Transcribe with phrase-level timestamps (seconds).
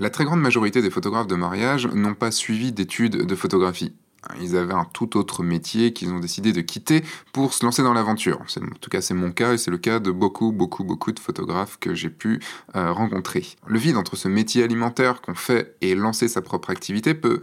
[0.00, 3.92] La très grande majorité des photographes de mariage n'ont pas suivi d'études de photographie.
[4.40, 7.92] Ils avaient un tout autre métier qu'ils ont décidé de quitter pour se lancer dans
[7.92, 8.40] l'aventure.
[8.40, 11.18] En tout cas, c'est mon cas et c'est le cas de beaucoup, beaucoup, beaucoup de
[11.18, 12.40] photographes que j'ai pu
[12.76, 13.44] euh, rencontrer.
[13.66, 17.42] Le vide entre ce métier alimentaire qu'on fait et lancer sa propre activité peut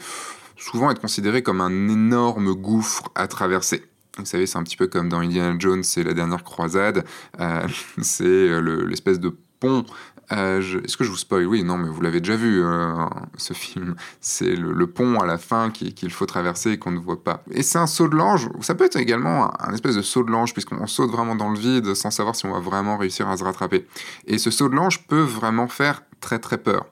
[0.57, 3.85] souvent être considéré comme un énorme gouffre à traverser.
[4.17, 7.05] Vous savez, c'est un petit peu comme dans Indiana Jones, c'est la dernière croisade.
[7.39, 7.67] Euh,
[8.01, 9.85] c'est euh, l'espèce de pont.
[10.31, 11.45] Euh, Est-ce que je vous spoil?
[11.45, 13.05] Oui, non, mais vous l'avez déjà vu, euh,
[13.37, 13.95] ce film.
[14.19, 17.43] C'est le, pont à la fin qu'il faut traverser et qu'on ne voit pas.
[17.51, 18.49] Et c'est un saut de l'ange.
[18.61, 21.57] Ça peut être également un, espèce de saut de l'ange, puisqu'on saute vraiment dans le
[21.57, 23.85] vide sans savoir si on va vraiment réussir à se rattraper.
[24.25, 26.85] Et ce saut de l'ange peut vraiment faire très très peur.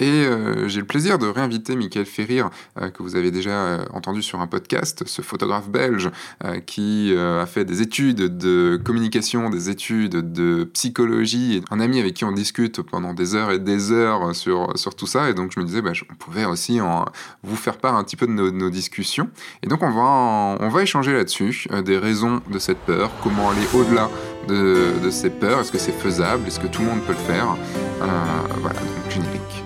[0.00, 3.84] Et euh, j'ai le plaisir de réinviter Michael Ferrir, euh, que vous avez déjà euh,
[3.92, 6.10] entendu sur un podcast, ce photographe belge
[6.66, 12.24] qui a fait des études de communication, des études de psychologie, un ami avec qui
[12.24, 15.30] on discute pendant des heures et des heures sur, sur tout ça.
[15.30, 17.04] Et donc je me disais, bah, on pouvait aussi en,
[17.42, 19.30] vous faire part un petit peu de nos, discussions.
[19.62, 23.66] Et donc on va, on va échanger là-dessus, des raisons de cette peur, comment aller
[23.74, 24.10] au-delà
[24.46, 27.34] de, de, ces peurs, est-ce que c'est faisable, est-ce que tout le monde peut le
[27.34, 27.56] faire.
[27.98, 29.57] voilà, donc générique.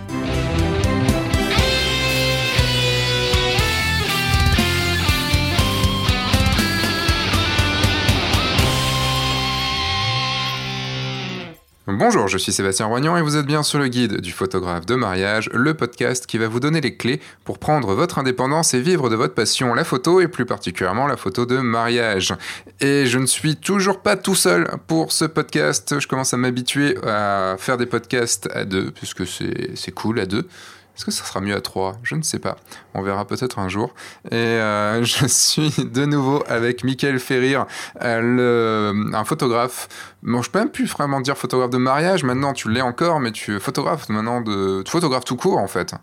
[11.89, 14.95] Bonjour, je suis Sébastien Roignan et vous êtes bien sur le guide du photographe de
[14.95, 19.11] mariage, le podcast qui va vous donner les clés pour prendre votre indépendance et vivre
[19.11, 22.35] de votre passion, la photo et plus particulièrement la photo de mariage.
[22.81, 26.97] Et je ne suis toujours pas tout seul pour ce podcast, je commence à m'habituer
[27.05, 30.47] à faire des podcasts à deux, puisque c'est cool à deux.
[30.97, 32.57] Est-ce que ça sera mieux à 3 Je ne sais pas.
[32.95, 33.95] On verra peut-être un jour.
[34.31, 37.67] Et euh, je suis de nouveau avec Michael Ferrir,
[38.03, 39.89] euh, un photographe.
[40.23, 42.25] Bon, je peux même plus vraiment dire photographe de mariage.
[42.25, 44.83] Maintenant, tu l'es encore, mais tu es photographe maintenant de.
[44.83, 45.95] Tu photographes tout court en fait.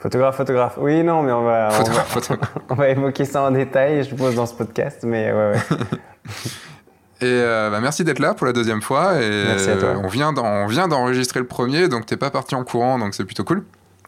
[0.00, 0.74] Photographe, photographe.
[0.78, 1.68] Oui, non, mais on va,
[2.70, 4.98] on, va, évoquer ça en détail, je suppose, dans ce podcast.
[5.04, 5.76] Mais ouais, ouais.
[7.22, 9.22] Et euh, bah, merci d'être là pour la deuxième fois.
[9.22, 9.94] Et merci à toi.
[10.02, 13.62] On vient d'enregistrer le premier, donc t'es pas parti en courant, donc c'est plutôt cool.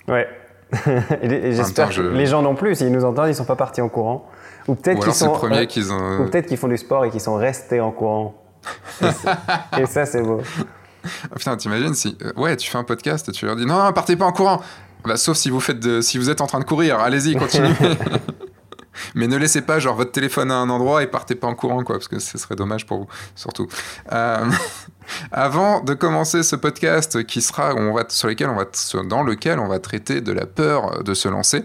[0.08, 0.28] Ouais.
[1.22, 3.88] et, j'espère que les gens non plus, s'ils nous entendent, ils sont pas partis en
[3.88, 4.28] courant.
[4.66, 5.34] Ou peut-être qu'ils sont.
[5.44, 6.22] Euh, ont...
[6.22, 8.34] Ou peut-être qu'ils font du sport et qu'ils sont restés en courant.
[9.78, 10.40] et, ça, c'est beau.
[11.04, 12.16] Oh, putain, t'imagines si.
[12.22, 14.32] Euh, ouais, tu fais un podcast et tu leur dis non, non, partez pas en
[14.32, 14.60] courant.
[15.04, 16.00] Bah, sauf si vous, faites de...
[16.00, 17.74] si vous êtes en train de courir, allez-y, continuez.
[19.14, 21.82] Mais ne laissez pas genre votre téléphone à un endroit et partez pas en courant
[21.84, 23.68] quoi, parce que ce serait dommage pour vous, surtout.
[24.12, 24.50] Euh,
[25.32, 28.64] avant de commencer ce podcast qui sera, on va, sur lequel on va,
[29.04, 31.64] dans lequel on va traiter de la peur de se lancer.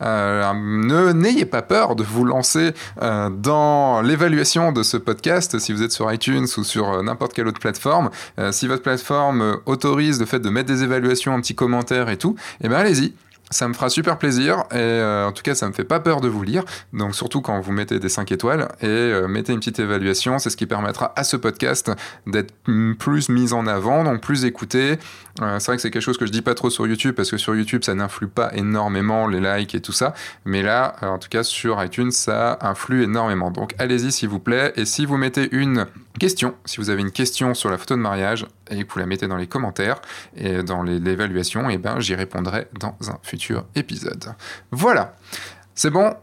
[0.00, 5.82] Euh, n'ayez pas peur de vous lancer euh, dans l'évaluation de ce podcast si vous
[5.82, 8.10] êtes sur iTunes ou sur n'importe quelle autre plateforme.
[8.52, 12.36] si votre plateforme autorise le fait de mettre des évaluations, un petit commentaire et tout,
[12.60, 13.12] eh ben allez-y.
[13.50, 16.20] Ça me fera super plaisir et euh, en tout cas ça me fait pas peur
[16.20, 16.64] de vous lire.
[16.92, 20.50] Donc surtout quand vous mettez des 5 étoiles et euh, mettez une petite évaluation, c'est
[20.50, 21.90] ce qui permettra à ce podcast
[22.26, 22.52] d'être
[22.98, 24.98] plus mis en avant, donc plus écouté.
[25.40, 27.30] Euh, c'est vrai que c'est quelque chose que je dis pas trop sur YouTube parce
[27.30, 31.18] que sur YouTube ça n'influe pas énormément les likes et tout ça, mais là en
[31.18, 33.50] tout cas sur iTunes ça influe énormément.
[33.50, 35.86] Donc allez-y s'il vous plaît et si vous mettez une
[36.18, 39.06] question, si vous avez une question sur la photo de mariage et que vous la
[39.06, 40.00] mettez dans les commentaires
[40.36, 44.34] et dans l'évaluation, et eh ben j'y répondrai dans un futur épisode.
[44.70, 45.16] Voilà,
[45.74, 46.14] c'est bon?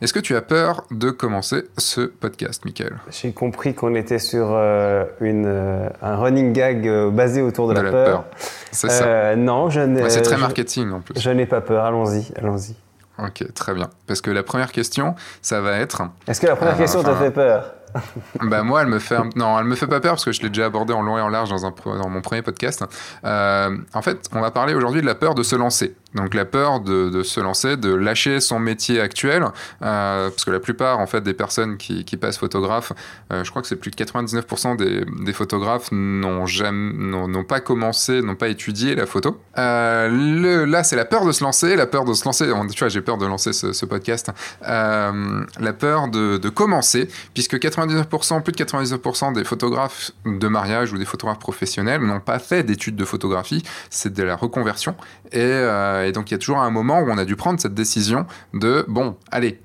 [0.00, 2.98] Est-ce que tu as peur de commencer ce podcast, Michael?
[3.10, 7.74] J'ai compris qu'on était sur euh, une, euh, un running gag euh, basé autour de,
[7.74, 8.24] la, peur.
[8.70, 9.34] C'est ça.
[9.34, 10.08] Non, je n'ai.
[10.08, 11.20] c'est très marketing en plus.
[11.20, 11.84] Je n'ai pas peur.
[11.84, 12.76] Allons-y, allons-y.
[13.18, 13.90] Ok, très bien.
[14.06, 16.02] Parce que la première question, ça va être.
[16.28, 17.74] Est-ce que la première question t'a fait peur?
[18.42, 20.50] Bah moi, elle me fait non, elle me fait pas peur parce que je l'ai
[20.50, 21.72] déjà abordé en long et en large dans, un...
[21.86, 22.84] dans mon premier podcast.
[23.24, 25.96] en fait, on va parler aujourd'hui de la peur de se lancer.
[26.14, 29.44] Donc la peur de, se lancer, de lâcher son métier actuel,
[29.82, 32.92] euh, parce que la plupart en fait des personnes qui, passent photographe,
[33.30, 38.22] euh, je crois que c'est plus de 99% des, photographes n'ont jamais, n'ont pas commencé,
[38.22, 39.38] n'ont pas étudié la photo.
[39.58, 42.46] Euh, là c'est la peur de se lancer, la peur de se lancer.
[42.72, 44.30] Tu vois, j'ai peur de lancer ce, podcast.
[44.62, 50.98] la peur de, de, commencer, puisque 99%, plus de 99% des photographes de mariage ou
[50.98, 54.94] des photographes professionnels n'ont pas fait d'études de photographie, c'est de la reconversion
[55.32, 55.52] et
[55.98, 57.74] euh, et donc il y a toujours un moment où on a dû prendre cette
[57.74, 59.60] décision de bon, allez,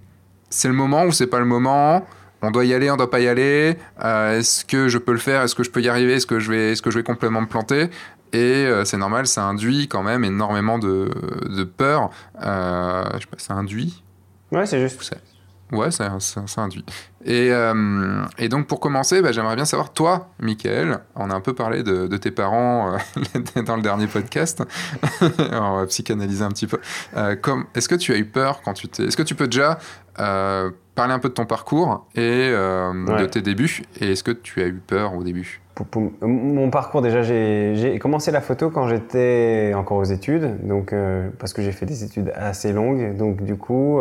[0.49, 2.05] c'est le moment ou c'est pas le moment?
[2.41, 3.77] On doit y aller, on doit pas y aller?
[4.03, 5.41] Euh, est-ce que je peux le faire?
[5.41, 6.13] Est-ce que je peux y arriver?
[6.13, 7.89] Est-ce que je vais, est-ce que je vais complètement me planter?
[8.33, 11.09] Et euh, c'est normal, ça induit quand même énormément de,
[11.49, 12.09] de peur.
[12.35, 14.03] je sais pas, ça induit?
[14.51, 15.15] Ouais, c'est juste.
[15.71, 16.85] Ouais, ça, ça, induit.
[17.25, 21.41] Et, euh, et, donc, pour commencer, bah, j'aimerais bien savoir, toi, Michael, on a un
[21.41, 24.63] peu parlé de, de tes parents euh, dans le dernier podcast.
[25.21, 26.79] on va psychanalyser un petit peu.
[27.17, 27.35] Euh,
[27.73, 29.05] Est-ce que tu as eu peur quand tu t'es.
[29.05, 29.79] Est-ce que tu peux déjà
[30.15, 33.81] parler un peu de ton parcours et de tes débuts?
[33.99, 35.59] Et est-ce que tu as eu peur au début?
[36.21, 40.93] Mon parcours, déjà, j'ai commencé la photo quand j'étais encore aux études, donc,
[41.39, 43.17] parce que j'ai fait des études assez longues.
[43.17, 43.99] Donc, du coup,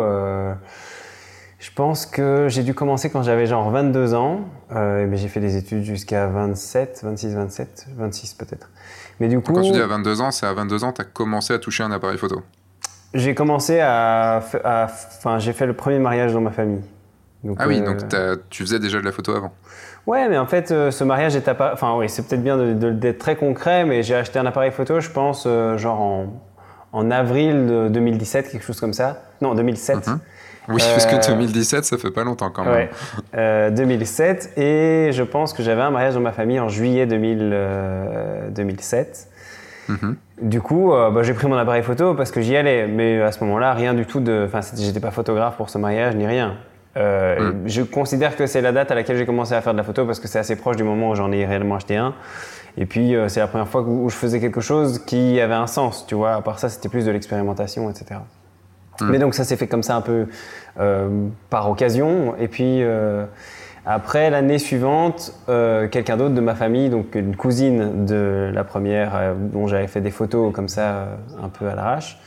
[1.63, 4.41] je pense que j'ai dû commencer quand j'avais genre 22 ans,
[4.73, 8.69] euh, mais j'ai fait des études jusqu'à 27, 26, 27, 26 peut-être.
[9.21, 9.53] Mais du coup.
[9.53, 11.85] Quand tu dis à 22 ans, c'est à 22 ans tu as commencé à toucher
[11.85, 12.43] un appareil photo
[13.15, 14.43] J'ai commencé à.
[14.43, 16.83] Enfin, j'ai fait le premier mariage dans ma famille.
[17.57, 19.53] ah oui, donc euh, tu faisais déjà de la photo avant
[20.09, 21.75] Ouais, mais en fait, euh, ce mariage est appareil.
[21.75, 25.11] Enfin, oui, c'est peut-être bien d'être très concret, mais j'ai acheté un appareil photo, je
[25.11, 26.43] pense, genre en,
[26.91, 29.23] en, avril de 2017, quelque chose comme ça.
[29.41, 30.11] Non, 2007.
[30.69, 32.89] Oui, parce que 2017, euh, ça fait pas longtemps quand même.
[33.35, 33.71] Ouais.
[33.71, 39.29] 2007, et je pense que j'avais un mariage dans ma famille en juillet 2000, 2007.
[39.91, 40.17] Euh, mhm.
[40.41, 43.33] Du coup, euh, bah, j'ai pris mon appareil photo parce que j'y allais, mais à
[43.33, 44.45] ce moment-là, rien du tout de.
[44.47, 46.57] Enfin, j'étais pas photographe pour ce mariage ni rien.
[46.95, 47.63] Mhm.
[47.65, 50.05] Je considère que c'est la date à laquelle j'ai commencé à faire de la photo
[50.05, 52.15] parce que c'est assez proche du moment où j'en ai réellement acheté un.
[52.77, 56.07] Et puis, c'est la première fois où je faisais quelque chose qui avait un sens,
[56.07, 56.35] tu vois.
[56.35, 58.21] À part ça, c'était plus de l'expérimentation, etc.
[59.01, 59.11] Mm.
[59.11, 60.27] Mais donc ça s'est fait comme ça un peu
[60.81, 62.35] euh, par occasion.
[62.39, 63.25] Et puis euh,
[63.87, 69.35] après, l'année suivante, euh, quelqu'un d'autre de ma famille, donc une cousine de la première,
[69.37, 71.09] dont j'avais fait des photos comme ça
[71.43, 72.19] un peu à l'arrache,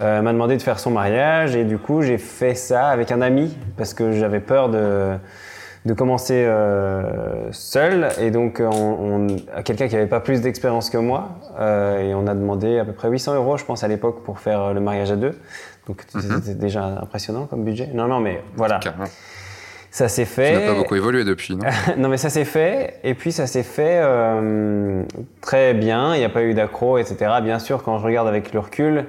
[0.00, 1.54] m'a demandé de faire son mariage.
[1.54, 5.12] Et du coup, j'ai fait ça avec un ami parce que j'avais peur de
[5.84, 6.48] de commencer
[7.50, 9.26] seul et donc on,
[9.64, 13.08] quelqu'un qui n'avait pas plus d'expérience que moi et on a demandé à peu près
[13.08, 15.34] 800 euros je pense à l'époque pour faire le mariage à deux
[15.86, 16.40] donc mhm.
[16.42, 17.90] c'était déjà impressionnant comme budget.
[17.92, 18.80] Non, non, mais voilà.
[19.90, 20.54] Ça s'est fait.
[20.54, 21.66] Ça n'a pas beaucoup évolué depuis, non
[21.98, 22.98] Non, mais ça s'est fait.
[23.04, 25.02] Et puis ça s'est fait euh,
[25.42, 26.14] très bien.
[26.14, 27.30] Il n'y a pas eu d'accro, etc.
[27.42, 29.04] Bien sûr, quand je regarde avec le recul,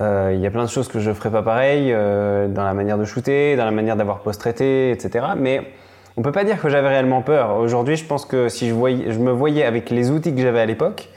[0.00, 2.62] euh, il y a plein de choses que je ne ferais pas pareil euh, dans
[2.62, 5.26] la manière de shooter, dans la manière d'avoir post-traité, etc.
[5.36, 5.72] Mais
[6.16, 7.56] on ne peut pas dire que j'avais réellement peur.
[7.56, 10.60] Aujourd'hui, je pense que si je, voyais, je me voyais avec les outils que j'avais
[10.60, 11.08] à l'époque,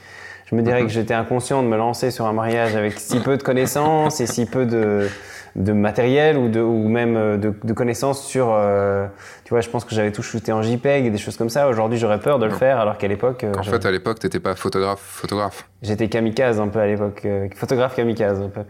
[0.46, 3.36] je me dirais que j'étais inconscient de me lancer sur un mariage avec si peu
[3.36, 5.08] de connaissances et si peu de,
[5.56, 8.52] de matériel ou, de, ou même euh, de, de connaissances sur.
[8.52, 9.06] Euh,
[9.44, 11.68] tu vois, je pense que j'avais tout shooté en JPEG et des choses comme ça.
[11.68, 13.42] Aujourd'hui, j'aurais peur de le faire, alors qu'à l'époque.
[13.42, 15.00] Euh, en fait, à l'époque, tu n'étais pas photographe.
[15.00, 15.68] photographe.
[15.82, 17.26] J'étais kamikaze un peu à l'époque.
[17.56, 18.62] photographe kamikaze un peu.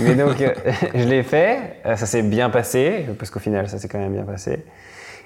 [0.00, 0.36] Mais donc,
[0.94, 1.76] je l'ai fait.
[1.84, 4.64] Ça s'est bien passé, parce qu'au final, ça s'est quand même bien passé.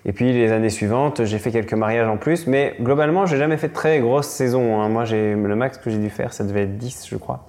[0.04, 3.56] Et puis les années suivantes, j'ai fait quelques mariages en plus, mais globalement, j'ai jamais
[3.56, 4.80] fait de très grosses saisons.
[4.80, 4.88] Hein.
[4.88, 7.48] Moi, j'ai le max que j'ai dû faire, ça devait être 10, je crois.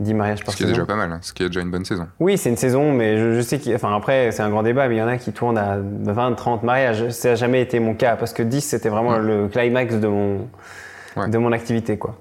[0.00, 0.16] 10 hmm.
[0.16, 0.52] mariages par saison.
[0.52, 1.18] Ce qui est déjà pas mal, hein.
[1.22, 2.06] ce qui est déjà une bonne saison.
[2.20, 3.60] Oui, c'est une saison, mais je, sais.
[3.74, 6.34] Enfin, après, c'est un grand débat, mais il y en a qui tournent à 20,
[6.34, 7.08] 30 mariages.
[7.10, 9.26] Ça n'a jamais été mon cas, parce que 10, c'était vraiment hmm.
[9.26, 10.48] le climax de mon,
[11.28, 12.16] de mon activité, quoi.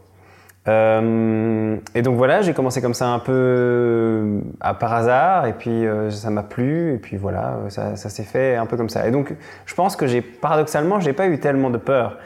[0.68, 5.54] Euh, et donc voilà, j'ai commencé comme ça un peu euh, à par hasard, et
[5.54, 8.90] puis euh, ça m'a plu, et puis voilà, ça, ça s'est fait un peu comme
[8.90, 9.08] ça.
[9.08, 9.34] Et donc
[9.66, 12.18] je pense que j'ai paradoxalement, j'ai pas eu tellement de peur.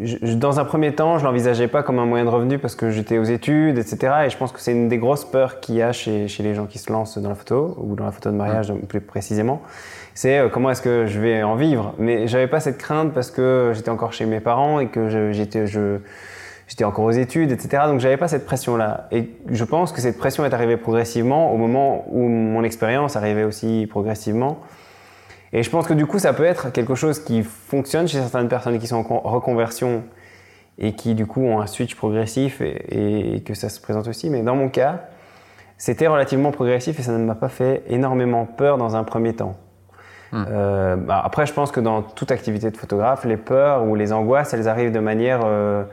[0.00, 2.90] Je, dans un premier temps, je l'envisageais pas comme un moyen de revenu parce que
[2.90, 4.12] j'étais aux études, etc.
[4.26, 6.54] Et je pense que c'est une des grosses peurs qu'il y a chez, chez, les
[6.54, 9.60] gens qui se lancent dans la photo ou dans la photo de mariage plus précisément.
[10.14, 11.94] C'est comment est-ce que je vais en vivre?
[11.98, 15.66] Mais j'avais pas cette crainte parce que j'étais encore chez mes parents et que j'étais
[15.66, 15.98] je,
[16.68, 17.84] j'étais encore aux études, etc.
[17.86, 19.08] Donc j'avais pas cette pression-là.
[19.10, 23.44] Et je pense que cette pression est arrivée progressivement au moment où mon expérience arrivait
[23.44, 24.60] aussi progressivement.
[25.52, 28.48] Et je pense que du coup, ça peut être quelque chose qui fonctionne chez certaines
[28.48, 30.04] personnes qui sont en reconversion
[30.78, 34.28] et qui du coup ont un switch progressif et, que ça se présente aussi.
[34.28, 35.06] Mais dans mon cas,
[35.78, 39.56] c'était relativement progressif et ça ne m'a pas fait énormément peur dans un premier temps.
[40.32, 40.44] Hmm.
[40.50, 44.12] Euh, bah, après, je pense que dans toute activité de photographe, les peurs ou les
[44.12, 45.84] angoisses, elles arrivent de manière euh,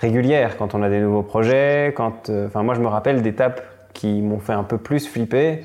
[0.00, 1.92] régulière quand on a des nouveaux projets.
[1.96, 5.64] Quand, euh, enfin, moi, je me rappelle d'étapes qui m'ont fait un peu plus flipper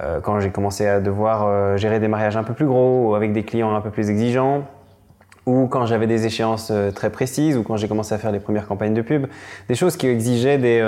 [0.00, 3.14] euh, quand j'ai commencé à devoir euh, gérer des mariages un peu plus gros ou
[3.14, 4.66] avec des clients un peu plus exigeants
[5.44, 8.66] ou quand j'avais des échéances très précises ou quand j'ai commencé à faire les premières
[8.66, 9.26] campagnes de pub,
[9.68, 10.84] des choses qui exigeaient des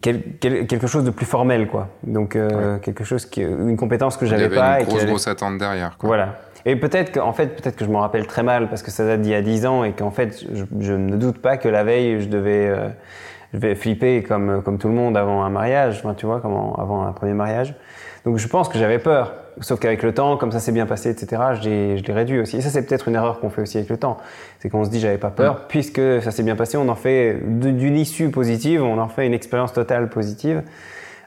[0.00, 1.88] quelque chose de plus formel quoi.
[2.04, 2.38] Donc
[2.80, 6.06] quelque chose qui une compétence que j'avais pas une grosse grosse attente derrière quoi.
[6.06, 6.38] Voilà.
[6.66, 9.22] Et peut-être qu'en fait, peut-être que je m'en rappelle très mal parce que ça date
[9.22, 10.44] d'il y a 10 ans et qu'en fait,
[10.80, 12.88] je, ne doute pas que la veille, je devais, euh,
[13.54, 16.54] je vais flipper comme, comme tout le monde avant un mariage, enfin, tu vois, comme
[16.76, 17.74] avant un premier mariage.
[18.24, 19.34] Donc je pense que j'avais peur.
[19.60, 22.56] Sauf qu'avec le temps, comme ça s'est bien passé, etc., je l'ai réduit aussi.
[22.56, 24.18] Et ça, c'est peut-être une erreur qu'on fait aussi avec le temps.
[24.58, 25.58] C'est qu'on se dit, j'avais pas peur, mm.
[25.68, 29.34] puisque ça s'est bien passé, on en fait d'une issue positive, on en fait une
[29.34, 30.62] expérience totale positive.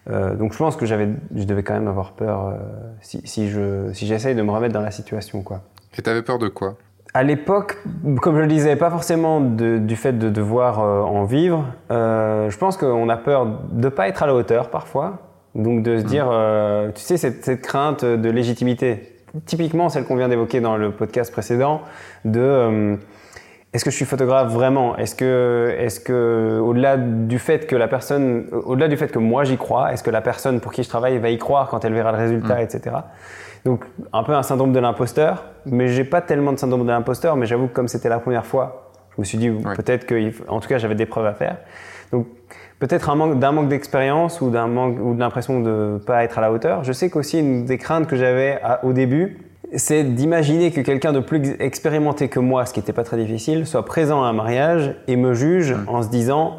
[0.07, 2.55] Donc je pense que j'avais, je devais quand même avoir peur
[3.01, 5.43] si, si, je, si j'essaye de me remettre dans la situation.
[5.43, 5.61] Quoi.
[5.97, 6.77] Et tu avais peur de quoi?
[7.13, 7.77] À l'époque,
[8.21, 11.65] comme je le disais, pas forcément du fait de devoir en vivre.
[11.89, 15.19] je pense qu'on a peur de ne pas être à la hauteur parfois.
[15.53, 16.07] Donc de se mmh.
[16.07, 20.91] dire, tu sais, cette, cette, crainte de légitimité typiquement celle qu'on vient d'évoquer dans le
[20.91, 21.81] podcast précédent,
[22.25, 22.95] de euh,
[23.71, 24.97] est-ce que je suis photographe vraiment?
[24.97, 29.43] Est-ce que, est que au-delà du fait que la personne, au-delà du fait que moi
[29.43, 31.93] j'y crois, est-ce que la personne pour qui je travaille va y croire quand elle
[31.93, 32.61] verra le résultat, mm.
[32.61, 32.95] etc.
[33.65, 37.35] Donc un peu un syndrome de l'imposteur, mais j'ai pas tellement de syndrome de l'imposteur,
[37.35, 40.59] mais j'avoue que comme c'était la première fois, je me suis dit peut-être que, en
[40.59, 41.57] tout cas, j'avais des preuves à faire.
[42.11, 42.25] Donc
[42.79, 46.23] peut-être un manque, d'un manque d'expérience ou d'un manque ou de l'impression de ne pas
[46.23, 46.83] être à la hauteur.
[46.83, 51.19] Je sais qu'aussi une des craintes que j'avais au début, c'est d'imaginer que quelqu'un de
[51.19, 54.95] plus expérimenté que moi, ce qui n'était pas très difficile, soit présent à un mariage
[55.07, 55.89] et me juge mmh.
[55.89, 56.57] en se disant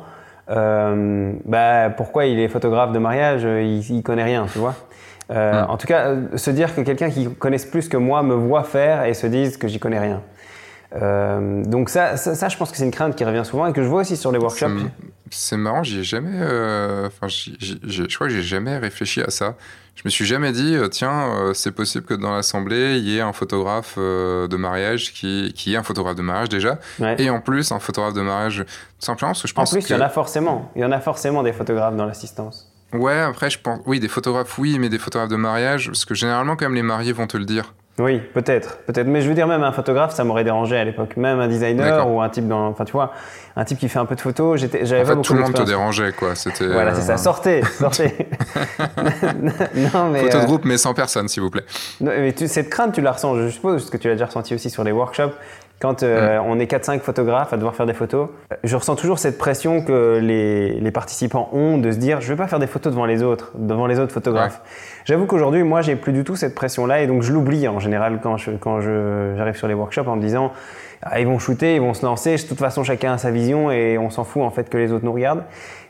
[0.51, 4.75] euh, bah, pourquoi il est photographe de mariage, il, il connaît rien, tu vois.
[5.31, 5.71] Euh, mmh.
[5.71, 8.65] En tout cas, euh, se dire que quelqu'un qui connaisse plus que moi me voit
[8.65, 10.23] faire et se dise que j'y connais rien.
[10.93, 13.83] Euh, donc ça, ça, je pense que c'est une crainte qui revient souvent et que
[13.83, 14.81] je vois aussi sur les workshops.
[15.31, 19.55] C'est marrant, j'y ai jamais, euh, enfin, je crois que j'ai jamais réfléchi à ça.
[19.95, 23.21] Je me suis jamais dit, euh, tiens, c'est possible que dans l'assemblée il y ait
[23.21, 26.79] un photographe de mariage qui, qui est un photographe de mariage déjà,
[27.19, 28.65] et en plus un photographe de mariage
[28.99, 29.71] simplement parce que je pense.
[29.71, 32.07] En plus, il y en a forcément, il y en a forcément des photographes dans
[32.07, 32.73] l'assistance.
[32.93, 36.15] Ouais, après je pense, oui, des photographes, oui, mais des photographes de mariage, parce que
[36.17, 37.75] généralement quand même les mariés vont te le dire.
[38.01, 39.07] Oui, peut-être, peut-être.
[39.07, 41.17] Mais je veux dire, même un photographe, ça m'aurait dérangé à l'époque.
[41.17, 43.13] Même un designer ou un type dans, enfin, tu vois,
[43.57, 44.59] un type qui fait un peu de photos.
[44.59, 46.35] J'étais, j'avais en fait, tout le monde te dérangeait, quoi.
[46.35, 46.67] C'était.
[46.67, 47.15] Voilà, c'est ça.
[47.15, 48.15] Euh, sortez, sortez.
[49.75, 50.21] non, mais.
[50.21, 51.65] Photo de euh, groupe, mais sans personne, s'il vous plaît.
[52.01, 54.71] mais cette crainte, tu la ressens, je suppose, parce que tu l'as déjà ressenti aussi
[54.71, 55.35] sur les workshops.
[55.81, 58.29] Quand euh, on est 4-5 photographes à devoir faire des photos,
[58.65, 62.35] je ressens toujours cette pression que les, les, participants ont de se dire je ne
[62.35, 64.61] vais pas faire des photos devant les autres, devant les autres photographes.
[65.07, 68.21] J'avoue qu'aujourd'hui, moi, j'ai plus du tout cette pression-là et donc je l'oublie en général
[68.23, 70.53] quand je, quand j'arrive sur les workshops en me disant
[71.03, 73.71] ah, ils vont shooter, ils vont se lancer, de toute façon, chacun a sa vision
[73.71, 75.45] et on s'en fout en fait que les autres nous regardent.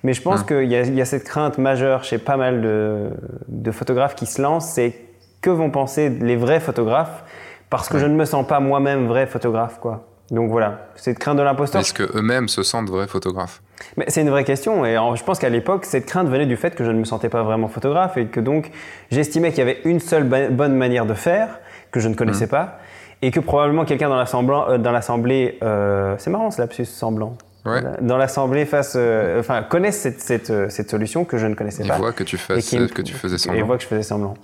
[0.05, 3.11] Mais je pense qu'il y, y, a cette crainte majeure chez pas mal de,
[3.49, 4.95] de photographes qui se lancent, c'est
[5.41, 7.25] que vont penser les vrais photographes
[7.71, 10.07] parce que je ne me sens pas moi-même vrai photographe, quoi.
[10.31, 11.81] Donc voilà, cette crainte de l'imposteur.
[11.81, 13.63] Est-ce qu'eux-mêmes se sentent vrais photographes
[13.97, 16.77] Mais c'est une vraie question et je pense qu'à l'époque, cette crainte venait du fait
[16.77, 18.71] que je ne me sentais pas vraiment photographe et que donc
[19.11, 21.59] j'estimais qu'il y avait une seule bonne manière de faire
[21.91, 22.51] que je ne connaissais mmh.
[22.51, 22.79] pas
[23.23, 27.37] et que probablement quelqu'un dans l'assemblée, euh, euh, c'est marrant ce lapsus semblant.
[27.67, 27.83] Ouais.
[28.01, 31.99] Dans l'assemblée face, euh, enfin, connaissent cette, cette, cette, solution que je ne connaissais pas.
[31.99, 33.61] Voient que tu, fais, que tu faisais semblant.
[33.61, 34.35] Et voient que je faisais semblant.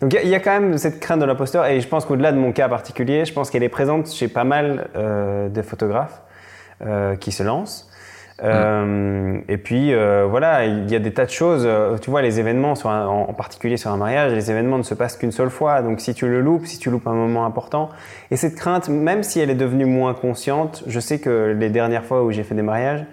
[0.00, 2.38] Donc il y, a quand même cette crainte de l'imposteur et je pense qu'au-delà de
[2.38, 6.22] mon cas particulier, je pense qu'elle est présente chez pas mal euh, de photographes
[6.82, 7.86] euh, qui se lancent.
[8.42, 9.92] Euh, et puis
[10.30, 11.68] voilà, il y a des tas de choses.
[12.00, 15.32] Tu vois, les événements, en, particulier sur un mariage, les événements ne se passent qu'une
[15.32, 15.82] seule fois.
[15.82, 17.90] Donc si tu le loupes, si tu loupes un moment important,
[18.30, 22.04] et cette crainte, même si elle est devenue moins consciente, je sais que les dernières
[22.04, 23.04] fois où j'ai fait des mariages,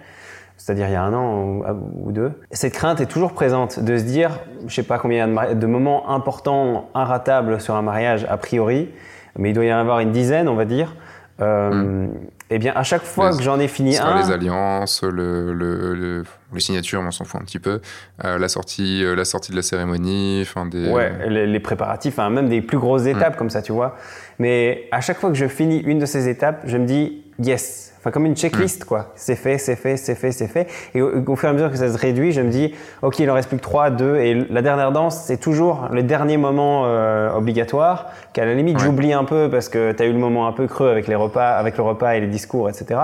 [0.58, 1.62] c'est-à-dire il y a un an
[2.04, 2.32] ou deux.
[2.50, 6.10] Cette crainte est toujours présente de se dire, je sais pas combien de, de moments
[6.10, 8.90] importants, inratables sur un mariage a priori,
[9.38, 10.94] mais il doit y en avoir une dizaine, on va dire.
[11.40, 12.10] Euh, hmm.
[12.50, 16.60] Eh bien, à chaque fois que j'en ai fini un, les alliances, le, le, les
[16.60, 17.80] signatures, on s'en fout un petit peu,
[18.24, 20.88] euh, la sortie, euh, la sortie de la cérémonie, enfin des.
[20.88, 23.38] Ouais, les, préparatifs, même des plus grosses étapes hmm.
[23.38, 23.96] comme ça, tu vois.
[24.38, 27.88] Mais à chaque fois que je finis une de ces étapes, je me dis yes,
[27.98, 29.12] Enfin, comme une checklist, quoi.
[29.16, 30.68] C'est fait, c'est fait, c'est fait, c'est fait.
[30.94, 33.28] Et au, fur et à mesure que ça se réduit, je me dis, OK, il
[33.28, 34.16] en reste plus que 3, 2.
[34.18, 39.12] Et la dernière danse, c'est toujours le dernier moment euh, obligatoire, qu'à la limite, j'oublie
[39.12, 41.50] un peu parce que tu as eu le moment un peu creux avec les repas,
[41.50, 43.00] avec le repas et les discours, etc.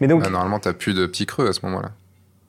[0.00, 0.28] Mais donc.
[0.28, 1.90] normalement, tu plus de petits creux à ce moment-là.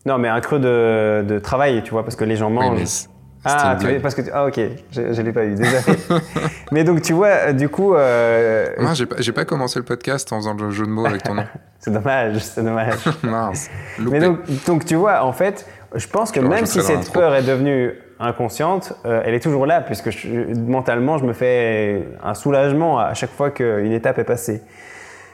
[0.05, 3.09] Non, mais un creux de, de, travail, tu vois, parce que les gens mangent.
[3.43, 4.59] Ah, tu parce que ah ok,
[4.91, 5.97] je, ne l'ai pas eu, désolé.
[6.71, 7.95] mais donc tu vois, euh, du coup.
[7.95, 8.67] Euh...
[8.79, 11.35] Non, j'ai pas, pas, commencé le podcast en faisant le jeu de mots avec ton
[11.35, 11.45] nom.
[11.79, 12.97] c'est dommage, c'est dommage.
[13.23, 13.69] Mince.
[13.99, 15.65] Mais donc, donc tu vois, en fait,
[15.95, 19.81] je pense que même si cette peur est devenue inconsciente, euh, elle est toujours là
[19.81, 20.09] puisque
[20.55, 24.61] mentalement, je me fais un soulagement à chaque fois qu'une étape est passée.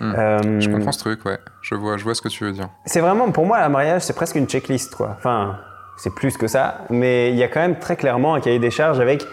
[0.04, 0.16] Hmm.
[0.18, 1.40] Euh, je comprends ce truc, ouais.
[1.62, 2.70] Je vois, je vois ce que tu veux dire.
[2.86, 5.16] C'est vraiment, pour moi, la mariage, c'est presque une checklist, quoi.
[5.18, 5.58] Enfin,
[5.98, 8.72] c'est plus que ça, mais il y a quand même très clairement un cahier des
[8.72, 9.26] charges avec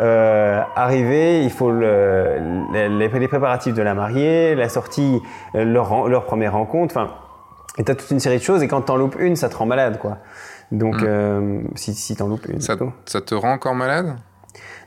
[0.00, 5.20] euh, arriver, il faut le, les, préparatifs de la mariée, la sortie,
[5.54, 7.14] leur, leur première rencontre, enfin,
[7.78, 9.66] et t'as toute une série de choses, et quand t'en loupes une, ça te rend
[9.66, 10.18] malade, quoi.
[10.72, 11.06] Donc, mmh.
[11.06, 12.60] euh, si, si t'en loupes une.
[12.60, 14.16] Ça, ça, te rend encore malade?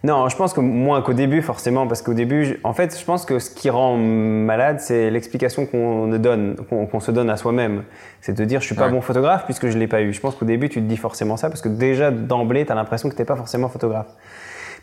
[0.04, 3.26] Non, je pense que moins qu'au début, forcément, parce qu'au début, en fait, je pense
[3.26, 7.84] que ce qui rend malade, c'est l'explication qu'on donne, qu'on se donne à soi-même.
[8.22, 10.14] C'est de dire, je suis pas bon photographe puisque je l'ai pas eu.
[10.14, 12.76] Je pense qu'au début, tu te dis forcément ça, parce que déjà, d'emblée, tu as
[12.76, 14.08] l'impression que tu n'es pas forcément photographe.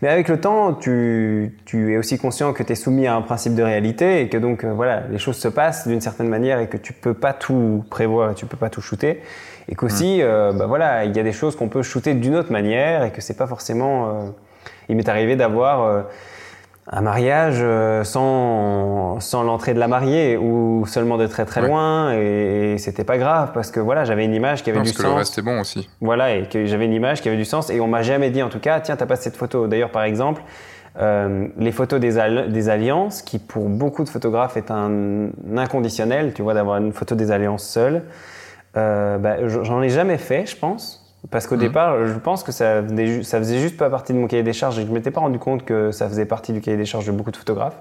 [0.02, 3.22] Mais avec le temps, tu, tu es aussi conscient que tu es soumis à un
[3.22, 6.60] principe de réalité et que donc, euh, voilà, les choses se passent d'une certaine manière
[6.60, 9.22] et que tu peux pas tout prévoir, tu peux pas tout shooter.
[9.70, 12.52] Et qu'aussi, euh, bah voilà, il y a des choses qu'on peut shooter d'une autre
[12.52, 14.08] manière et que c'est pas forcément.
[14.08, 14.26] Euh,
[14.88, 16.02] il m'est arrivé d'avoir euh,
[16.88, 22.12] un mariage euh, sans, sans l'entrée de la mariée ou seulement de très très loin
[22.12, 24.96] et, c'était pas grave parce que voilà j'avais une image qui avait du sens.
[24.96, 25.88] Parce que le reste est bon aussi.
[26.00, 28.42] Voilà et que j'avais une image qui avait du sens et on m'a jamais dit
[28.42, 29.66] en tout cas tiens t'as pas cette photo.
[29.66, 30.42] D'ailleurs par exemple
[30.98, 32.12] euh, les photos des,
[32.48, 37.14] des, alliances qui pour beaucoup de photographes est un inconditionnel tu vois d'avoir une photo
[37.14, 38.02] des alliances seule.
[38.74, 41.60] Bah, j'en ai jamais fait je pense parce qu'au mhm.
[41.60, 42.82] départ, je pense que ça,
[43.22, 45.20] ça faisait juste pas partie de mon cahier des charges et je ne m'étais pas
[45.20, 47.78] rendu compte que ça faisait partie du cahier des charges de beaucoup de photographes.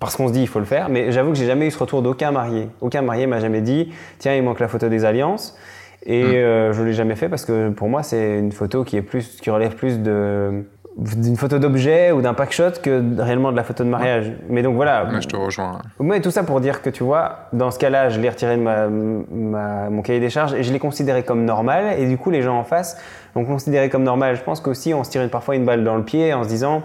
[0.00, 0.88] Parce qu'on se dit, il faut le faire.
[0.88, 2.68] Mais j'avoue que j'ai jamais eu ce retour d'aucun marié.
[2.80, 5.56] Aucun marié m'a jamais dit, tiens, il manque la photo des alliances.
[6.04, 6.34] Et mhm.
[6.34, 9.40] euh, je l'ai jamais fait parce que pour moi, c'est une photo qui, est plus,
[9.40, 10.64] qui relève plus de,
[10.96, 14.32] d'une photo d'objet ou d'un packshot que réellement de la photo de mariage.
[14.48, 15.06] Mais donc voilà.
[15.10, 15.80] Mais je te rejoins.
[16.00, 18.62] Mais tout ça pour dire que tu vois, dans ce cas-là, je l'ai retiré de
[18.62, 21.98] ma, mon cahier des charges et je l'ai considéré comme normal.
[21.98, 22.98] Et du coup, les gens en face
[23.34, 24.36] l'ont considéré comme normal.
[24.36, 26.82] Je pense qu'aussi, on se tire parfois une balle dans le pied en se disant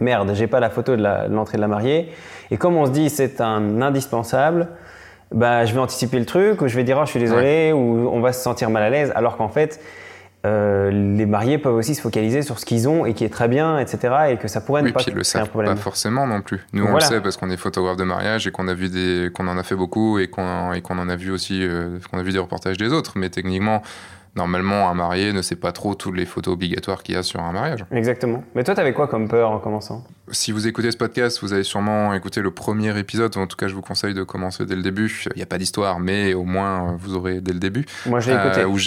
[0.00, 2.10] merde, j'ai pas la photo de l'entrée de, la mariée.
[2.50, 4.68] Et comme on se dit c'est un indispensable,
[5.32, 8.08] bah, je vais anticiper le truc ou je vais dire oh, je suis désolé ou
[8.12, 9.12] on va se sentir mal à l'aise.
[9.14, 9.80] Alors qu'en fait,
[10.46, 13.46] euh, les mariés peuvent aussi se focaliser sur ce qu'ils ont et qui est très
[13.46, 14.14] bien, etc.
[14.30, 16.60] Et que ça pourrait ne pas puis le savent pas forcément non plus.
[16.72, 19.30] Nous, on le sait parce qu'on est photographe de mariage et qu'on a vu des,
[19.34, 22.22] qu'on en a fait beaucoup et qu'on qu'on en a vu aussi, euh, qu'on a
[22.22, 23.12] vu des reportages des autres.
[23.16, 23.82] Mais techniquement,
[24.36, 27.40] normalement, un marié ne sait pas trop toutes les photos obligatoires qu'il y a sur
[27.40, 27.84] un mariage.
[27.92, 28.44] Exactement.
[28.54, 30.04] Mais toi, t'avais quoi comme peur en commençant?
[30.32, 33.36] Si vous écoutez ce podcast, vous avez sûrement écouté le premier épisode.
[33.36, 35.24] En tout cas, je vous conseille de commencer dès le début.
[35.34, 37.84] Il n'y a pas d'histoire, mais au moins, vous aurez dès le début.
[38.06, 38.60] Moi, j'ai écouté.
[38.60, 38.78] Euh, où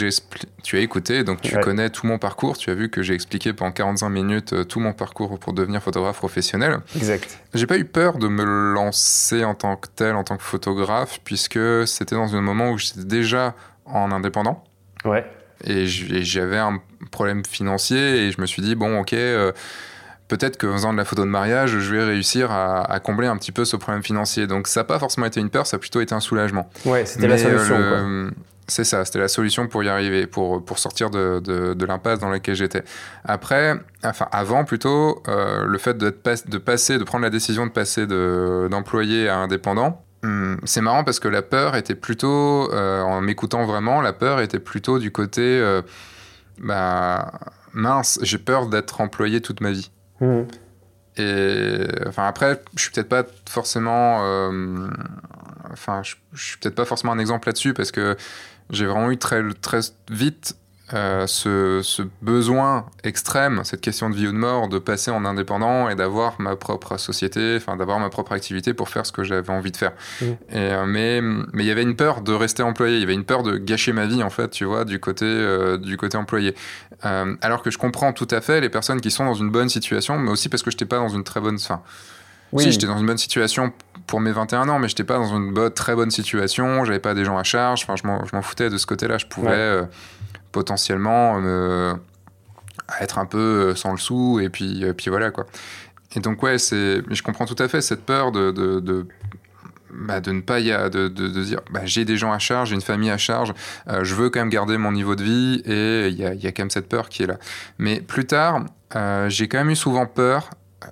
[0.63, 2.57] tu as écouté, donc tu connais tout mon parcours.
[2.57, 5.81] Tu as vu que j'ai expliqué pendant 45 minutes euh, tout mon parcours pour devenir
[5.81, 6.79] photographe professionnel.
[6.95, 7.39] Exact.
[7.53, 11.19] J'ai pas eu peur de me lancer en tant que tel, en tant que photographe,
[11.25, 13.53] puisque c'était dans un moment où j'étais déjà
[13.85, 14.63] en indépendant.
[15.05, 15.25] Ouais.
[15.65, 16.81] Et j'avais un
[17.11, 19.51] problème financier et je me suis dit, bon, ok, euh,
[20.27, 23.51] peut-être qu'en faisant de la photo de mariage, je vais réussir à, combler un petit
[23.51, 24.47] peu ce problème financier.
[24.47, 26.69] Donc ça n'a pas forcément été une peur, ça a plutôt été un soulagement.
[26.85, 27.75] Ouais, c'était la solution.
[27.77, 28.29] Euh,
[28.67, 32.29] c'est ça, c'était la solution pour y arriver, pour, pour sortir de, de, l'impasse dans
[32.29, 32.83] laquelle j'étais.
[33.25, 36.15] Après, enfin avant plutôt, euh, le fait de,
[36.47, 41.19] de passer, de prendre la décision de passer d'employé à indépendant, Hmm, c'est marrant parce
[41.19, 45.41] que la peur était plutôt, euh, en m'écoutant vraiment, la peur était plutôt du côté,
[45.41, 45.81] euh,
[46.59, 47.31] bah,
[47.73, 49.91] mince, j'ai peur d'être employé toute ma vie.
[50.21, 50.43] Hmm.
[51.17, 54.87] Et enfin après, je suis peut-être pas forcément, euh,
[55.71, 58.15] enfin, je, je suis peut-être pas forcément un exemple là-dessus parce que
[58.69, 60.55] j'ai vraiment eu très très vite
[60.93, 65.89] euh, ce, besoin extrême, cette question de vie ou de mort, de passer en indépendant
[65.89, 69.49] et d'avoir ma propre société, enfin d'avoir ma propre activité pour faire ce que j'avais
[69.49, 69.93] envie de faire.
[70.21, 70.25] Mmh.
[70.25, 73.15] Et, euh, mais mais il y avait une peur de rester employé, il y avait
[73.15, 76.17] une peur de gâcher ma vie en fait, tu vois, du côté euh, du côté
[76.17, 76.53] employé.
[77.01, 80.19] alors que je comprends tout à fait les personnes qui sont dans une bonne situation,
[80.19, 81.81] mais aussi parce que je n'étais pas dans une très bonne fin.
[82.51, 83.73] Oui, j'étais dans une bonne situation
[84.05, 86.85] pour mes 21 ans, mais j'étais pas dans une très bonne situation.
[86.85, 87.83] J'avais pas des gens à charge.
[87.83, 89.17] Enfin, je m'en foutais de ce côté-là.
[89.17, 89.81] Je pouvais,
[90.53, 91.93] potentiellement euh,
[93.01, 95.45] être un peu euh, sans le sou et puis, euh, puis voilà quoi.
[96.15, 99.05] Et donc ouais, c'est, je comprends tout à fait cette peur de, de, de
[99.91, 102.69] bah, de ne pas y a, de, de, dire bah, j'ai des gens à charge,
[102.69, 103.53] j'ai une famille à charge,
[103.87, 106.51] je veux quand même garder mon niveau de vie et il y a, y a,
[106.51, 107.37] quand même cette peur qui est là.
[107.79, 108.65] Mais plus tard,
[109.27, 110.51] j'ai quand même eu souvent peur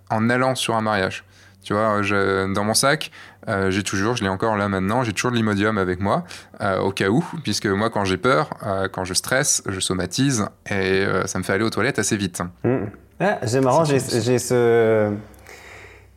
[0.09, 1.23] en allant sur un mariage.
[1.63, 2.01] Tu vois,
[2.47, 3.11] dans mon sac,
[3.47, 6.23] euh, j'ai toujours, je l'ai encore là maintenant, j'ai toujours de l'imodium avec moi,
[6.61, 10.45] euh, au cas où, puisque moi, quand j'ai peur, euh, quand je stresse, je somatise
[10.69, 12.41] et ça me fait aller aux toilettes assez vite.
[12.63, 12.77] Mmh.
[13.19, 15.11] Ah, c'est marrant, j'ai ce.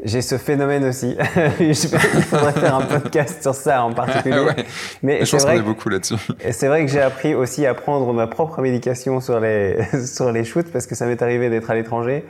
[0.02, 1.16] J'ai ce phénomène aussi.
[1.60, 4.40] Il faudrait faire un podcast sur ça en particulier.
[4.40, 4.66] ouais.
[5.02, 6.16] Mais je pense qu'on est beaucoup là-dessus.
[6.50, 10.44] C'est vrai que j'ai appris aussi à prendre ma propre médication sur les, sur les
[10.44, 12.24] shoots parce que ça m'est arrivé d'être à l'étranger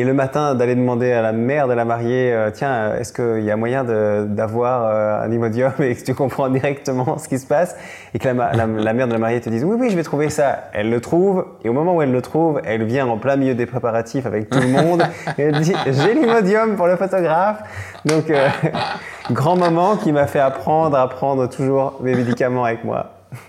[0.00, 3.44] et le matin, d'aller demander à la mère de la mariée, euh, tiens, est-ce qu'il
[3.44, 7.46] y a moyen d'avoir euh, un Imodium et que tu comprends directement ce qui se
[7.46, 7.76] passe?
[8.14, 10.30] Et que la, la, mère de la mariée te dise, oui, oui, je vais trouver
[10.30, 10.70] ça.
[10.72, 13.54] Elle le trouve et au moment où elle le trouve, elle vient en plein milieu
[13.54, 15.02] des préparatifs avec tout le monde
[15.38, 17.58] et elle dit, j'ai l'Imodium pour le photographe.
[18.06, 18.48] Donc, euh,
[19.32, 23.19] grand moment qui m'a fait apprendre à prendre toujours mes médicaments avec moi.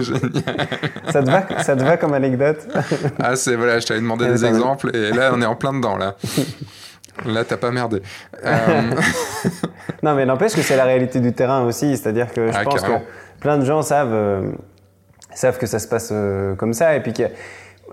[0.00, 0.68] Génial.
[1.10, 2.66] ça, te va, ça te va comme anecdote
[3.18, 5.96] Ah, c'est voilà, je t'avais demandé des exemples et là, on est en plein dedans,
[5.96, 6.16] là.
[7.26, 8.02] Là, t'as pas merdé.
[8.44, 8.82] Euh,
[10.02, 11.96] non, mais n'empêche que c'est la réalité du terrain aussi.
[11.96, 12.92] C'est-à-dire que je ah, pense que
[13.40, 14.52] plein de gens savent, euh,
[15.34, 16.96] savent que ça se passe euh, comme ça.
[16.96, 17.24] Et puis que,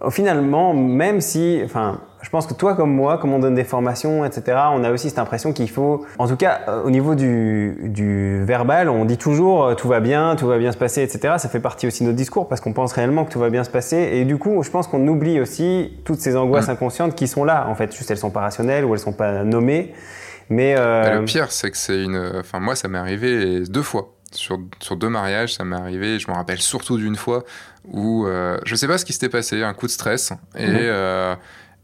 [0.10, 4.26] finalement, même si, enfin, je pense que toi comme moi, comme on donne des formations,
[4.26, 7.78] etc., on a aussi cette impression qu'il faut, en tout cas euh, au niveau du,
[7.84, 11.36] du, verbal, on dit toujours euh, tout va bien, tout va bien se passer, etc.
[11.38, 13.64] Ça fait partie aussi de notre discours parce qu'on pense réellement que tout va bien
[13.64, 13.98] se passer.
[14.14, 16.72] Et du coup, je pense qu'on oublie aussi toutes ces angoisses mm.
[16.72, 17.96] inconscientes qui sont là, en fait.
[17.96, 19.94] Juste elles sont pas rationnelles ou elles sont pas nommées.
[20.50, 22.32] Mais euh, bah, le pire, c'est que c'est une.
[22.40, 24.17] Enfin, moi, ça m'est arrivé deux fois.
[24.32, 26.20] Sur, sur, deux mariages, ça m'est arrivé.
[26.20, 27.46] Je me rappelle surtout d'une fois
[27.86, 30.34] où euh, je sais pas ce qui s'était passé, un coup de stress.
[30.56, 30.78] Et, mhm.
[30.80, 31.36] euh,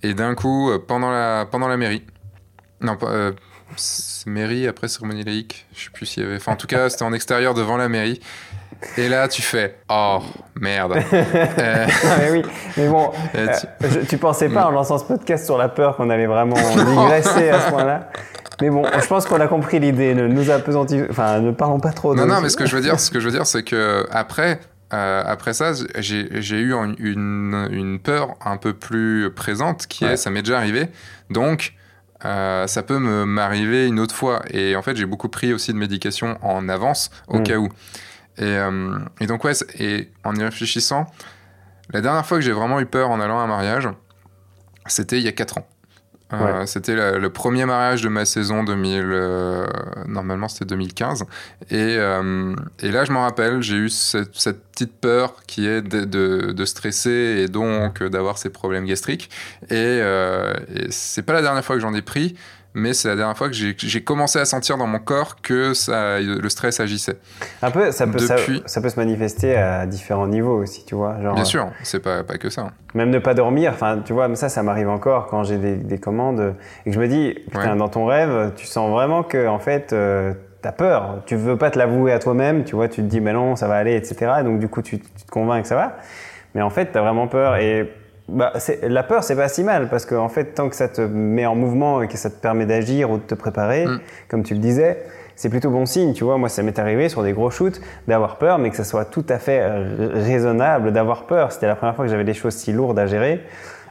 [0.02, 2.04] et d'un coup, euh, pendant la, pendant la mairie,
[2.82, 3.32] non, pas,
[4.26, 6.36] mairie après cérémonie laïque, je sais plus s'il y avait.
[6.36, 8.20] Enfin, en tout cas, c'était en extérieur devant la mairie.
[8.98, 10.20] Et là, tu fais Oh
[10.60, 10.96] merde.
[11.12, 12.42] mais oui,
[12.78, 14.06] mais bon, tu...
[14.08, 14.18] tu...
[14.18, 17.70] pensais pas en lançant ce podcast sur la peur qu'on allait vraiment digresser à ce
[17.70, 18.10] point-là
[18.62, 20.14] mais bon, je pense qu'on a compris l'idée.
[20.14, 22.16] Ne nous enfin, ne parlons pas trop.
[22.16, 24.06] Non, non, mais ce que je veux dire, ce que je veux dire, c'est que
[24.12, 24.60] après,
[24.94, 30.30] euh, après ça, j'ai eu une, une, peur un peu plus présente qui est, ça
[30.30, 30.88] m'est déjà arrivé,
[31.30, 31.74] donc
[32.26, 34.42] euh, ça peut m'arriver une autre fois.
[34.50, 37.44] Et en fait, j'ai beaucoup pris aussi de médication en avance au mm.
[37.44, 37.70] cas où.
[38.38, 41.08] Et, euh, et, donc ouais, et en y réfléchissant,
[41.92, 43.90] la dernière fois que j'ai vraiment eu peur en allant à un mariage,
[44.88, 45.68] c'était il y a 4 ans.
[46.34, 49.04] Euh, c'était le premier mariage de ma saison 2000.
[49.04, 49.68] Euh,
[50.08, 51.26] normalement, c'était 2015.
[51.70, 54.32] Et, euh, et, là, je m'en rappelle, j'ai eu cette,
[54.72, 56.06] petite peur qui est de,
[56.52, 59.30] de, stresser et donc d'avoir ces problèmes gastriques.
[59.70, 62.36] Et, et c'est pas la dernière fois que j'en ai pris
[62.74, 66.20] mais c'est la dernière fois que j'ai commencé à sentir dans mon corps que ça,
[66.20, 67.18] le stress agissait.
[67.62, 68.64] Un peu, ça peut, Depuis...
[68.66, 71.22] ça, peut se manifester à différents niveaux aussi, tu vois.
[71.22, 72.72] Genre, Bien sûr, c'est pas, pas que ça.
[72.96, 75.98] Même ne pas dormir, enfin, tu vois, ça, ça m'arrive encore quand j'ai des, des,
[76.00, 76.56] commandes
[76.86, 79.94] et que je me dis, putain, dans ton rêve, tu sens vraiment que, en fait,
[79.94, 81.22] euh, tu as peur.
[81.26, 83.68] Tu veux pas te l'avouer à toi-même, tu vois, tu te dis, mais non, ça
[83.68, 84.32] va aller, etc.
[84.44, 85.98] donc, du coup, tu, tu te convaincs que ça va.
[86.56, 87.58] Mais en fait, tu as vraiment peur.
[87.58, 87.92] Et
[88.30, 91.02] bah, la peur, c'est pas si mal parce qu'en en fait, tant que ça te
[91.02, 94.00] met en mouvement et que ça te permet d'agir ou de te préparer, mm.
[94.30, 95.04] comme tu le disais,
[95.36, 96.14] c'est plutôt bon signe.
[96.14, 98.84] Tu vois, moi, ça m'est arrivé sur des gros shoots d'avoir peur, mais que ça
[98.84, 99.66] soit tout à fait
[100.14, 101.52] raisonnable d'avoir peur.
[101.52, 103.42] C'était la première fois que j'avais des choses si lourdes à gérer.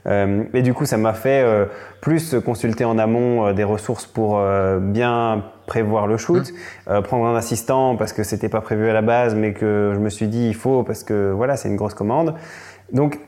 [0.06, 1.66] Euh, et du coup, ça m'a fait euh,
[2.00, 6.52] plus consulter en amont euh, des ressources pour euh, bien prévoir le shoot,
[6.88, 7.02] mm.
[7.02, 10.10] prendre un assistant parce que c'était pas prévu à la base, mais que je me
[10.10, 12.34] suis dit il faut parce que voilà, c'est une grosse commande.
[12.92, 13.20] Donc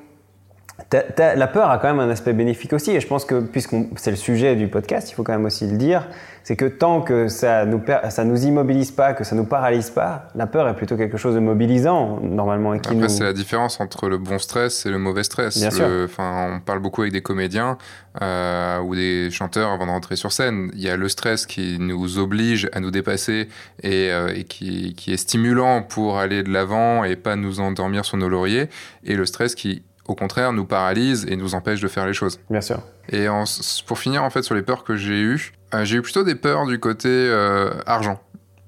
[0.92, 4.10] la peur a quand même un aspect bénéfique aussi, et je pense que, puisque c'est
[4.10, 6.06] le sujet du podcast, il faut quand même aussi le dire,
[6.44, 10.28] c'est que tant que ça nous, ça nous immobilise pas, que ça nous paralyse pas,
[10.34, 12.74] la peur est plutôt quelque chose de mobilisant, normalement.
[12.74, 15.58] Et qui Après, c'est la différence entre le bon stress et le mauvais stress.
[15.58, 15.88] Bien sûr.
[16.18, 17.78] on parle beaucoup avec des comédiens
[18.20, 20.70] euh, ou des chanteurs avant de rentrer sur scène.
[20.74, 23.48] Il y a le stress qui nous oblige à nous dépasser
[23.82, 28.18] et, euh, qui, qui est stimulant pour aller de l'avant et pas nous endormir sur
[28.18, 28.68] nos lauriers,
[29.02, 32.38] et le stress qui au contraire, nous paralyse et nous empêche de faire les choses.
[32.50, 32.80] Bien sûr.
[33.08, 33.26] Et
[33.86, 36.34] pour finir, en fait, sur les peurs que j'ai eues, euh, j'ai eu plutôt des
[36.34, 38.20] peurs du côté euh, argent.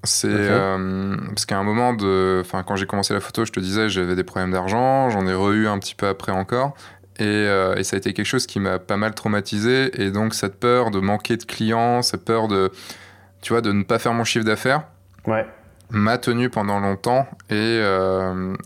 [0.05, 3.61] C'est euh, parce qu'à un moment de, enfin, quand j'ai commencé la photo, je te
[3.61, 6.75] disais, j'avais des problèmes d'argent, j'en ai re-eu un petit peu après encore.
[7.19, 7.45] Et,
[7.77, 9.91] et, ça a été quelque chose qui m'a pas mal traumatisé.
[10.01, 12.71] Et donc, cette peur de manquer de clients, cette peur de,
[13.41, 14.85] tu vois, de ne pas faire mon chiffre d'affaires.
[15.27, 15.47] Ouais
[15.91, 17.81] m'a tenu pendant longtemps et,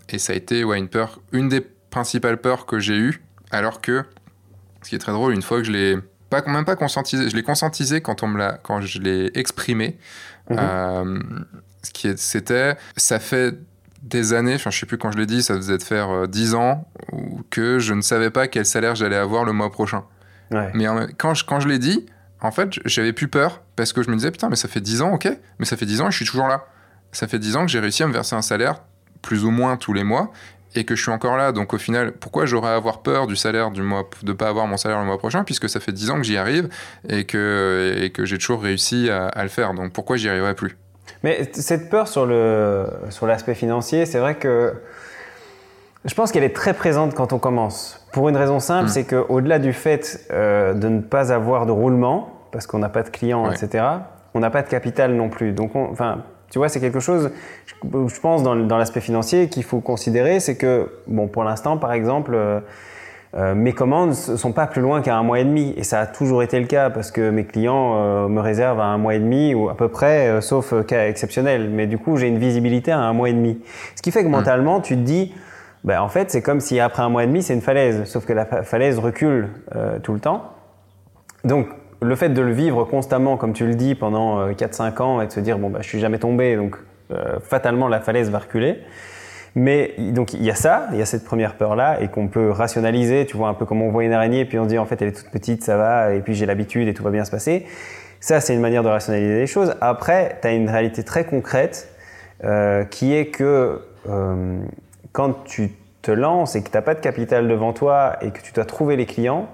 [0.09, 3.81] et ça a été ouais, une peur, une des principale peur que j'ai eue, alors
[3.81, 4.03] que,
[4.81, 5.97] ce qui est très drôle, une fois que je l'ai
[6.31, 9.97] pas même pas conscientisé, je l'ai conscientisé quand on me l'a, quand je l'ai exprimé.
[10.49, 10.57] Mhm.
[10.59, 11.19] Euh,
[11.83, 13.55] ce qui c'était, ça fait
[14.01, 16.53] des années, enfin je sais plus quand je l'ai dit, ça faisait de faire 10
[16.53, 16.87] euh, ans
[17.49, 20.03] que je ne savais pas quel salaire j'allais avoir le mois prochain.
[20.73, 20.85] Mais
[21.17, 22.05] quand je, quand je l'ai dit,
[22.41, 25.01] en fait, j'avais plus peur parce que je me disais putain, mais ça fait 10
[25.01, 26.65] ans, ok, mais ça fait 10 ans et je suis toujours là.
[27.13, 28.81] Ça fait 10 ans que j'ai réussi à me verser un salaire
[29.21, 30.31] plus ou moins tous les mois
[30.75, 31.51] et que je suis encore là.
[31.51, 34.67] Donc au final, pourquoi j'aurais à avoir peur du salaire du mois, de pas avoir
[34.67, 36.69] mon salaire le mois prochain, puisque ça fait 10 ans que j'y arrive
[37.07, 39.73] et que, et que j'ai toujours réussi à, le faire.
[39.73, 40.77] Donc pourquoi j'y arriverai plus?
[41.23, 44.73] Mais cette peur sur le sur l'aspect financier, c'est vrai que
[46.05, 48.05] je pense qu'elle est très présente quand on commence.
[48.11, 48.93] Pour une raison simple, hmm.
[48.93, 53.03] c'est qu'au-delà du fait euh, de ne pas avoir de roulement, parce qu'on n'a pas
[53.03, 53.85] de clients, etc.,
[54.33, 55.51] on n'a pas de capital non plus.
[55.51, 57.31] Donc, enfin, tu vois, c'est quelque chose,
[57.83, 62.33] je pense, dans, l'aspect financier qu'il faut considérer, c'est que, bon, pour l'instant, par exemple,
[62.35, 62.59] euh,
[63.33, 65.73] euh, mes commandes ne sont pas plus loin qu'à un mois et demi.
[65.77, 68.85] Et ça a toujours été le cas parce que mes clients euh, me réservent à
[68.85, 71.69] un mois et demi ou à peu près, euh, sauf cas exceptionnel.
[71.69, 73.61] Mais du coup, j'ai une visibilité à un mois et demi.
[73.95, 74.31] Ce qui fait que mmh.
[74.31, 75.33] mentalement, tu te dis,
[75.85, 78.03] ben, en fait, c'est comme si après un mois et demi, c'est une falaise.
[78.05, 79.49] Sauf que la falaise recule
[80.03, 80.51] tout le temps.
[81.43, 81.67] Donc,
[82.01, 85.31] le fait de le vivre constamment, comme tu le dis, pendant 4-5 ans et de
[85.31, 86.77] se dire, bon, bah, je suis jamais tombé, donc
[87.43, 88.79] fatalement, la falaise va reculer.
[89.55, 92.51] Mais donc il y a ça, il y a cette première peur-là, et qu'on peut
[92.51, 94.85] rationaliser, tu vois, un peu comme on voit une araignée, puis on se dit en
[94.85, 97.25] fait elle est toute petite, ça va, et puis j'ai l'habitude et tout va bien
[97.25, 97.65] se passer.
[98.21, 99.75] Ça, c'est une manière de rationaliser les choses.
[99.81, 101.89] Après, tu as une réalité très concrète
[102.43, 104.61] euh, qui est que euh,
[105.11, 108.41] quand tu te lances et que tu n'as pas de capital devant toi et que
[108.41, 109.49] tu dois trouver les clients,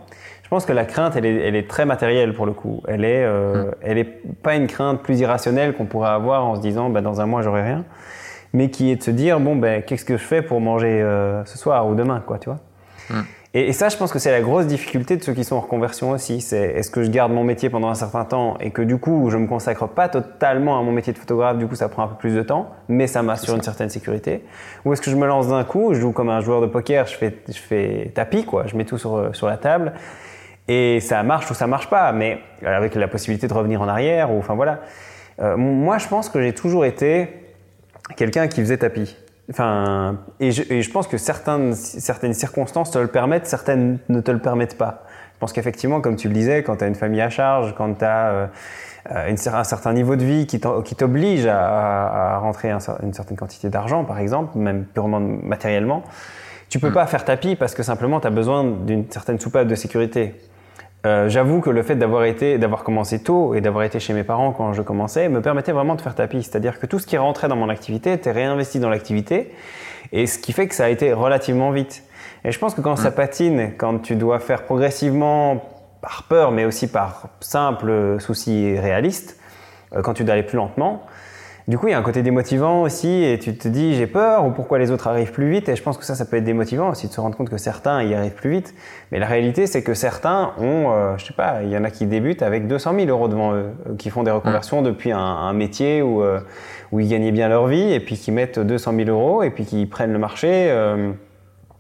[0.47, 2.81] je pense que la crainte, elle est, elle est très matérielle pour le coup.
[2.88, 3.71] Elle est, euh, mm.
[3.81, 7.19] elle est pas une crainte plus irrationnelle qu'on pourrait avoir en se disant bah, dans
[7.19, 7.83] un mois j'aurai rien
[8.53, 11.43] mais qui est de se dire bon ben qu'est-ce que je fais pour manger euh,
[11.45, 12.60] ce soir ou demain quoi tu vois?
[13.10, 13.23] Hmm.
[13.53, 16.12] et, ça je pense que c'est la grosse difficulté de ceux qui sont en reconversion
[16.12, 18.97] aussi c'est est-ce que je garde mon métier pendant un certain temps et que du
[18.97, 22.03] coup je me consacre pas totalement à mon métier de photographe du coup ça prend
[22.03, 24.43] un peu plus de temps mais ça m'assure une certaine sécurité?
[24.83, 27.05] Ou est-ce que je me lance d'un coup je joue comme un joueur de poker
[27.05, 29.93] je fais je fais tapis quoi je mets tout sur sur la table
[30.67, 34.32] et ça marche ou ça marche pas mais avec la possibilité de revenir en arrière
[34.32, 34.82] ou enfin voilà
[35.39, 37.30] euh, moi je pense que j'ai toujours été
[38.15, 39.17] quelqu'un qui faisait tapis.
[39.49, 44.39] Enfin, et je, pense que certaines, certaines circonstances te le permettent, certaines ne te le
[44.39, 45.03] permettent pas.
[45.36, 47.99] Je pense qu'effectivement, comme tu le disais, quand tu as une famille à charge, quand
[47.99, 48.49] tu as
[49.10, 54.19] euh, un certain niveau de vie qui t'oblige à, rentrer une certaine quantité d'argent, par
[54.19, 56.03] exemple, même purement matériellement,
[56.67, 56.93] tu peux mm.
[56.93, 60.36] pas faire tapis parce que simplement tu as besoin d'une certaine soupape de sécurité.
[61.05, 64.23] Euh, j'avoue que le fait d'avoir été, d'avoir commencé tôt et d'avoir été chez mes
[64.23, 66.43] parents quand je commençais me permettait vraiment de faire tapis.
[66.43, 69.53] C'est-à-dire que tout ce qui rentrait dans mon activité était réinvesti dans l'activité
[70.12, 72.03] et ce qui fait que ça a été relativement vite.
[72.43, 73.15] Et je pense que quand ça mm.
[73.15, 75.63] patine, quand tu dois faire progressivement
[76.01, 79.39] par peur mais aussi par simple souci réaliste,
[79.93, 81.05] euh, quand tu dois aller plus lentement,
[81.67, 84.45] du coup, il y a un côté démotivant aussi, et tu te dis j'ai peur,
[84.45, 86.45] ou pourquoi les autres arrivent plus vite, et je pense que ça, ça peut être
[86.45, 88.73] démotivant aussi de se rendre compte que certains y arrivent plus vite.
[89.12, 91.91] Mais la réalité, c'est que certains ont, euh, je sais pas, il y en a
[91.91, 95.51] qui débutent avec 200 000 euros devant eux, euh, qui font des reconversions depuis un,
[95.51, 96.39] métier où, euh,
[96.93, 99.65] où ils gagnaient bien leur vie, et puis qui mettent 200 000 euros, et puis
[99.65, 100.73] qui prennent le marché.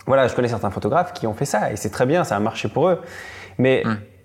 [0.05, 2.39] voilà, je connais certains photographes qui ont fait ça, et c'est très bien, ça a
[2.41, 2.99] marché pour eux.
[3.57, 3.83] Mais,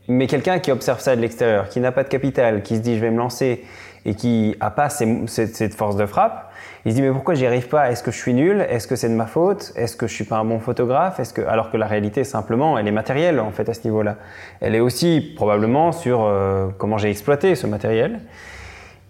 [0.08, 2.96] mais quelqu'un qui observe ça de l'extérieur, qui n'a pas de capital, qui se dit
[2.96, 3.64] je vais me lancer,
[4.04, 6.52] et qui a pas cette, force de frappe,
[6.84, 7.90] il se dit mais pourquoi j'y arrive pas?
[7.90, 8.66] Est-ce que je suis nul?
[8.68, 9.72] Est-ce que c'est de ma faute?
[9.76, 11.20] Est-ce que je suis pas un bon photographe?
[11.20, 14.16] Est-ce que alors que la réalité simplement elle est matérielle en fait à ce niveau-là.
[14.60, 18.20] Elle est aussi probablement sur euh, comment j'ai exploité ce matériel.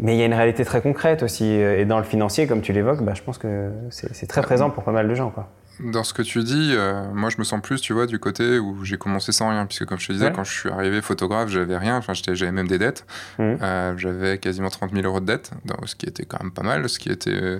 [0.01, 2.73] Mais il y a une réalité très concrète aussi et dans le financier comme tu
[2.73, 5.49] l'évoques, bah, je pense que c'est très présent pour pas mal de gens quoi
[5.81, 8.59] dans ce que tu dis, euh, moi je me sens plus, tu vois, du côté
[8.59, 11.49] où j'ai commencé sans rien, puisque comme je te disais, quand je suis arrivé photographe,
[11.49, 13.07] j'avais rien, enfin j'avais même des dettes,
[13.39, 13.43] mmh.
[13.63, 15.51] euh, j'avais quasiment 30 000 euros de dettes,
[15.87, 17.59] ce qui était quand même pas mal, ce qui était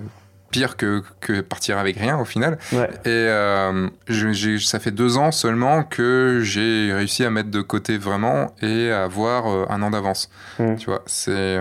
[0.51, 2.59] pire que, que partir avec rien au final.
[2.73, 3.89] Et euh,
[4.59, 9.03] ça fait deux ans seulement que j'ai réussi à mettre de côté vraiment et à
[9.03, 10.29] avoir un an d'avance.
[10.59, 10.75] Mmh.
[10.75, 11.59] Tu vois, c'est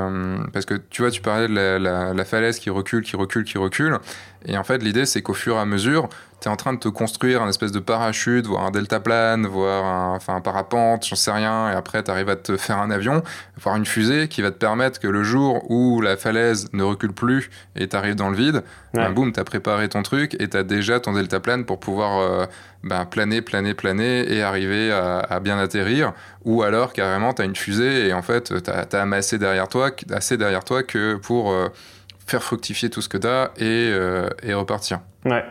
[0.53, 3.45] parce que tu vois, tu parlais de la, la, la, falaise qui recule, qui recule,
[3.45, 3.99] qui recule.
[4.45, 6.09] Et en fait, l'idée, c'est qu'au fur et à mesure,
[6.43, 9.85] tu es en train de te construire un espèce de parachute, voire un deltaplane, voire
[9.85, 12.91] un, enfin, un parapente, j'en sais rien, et après tu arrives à te faire un
[12.91, 13.23] avion,
[13.61, 17.13] voire une fusée qui va te permettre que le jour où la falaise ne recule
[17.13, 20.49] plus et tu arrives dans le vide, ben, boum, tu as préparé ton truc et
[20.49, 22.47] tu as déjà ton deltaplane pour pouvoir euh,
[22.83, 26.13] ben, planer, planer, planer et arriver à, bien atterrir.
[26.45, 29.91] Ou alors carrément tu as une fusée et en fait tu as, amassé derrière toi,
[30.11, 31.69] assez derrière toi que pour euh,
[32.27, 35.01] faire fructifier tout ce que tu as et, euh, et repartir.
[35.25, 35.45] Ouais.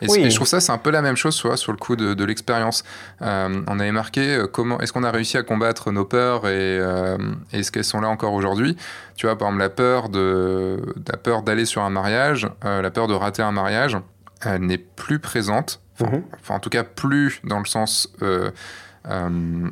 [0.00, 2.24] Et, je trouve ça, c'est un peu la même chose, soit sur le coup de,
[2.24, 2.84] l'expérience.
[3.22, 6.78] Euh, on avait marqué euh, comment est-ce qu'on a réussi à combattre nos peurs et
[6.80, 7.16] euh,
[7.52, 8.76] est-ce qu'elles sont là encore aujourd'hui?
[9.16, 13.06] Tu vois, par exemple, la peur de, la peur d'aller sur un mariage, la peur
[13.06, 13.96] de rater un mariage,
[14.42, 15.80] elle n'est plus présente.
[16.00, 16.22] Mhm.
[16.40, 18.12] Enfin, en tout cas, plus dans le sens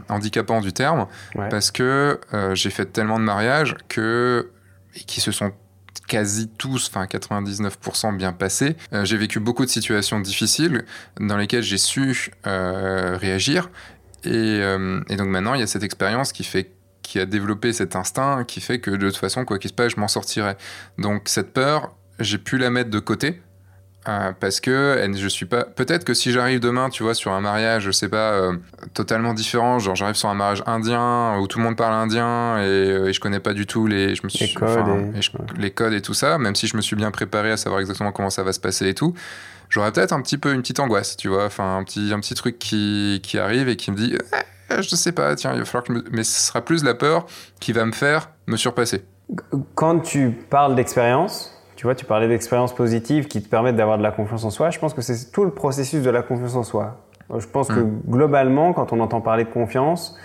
[0.08, 1.06] handicapant du terme,
[1.50, 2.20] parce que
[2.52, 4.50] j'ai fait tellement de mariages que
[5.06, 5.52] qui se sont
[6.06, 8.76] quasi tous, enfin 99% bien passés.
[8.92, 10.84] Euh, j'ai vécu beaucoup de situations difficiles
[11.20, 13.70] dans lesquelles j'ai su euh, réagir.
[14.26, 16.70] Euh, et, donc maintenant, il y a cette expérience qui fait
[17.02, 19.92] qui a développé cet instinct qui fait que de toute façon, quoi qu'il se passe,
[19.92, 20.56] je m'en sortirai.
[20.96, 23.42] Donc cette peur, j'ai pu la mettre de côté
[24.06, 25.64] euh, parce que je suis pas.
[25.64, 28.56] Peut-être que si j'arrive demain, tu vois, sur un mariage, je sais pas, euh,
[28.92, 32.62] totalement différent, genre j'arrive sur un mariage indien où tout le monde parle indien et,
[32.62, 35.60] euh, je connais pas du tout les, je me suis, les, codes et...
[35.60, 38.12] les codes et tout ça, même si je me suis bien préparé à savoir exactement
[38.12, 39.14] comment ça va se passer et tout.
[39.70, 42.34] j'aurais peut-être un petit peu une petite angoisse, tu vois, enfin un petit, un petit
[42.34, 44.18] truc qui, qui arrive et qui me dit,
[44.70, 47.24] eh, je sais pas, tiens, il va falloir que mais ce sera plus la peur
[47.58, 49.04] qui va me faire me surpasser.
[49.74, 51.53] Quand tu parles d'expérience,
[51.84, 54.70] tu vois, tu parlais d'expériences positives qui te permettent d'avoir de la confiance en soi.
[54.70, 56.96] Je pense que c'est tout le processus de la confiance en soi.
[57.36, 58.00] Je pense que mm.
[58.08, 60.16] globalement, quand on entend parler de confiance,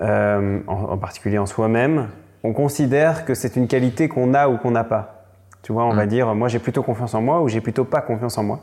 [0.00, 2.08] euh, en, particulier en soi-même,
[2.42, 5.26] on considère que c'est une qualité qu'on a ou qu'on n'a pas.
[5.62, 6.08] Tu vois, on va mm.
[6.08, 8.58] dire, moi j'ai plutôt confiance en moi ou j'ai plutôt pas confiance en moi.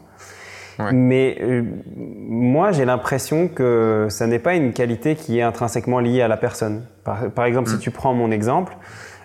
[0.91, 1.63] Mais euh,
[1.95, 6.35] moi, j'ai l'impression que ça n'est pas une qualité qui est intrinsèquement liée à la
[6.35, 6.83] personne.
[7.05, 7.79] Par, exemple, si mm.
[7.79, 8.75] tu prends mon exemple,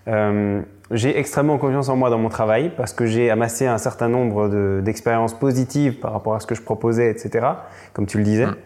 [0.07, 4.09] euh, j'ai extrêmement confiance en moi dans mon travail parce que j'ai amassé un certain
[4.09, 7.47] nombre d'expériences positives par rapport à ce que je proposais, etc.,
[7.93, 8.47] comme tu le disais.
[8.47, 8.57] Mmh.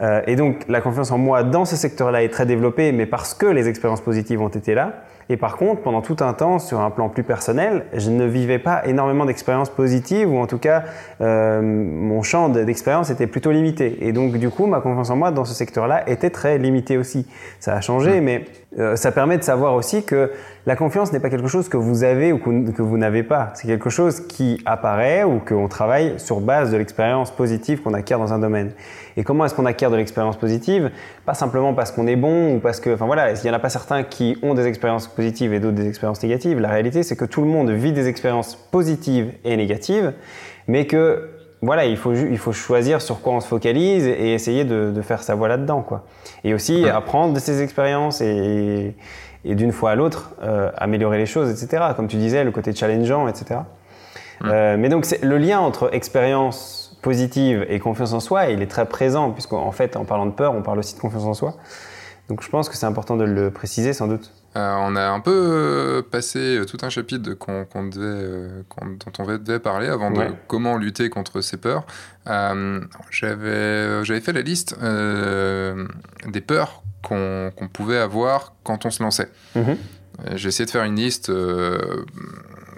[0.00, 3.34] Euh, et donc la confiance en moi dans ce secteur-là est très développée, mais parce
[3.34, 5.04] que les expériences positives ont été là.
[5.28, 8.60] Et par contre, pendant tout un temps, sur un plan plus personnel, je ne vivais
[8.60, 10.84] pas énormément d'expériences positives, ou en tout cas,
[11.20, 14.06] euh, mon champ d'expérience était plutôt limité.
[14.06, 17.26] Et donc, du coup, ma confiance en moi dans ce secteur-là était très limitée aussi.
[17.58, 18.24] Ça a changé, mmh.
[18.24, 18.44] mais
[18.78, 20.30] euh, ça permet de savoir aussi que
[20.66, 23.52] la confiance n'est pas quelque chose que vous avez ou que vous n'avez pas.
[23.54, 28.18] C'est quelque chose qui apparaît ou qu'on travaille sur base de l'expérience positive qu'on acquiert
[28.18, 28.72] dans un domaine.
[29.16, 30.90] Et comment est-ce qu'on acquiert de l'expérience positive?
[31.24, 33.60] Pas simplement parce qu'on est bon ou parce que, enfin voilà, il n'y en a
[33.60, 36.58] pas certains qui ont des expériences positives et d'autres des expériences négatives.
[36.58, 40.14] La réalité, c'est que tout le monde vit des expériences positives et négatives,
[40.66, 41.30] mais que
[41.62, 45.02] voilà, il faut, il faut choisir sur quoi on se focalise et essayer de, de
[45.02, 45.82] faire sa voie là-dedans.
[45.82, 46.04] Quoi.
[46.44, 48.94] Et aussi apprendre de ces expériences et,
[49.46, 51.84] et d'une fois à l'autre, euh, améliorer les choses, etc.
[51.96, 53.60] Comme tu disais, le côté challengeant, etc.
[54.44, 58.86] Euh, mais donc le lien entre expérience positive et confiance en soi, il est très
[58.86, 61.54] présent, puisqu'en fait, en parlant de peur, on parle aussi de confiance en soi.
[62.28, 64.32] Donc je pense que c'est important de le préciser sans doute.
[64.56, 69.88] Euh, on a un peu passé tout un chapitre qu'on, devait, dont on devait parler
[69.88, 71.86] avant de comment lutter contre ces peurs.
[73.10, 79.28] j'avais, j'avais fait la liste des peurs qu'on pouvait avoir quand on se lançait.
[79.54, 79.76] Mhm.
[80.34, 81.30] J'ai essayé de faire une liste.
[81.30, 82.04] Euh,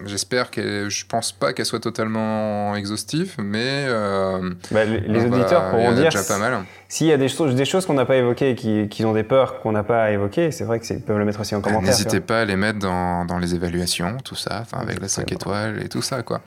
[0.05, 5.93] j'espère que je pense pas qu'elle soit totalement exhaustive, mais euh, bah, les, auditeurs pourront
[5.93, 6.65] dire déjà pas mal.
[6.91, 9.23] S'il y a des choses, des choses qu'on n'a pas évoquées, qui, qui, ont des
[9.23, 11.89] peurs qu'on n'a pas évoquées, c'est vrai qu'ils peuvent le mettre aussi en commentaire.
[11.89, 15.83] N'hésitez pas à les mettre dans, dans, les évaluations, tout ça, avec la 5 étoiles
[15.83, 16.41] et tout ça, quoi.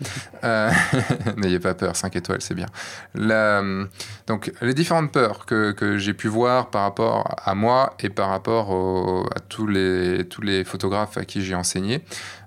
[0.44, 0.72] Euh,
[1.38, 2.66] n'ayez pas peur, 5 étoiles, c'est bien.
[3.14, 3.62] La,
[4.26, 8.30] donc, les différentes peurs que, que j'ai pu voir par rapport à moi et par
[8.30, 8.72] rapport
[9.36, 12.02] à tous les, tous les photographes à qui j'ai enseigné,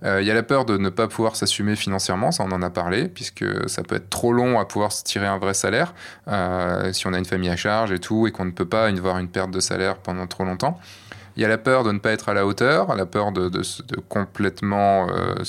[0.04, 2.70] il y a la peur de ne pas pouvoir s'assumer financièrement, ça on en a
[2.70, 5.94] parlé, puisque ça peut être trop long à pouvoir se tirer un vrai salaire
[6.28, 8.86] euh, si on a une famille à charge et tout, et qu'on ne peut pas
[8.86, 10.78] avoir une perte de salaire pendant trop longtemps.
[11.36, 13.48] Il y a la peur de ne pas être à la hauteur, la peur de,
[13.48, 13.62] de,
[14.08, 15.08] complètement...
[15.08, 15.42] Euh,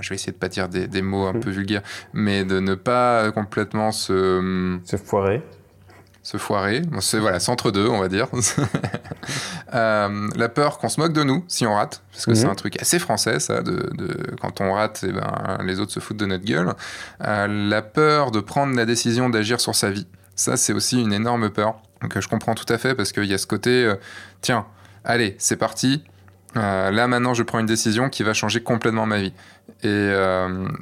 [0.00, 1.82] je vais essayer de pas dire des, mots un peu vulgaires,
[2.12, 4.78] mais de ne pas complètement se...
[4.84, 5.42] Se foirer
[6.24, 6.82] se foirer.
[7.00, 8.26] C'est voilà, entre deux, on va dire.
[9.72, 12.52] Euh, la peur qu'on se moque de nous si on rate, parce que c'est mhm.
[12.52, 13.90] un truc assez français, ça, de,
[14.40, 16.74] quand on rate, eh ben, les autres se foutent de notre gueule.
[17.24, 20.06] Euh, la peur de prendre la décision d'agir sur sa vie.
[20.36, 23.34] Ça, c'est aussi une énorme peur que je comprends tout à fait parce qu'il y
[23.34, 23.96] a ce côté, euh,
[24.42, 24.66] tiens,
[25.02, 26.04] allez, c'est parti.
[26.54, 29.32] Là maintenant, je prends une décision qui va changer complètement ma vie,
[29.82, 30.12] et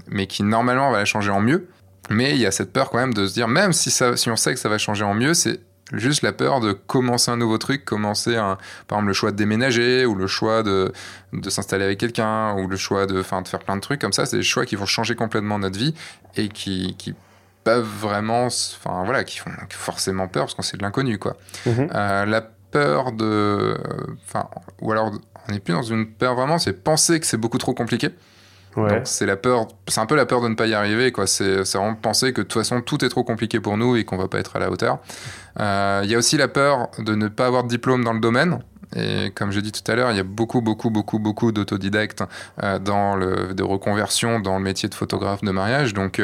[0.09, 1.67] mais qui normalement va la changer en mieux.
[2.11, 4.31] Mais il y a cette peur quand même de se dire, même si, ça, si
[4.31, 5.61] on sait que ça va changer en mieux, c'est
[5.93, 9.37] juste la peur de commencer un nouveau truc, commencer un, par exemple le choix de
[9.37, 10.93] déménager ou le choix de,
[11.33, 14.27] de s'installer avec quelqu'un ou le choix de, de faire plein de trucs comme ça.
[14.27, 15.95] C'est des choix qui vont changer complètement notre vie
[16.37, 17.15] et qui, qui
[17.65, 21.37] peuvent vraiment, enfin voilà, qui font forcément peur parce qu'on sait de l'inconnu, quoi.
[21.67, 21.89] Mhm.
[21.95, 23.77] Euh, la peur de,
[24.27, 24.49] enfin,
[24.81, 25.13] ou alors
[25.49, 28.11] on n'est plus dans une peur vraiment, c'est penser que c'est beaucoup trop compliqué.
[28.77, 31.27] Donc c'est la peur, c'est un peu la peur de ne pas y arriver, quoi.
[31.27, 34.17] C'est vraiment penser que de toute façon tout est trop compliqué pour nous et qu'on
[34.17, 34.99] va pas être à la hauteur.
[35.61, 38.21] Euh, il y a aussi la peur de ne pas avoir de diplôme dans le
[38.21, 38.61] domaine.
[38.95, 42.25] Et comme j'ai dit tout à l'heure, il y a beaucoup, beaucoup, beaucoup, beaucoup d'autodidactes
[42.63, 45.95] euh, dans le, de reconversion dans le métier de photographe de mariage.
[45.95, 46.21] Donc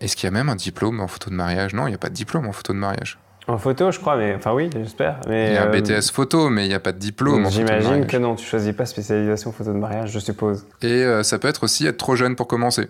[0.00, 1.74] est-ce qu'il y a même un diplôme en photo de mariage?
[1.74, 3.18] Non, il n'y a pas de diplôme en photo de mariage.
[3.48, 5.20] En photo, je crois, mais enfin oui, j'espère.
[5.26, 7.48] il y a un euh, BTS photo, mais il n'y a pas de diplôme.
[7.48, 10.66] J'imagine que non, tu choisis pas spécialisation photo de mariage, je suppose.
[10.82, 12.88] Et euh, ça peut être aussi être trop jeune pour commencer.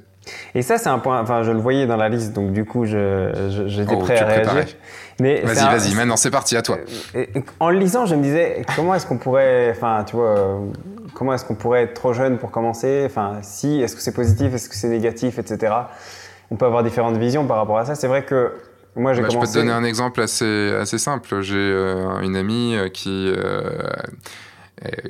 [0.56, 1.20] Et ça, c'est un point.
[1.20, 4.74] Enfin, je le voyais dans la liste, donc du coup, j'étais oh, prêt à réagir.
[5.20, 5.94] Mais vas-y, vas-y.
[5.94, 6.78] Maintenant, c'est parti à toi.
[7.14, 7.24] Euh,
[7.60, 10.60] en le lisant, je me disais, comment est-ce qu'on pourrait, enfin, tu vois,
[11.14, 13.04] comment est-ce qu'on pourrait être trop jeune pour commencer?
[13.06, 15.70] Enfin, si, est-ce que c'est positif, est-ce que c'est négatif, etc
[16.50, 17.94] on peut avoir différentes visions par rapport à ça.
[17.94, 18.52] C'est vrai que
[18.98, 21.40] moi, j'ai bah, Je peux te donner un exemple assez, assez simple.
[21.40, 23.70] J'ai euh, une amie euh, qui, euh,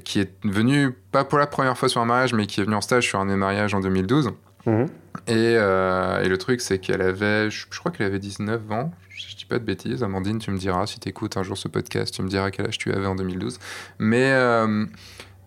[0.04, 2.76] qui est venue, pas pour la première fois sur un mariage, mais qui est venue
[2.76, 4.32] en stage sur un des mariages en 2012.
[4.66, 4.86] Mhm.
[5.26, 9.44] Et, et, le truc, c'est qu'elle avait, je, crois qu'elle avait 19 ans, je, dis
[9.44, 12.22] pas de bêtises, Amandine, tu me diras, si tu écoutes un jour ce podcast, tu
[12.22, 13.58] me diras quel âge tu avais en 2012.
[13.98, 14.32] Mais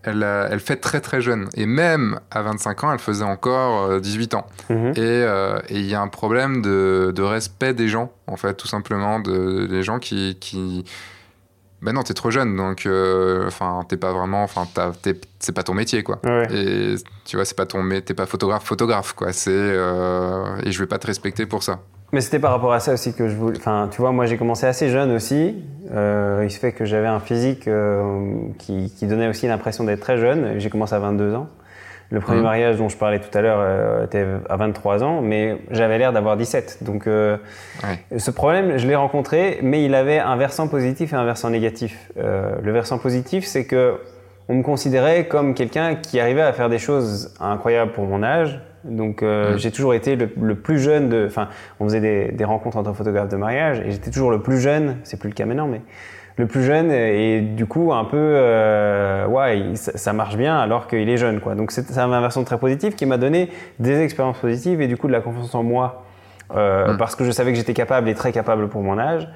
[0.04, 1.50] elle, elle, fait très très jeune.
[1.56, 4.48] Et même à 25 ans, elle faisait encore 18 ans.
[4.70, 4.94] Mhm.
[4.98, 5.26] Et
[5.70, 9.68] il y a un problème de, de, respect des gens, en fait, tout simplement, de,
[9.68, 10.86] des gens qui, qui
[11.82, 14.68] ben non, t'es trop jeune, donc euh, enfin, t'es pas vraiment, enfin,
[15.40, 16.20] c'est pas ton métier, quoi.
[16.52, 19.34] Et tu vois, c'est pas ton, t'es pas photographe, photographe, quoi.
[19.34, 21.80] C'est euh, et je vais pas te respecter pour ça.
[22.14, 23.58] Mais c'était par rapport à ça aussi que je voulais.
[23.58, 25.56] Enfin, tu vois, moi j'ai commencé assez jeune aussi.
[25.92, 27.68] Euh, il se fait que j'avais un physique
[28.60, 30.60] qui, qui, donnait aussi l'impression d'être très jeune.
[30.60, 31.50] J'ai commencé à 22 ans.
[32.12, 32.44] Le premier mmh.
[32.44, 36.12] mariage dont je parlais tout à l'heure euh, était à 23 ans, mais j'avais l'air
[36.12, 36.80] d'avoir 17.
[36.82, 37.38] Donc euh,
[38.16, 42.12] ce problème, je l'ai rencontré, mais il avait un versant positif et un versant négatif.
[42.18, 43.96] Euh, le versant positif, c'est que
[44.50, 48.60] on me considérait comme quelqu'un qui arrivait à faire des choses incroyables pour mon âge.
[48.84, 49.58] Donc mmh.
[49.58, 51.26] j'ai toujours été le, plus jeune de.
[51.28, 51.48] Enfin,
[51.80, 54.98] on faisait des, des rencontres entre photographes de mariage et j'étais toujours le plus jeune.
[55.04, 55.82] C'est plus le cas maintenant, mais
[56.38, 61.10] le plus jeune et du coup un peu euh, ouais ça, marche bien alors qu'il
[61.10, 64.82] est jeune quoi donc c'est une version très positive qui m'a donné des expériences positives
[64.82, 66.04] et du coup de la confiance en moi
[66.56, 66.98] euh, mm.
[66.98, 69.28] parce que je savais que j'étais capable et très capable pour mon âge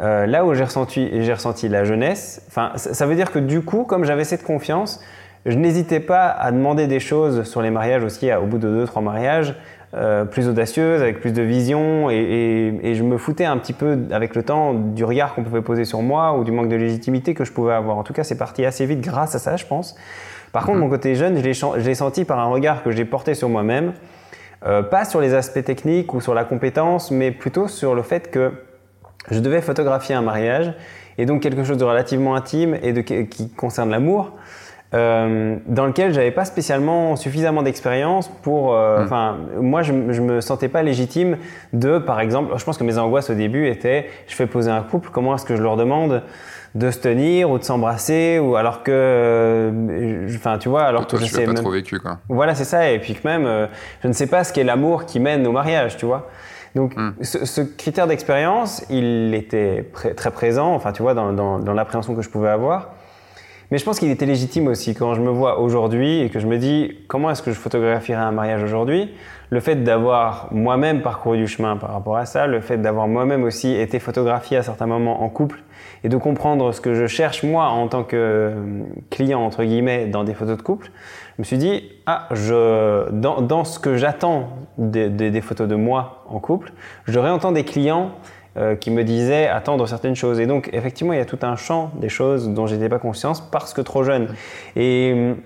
[0.00, 3.62] euh, là où j'ai ressenti j'ai ressenti la jeunesse enfin ça, veut dire que du
[3.62, 5.00] coup comme j'avais cette confiance
[5.46, 8.84] je n'hésitais pas à demander des choses sur les mariages aussi au bout de deux
[8.84, 9.54] trois mariages
[9.94, 14.34] euh, plus audacieuse, avec plus de vision, et, je me foutais un petit peu avec
[14.34, 17.44] le temps du regard qu'on pouvait poser sur moi ou du manque de légitimité que
[17.44, 17.96] je pouvais avoir.
[17.96, 19.96] En tout cas, c'est parti assez vite grâce à ça, je pense.
[20.52, 20.84] Par contre, mhm.
[20.84, 23.92] mon côté jeune, je l'ai senti par un regard que j'ai porté sur moi-même,
[24.66, 28.30] euh, pas sur les aspects techniques ou sur la compétence, mais plutôt sur le fait
[28.30, 28.52] que
[29.30, 30.72] je devais photographier un mariage,
[31.18, 34.32] et donc quelque chose de relativement intime et de, qui concerne l'amour.
[34.94, 38.74] Euh, dans lequel j'avais pas spécialement suffisamment d'expérience pour.
[38.74, 39.04] Euh, hmm.
[39.04, 41.38] Enfin, moi, je, je me sentais pas légitime
[41.72, 44.82] de, par exemple, je pense que mes angoisses au début étaient, je fais poser un
[44.82, 46.22] couple, comment est-ce que je leur demande
[46.76, 51.16] de se tenir ou de s'embrasser ou alors que, euh, enfin, tu vois, alors que
[51.16, 52.18] je sais pas trop vécu quoi.
[52.28, 53.68] Voilà, c'est ça, et puis que même,
[54.02, 56.28] je ne sais pas ce qu'est l'amour qui mène au mariage, tu vois.
[56.76, 57.12] Donc, hmm.
[57.22, 62.22] ce, critère d'expérience, il était très présent, enfin, tu vois, dans, dans, dans l'appréhension que
[62.22, 62.90] je pouvais avoir.
[63.70, 66.46] Mais je pense qu'il était légitime aussi quand je me vois aujourd'hui et que je
[66.46, 69.10] me dis comment est-ce que je photographierais un mariage aujourd'hui?
[69.50, 73.42] Le fait d'avoir moi-même parcouru du chemin par rapport à ça, le fait d'avoir moi-même
[73.42, 75.62] aussi été photographié à certains moments en couple
[76.04, 80.06] et de comprendre ce que je cherche moi en tant que euh, client entre guillemets
[80.06, 80.90] dans des photos de couple,
[81.36, 85.74] je me suis dit ah je dans, ce que j'attends des, des, des photos de
[85.74, 86.72] moi en couple,
[87.06, 88.12] je réentends des clients
[88.56, 90.40] euh, qui me disait attendre certaines choses.
[90.40, 93.40] Et donc, effectivement, il y a tout un champ des choses dont j'étais pas conscience
[93.40, 94.28] parce que trop jeune.
[94.76, 95.36] Et hum,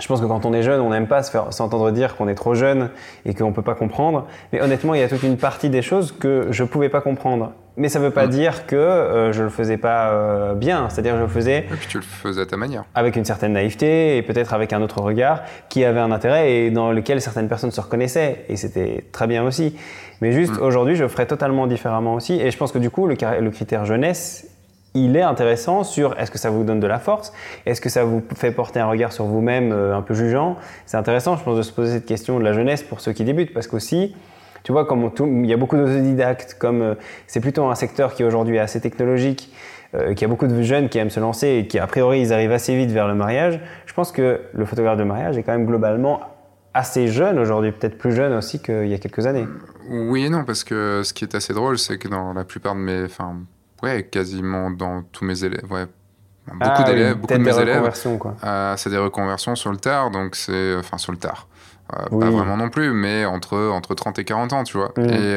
[0.00, 2.54] je pense que quand on est jeune, on n'aime pas s'entendre dire qu'on est trop
[2.54, 2.90] jeune
[3.24, 4.26] et qu'on peut pas comprendre.
[4.52, 7.52] Mais honnêtement, il y a toute une partie des choses que je pouvais pas comprendre.
[7.76, 10.88] Mais ça veut pas dire que euh, je le faisais pas euh, bien.
[10.90, 11.58] C'est-à-dire, je le faisais.
[11.58, 12.84] Et puis tu le faisais à ta manière.
[12.94, 16.70] Avec une certaine naïveté et peut-être avec un autre regard qui avait un intérêt et
[16.70, 18.44] dans lequel certaines personnes se reconnaissaient.
[18.48, 19.76] Et c'était très bien aussi.
[20.20, 20.62] Mais juste mm.
[20.62, 22.34] aujourd'hui, je ferais totalement différemment aussi.
[22.34, 24.46] Et je pense que du coup, le, le critère jeunesse,
[24.94, 27.32] il est intéressant sur est-ce que ça vous donne de la force?
[27.64, 30.56] Est-ce que ça vous fait porter un regard sur vous-même euh, un peu jugeant?
[30.84, 33.24] C'est intéressant, je pense, de se poser cette question de la jeunesse pour ceux qui
[33.24, 33.54] débutent.
[33.54, 34.14] Parce qu'aussi,
[34.62, 35.10] tu vois, comme
[35.44, 36.94] il y a beaucoup d'autodidactes, comme euh,
[37.26, 39.52] c'est plutôt un secteur qui aujourd'hui est assez technologique,
[39.94, 42.32] euh, qui a beaucoup de jeunes qui aiment se lancer et qui, a priori, ils
[42.32, 43.60] arrivent assez vite vers le mariage.
[43.86, 46.20] Je pense que le photographe de mariage est quand même globalement
[46.74, 49.46] assez jeune aujourd'hui, peut-être plus jeune aussi qu'il y a quelques années.
[49.90, 52.74] Oui et non, parce que ce qui est assez drôle, c'est que dans la plupart
[52.74, 53.04] de mes.
[53.04, 53.36] Enfin,
[53.82, 55.70] ouais, quasiment dans tous mes élèves.
[55.70, 55.86] Ouais,
[56.46, 57.90] beaucoup ah d'élèves, beaucoup de mes élèves.
[58.44, 60.76] Euh, c'est des reconversions sur le tard, donc c'est.
[60.76, 61.48] Enfin, sur le tard.
[61.98, 64.92] Euh, pas vraiment non plus, mais entre, entre 30 et 40 ans, tu vois.
[64.98, 65.36] Et.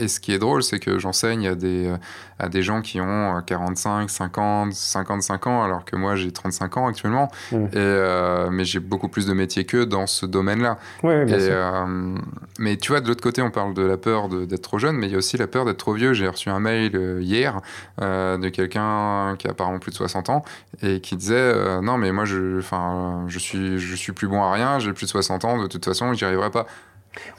[0.00, 1.96] Euh, et ce qui est drôle, c'est que j'enseigne à des, euh,
[2.38, 6.88] à des gens qui ont 45, 50, 55 ans, alors que moi j'ai 35 ans
[6.88, 7.30] actuellement.
[7.52, 7.56] Mm.
[7.56, 10.78] Et, euh, mais j'ai beaucoup plus de métiers qu'eux dans ce domaine-là.
[11.02, 11.52] Oui, bien sûr.
[11.52, 12.16] Euh,
[12.58, 15.06] mais tu vois, de l'autre côté, on parle de la peur d'être trop jeune, mais
[15.06, 16.12] il y a aussi la peur d'être trop vieux.
[16.12, 17.60] J'ai reçu un mail hier
[18.00, 20.44] de quelqu'un qui a apparemment plus de 60 ans
[20.82, 24.78] et qui disait Non, mais moi je, je, suis, je suis plus bon à rien,
[24.78, 26.66] j'ai plus de 60 ans, de toute façon, j'y arriverai pas.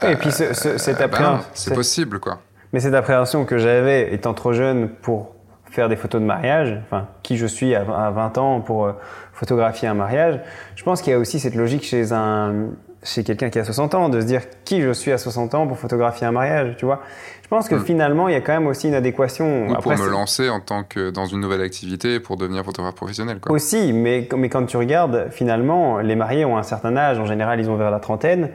[0.02, 1.46] Oui, et puis cette appréhension.
[1.54, 2.40] c'est possible, quoi.
[2.72, 5.34] Mais cette appréhension que j'avais étant trop jeune pour
[5.70, 8.92] faire des photos de mariage, enfin, qui je suis à 20 ans pour euh,
[9.32, 10.40] photographier un mariage,
[10.76, 12.70] je pense qu'il y a aussi cette logique chez un
[13.04, 15.66] chez quelqu'un qui a 60 ans de se dire qui je suis à 60 ans
[15.66, 17.00] pour photographier un mariage, tu vois.
[17.42, 17.84] Je pense que hmm.
[17.84, 19.68] finalement, il y a quand même aussi une adéquation.
[19.68, 23.40] Ou pour me lancer en tant que dans une nouvelle activité pour devenir photographe professionnel.
[23.40, 23.52] Quoi.
[23.52, 27.18] Aussi, mais, mais quand tu regardes, finalement, les mariés ont un certain âge.
[27.18, 28.50] En général, ils ont vers la trentaine.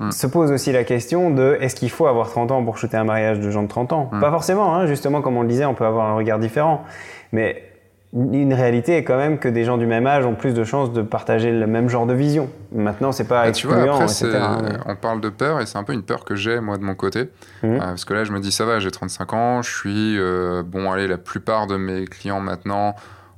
[0.00, 0.10] Mm.
[0.10, 3.04] se pose aussi la question de est-ce qu'il faut avoir 30 ans pour shooter un
[3.04, 4.20] mariage de gens de 30 ans mm.
[4.20, 6.84] Pas forcément, hein, justement, comme on le disait, on peut avoir un regard différent.
[7.32, 7.62] Mais
[8.14, 10.92] une réalité est quand même que des gens du même âge ont plus de chances
[10.92, 12.48] de partager le même genre de vision.
[12.72, 14.30] Maintenant, c'est pas bah, excluant, etc.
[14.86, 16.94] On parle de peur et c'est un peu une peur que j'ai moi de mon
[16.94, 17.24] côté,
[17.62, 17.66] mmh.
[17.66, 20.62] euh, parce que là, je me dis ça va, j'ai 35 ans, je suis euh,
[20.64, 22.94] bon, allez, la plupart de mes clients maintenant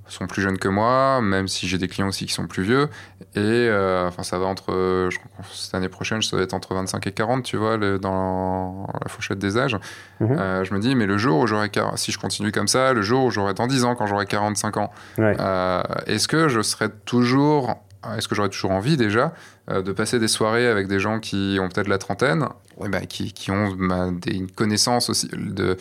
[0.09, 2.89] sont plus jeunes que moi, même si j'ai des clients aussi qui sont plus vieux.
[3.35, 6.75] Et euh, enfin, ça va entre, je crois cette année prochaine, ça va être entre
[6.75, 9.77] 25 et 40, tu vois, dans la fourchette des âges.
[10.21, 10.37] Mhm.
[10.39, 13.03] Euh, je me dis, mais le jour où j'aurai, si je continue comme ça, le
[13.03, 16.89] jour où j'aurai dans 10 ans, quand j'aurai 45 ans, euh, est-ce que je serai
[17.05, 17.77] toujours,
[18.17, 19.33] est-ce que j'aurai toujours envie déjà
[19.69, 22.49] de passer des soirées avec des gens qui ont peut-être la trentaine,
[22.85, 25.75] et ben, qui, qui, ont bah, des connaissances aussi de euh,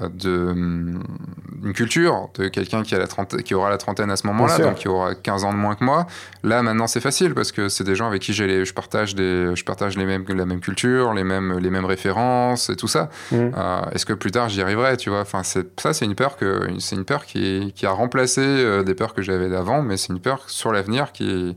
[0.00, 1.02] de, hum,
[1.62, 3.06] une culture de quelqu'un qui, a la
[3.42, 5.84] qui aura la trentaine à ce moment-là, donc qui aura 15 ans de moins que
[5.84, 6.06] moi.
[6.42, 9.54] Là, maintenant, c'est facile parce que c'est des gens avec qui les, je partage, des,
[9.54, 13.10] je partage les mêmes, la même culture, les mêmes, les mêmes références et tout ça.
[13.30, 13.36] Mmh.
[13.36, 15.20] Euh, est-ce que plus tard j'y arriverai tu vois?
[15.20, 18.94] Enfin, Ça, c'est une peur, que, c'est une peur qui, qui a remplacé euh, des
[18.94, 21.56] peurs que j'avais d'avant, mais c'est une peur sur l'avenir qui,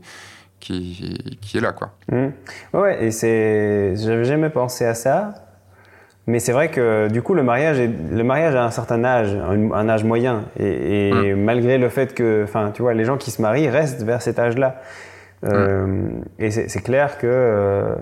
[0.60, 1.72] qui, qui est là.
[1.72, 1.92] Quoi.
[2.12, 2.28] Mmh.
[2.74, 3.96] Ouais, et c'est...
[3.96, 5.45] j'avais jamais pensé à ça.
[6.26, 9.34] Mais c'est vrai que du coup, le mariage, est, le mariage a un certain âge,
[9.34, 10.44] un, âge moyen.
[10.58, 11.40] Et, hum.
[11.42, 14.38] malgré le fait que, enfin, tu vois, les gens qui se marient restent vers cet
[14.38, 14.80] âge-là.
[15.44, 16.24] Euh, hum.
[16.38, 17.94] et c'est clair que euh,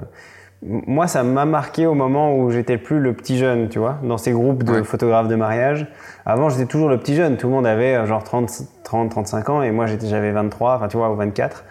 [0.62, 4.16] moi, ça m'a marqué au moment où j'étais plus le petit jeune, tu vois, dans
[4.16, 5.86] ces groupes de photographes de mariage.
[6.24, 7.36] Avant, j'étais toujours le petit jeune.
[7.36, 8.50] Tout le monde avait euh, genre 30,
[8.82, 11.64] 30 35 ans et moi, j'avais 23, enfin, tu vois, ou 24.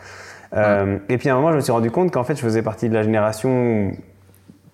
[0.56, 2.62] Euh, et puis à un moment, je me suis rendu compte qu'en fait, je faisais
[2.62, 3.92] partie de la génération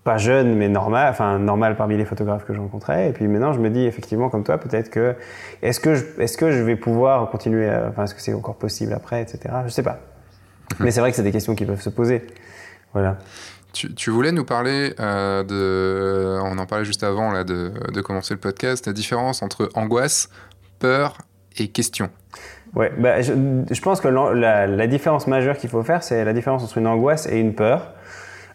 [0.10, 3.10] pas jeune, mais normal, enfin normal parmi les photographes que je rencontrais.
[3.10, 5.14] Et puis maintenant, je me dis effectivement, comme toi, peut-être que
[5.62, 8.93] est-ce que je, est-ce que je vais pouvoir continuer, enfin est-ce que c'est encore possible
[8.93, 9.53] après, etc.
[9.66, 9.99] Je sais pas.
[10.80, 12.26] mais c'est vrai que c'est des questions qui peuvent se poser.
[12.93, 13.20] Voilà.
[13.72, 18.34] Tu, voulais nous parler euh, de, on en parlait juste avant là de, de, commencer
[18.34, 20.32] le podcast, la différence entre angoisse,
[20.80, 21.20] peur
[21.60, 22.10] et question.
[22.74, 23.34] Ouais, bah, je,
[23.70, 26.88] je, pense que la, la différence majeure qu'il faut faire, c'est la différence entre une
[26.88, 27.93] angoisse et une peur.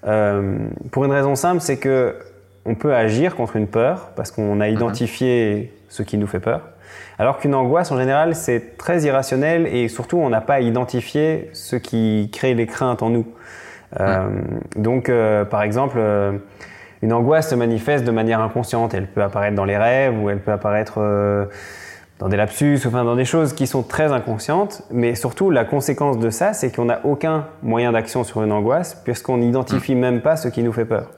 [0.07, 0.57] Euh,
[0.91, 2.17] pour une raison simple, c'est que
[2.67, 6.63] on peut agir contre une peur parce qu'on a identifié ce qui nous fait peur.
[7.19, 11.77] Alors qu'une angoisse, en général, c'est très irrationnel et surtout, on n'a pas identifié ce
[11.77, 13.27] qui crée les craintes en nous.
[14.01, 14.29] Euh,
[14.77, 15.99] donc, euh, par exemple,
[17.03, 18.95] une angoisse se manifeste de manière inconsciente.
[18.95, 21.01] Elle peut apparaître dans les rêves ou elle peut apparaître
[22.19, 26.19] dans des lapsus, enfin dans des choses qui sont très inconscientes, mais surtout la conséquence
[26.19, 29.99] de ça, c'est qu'on n'a aucun moyen d'action sur une angoisse, puisqu'on n'identifie mm.
[29.99, 31.11] même pas ce qui nous fait peur.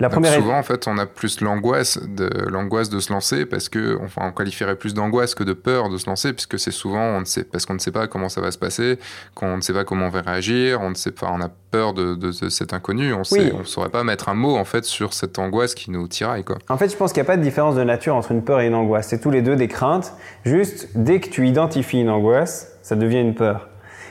[0.00, 3.68] La première souvent, en fait, on a plus l'angoisse de l'angoisse de se lancer parce
[3.68, 7.02] que, enfin, on qualifierait plus d'angoisse que de peur de se lancer, puisque c'est souvent,
[7.02, 8.98] on ne sait, parce qu'on ne sait pas comment ça va se passer,
[9.34, 11.92] qu'on ne sait pas comment on va réagir, on ne sait pas, on a peur
[11.92, 15.38] de, de, cet inconnu, on ne saurait pas mettre un mot en fait sur cette
[15.38, 16.56] angoisse qui nous tiraille, quoi.
[16.68, 18.60] En fait, je pense qu'il n'y a pas de différence de nature entre une peur
[18.60, 19.08] et une angoisse.
[19.08, 20.14] C'est tous les deux des craintes.
[20.44, 23.68] Juste, dès que tu identifies une angoisse, ça devient une peur.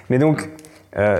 [0.10, 0.50] Mais donc,
[0.98, 1.20] euh,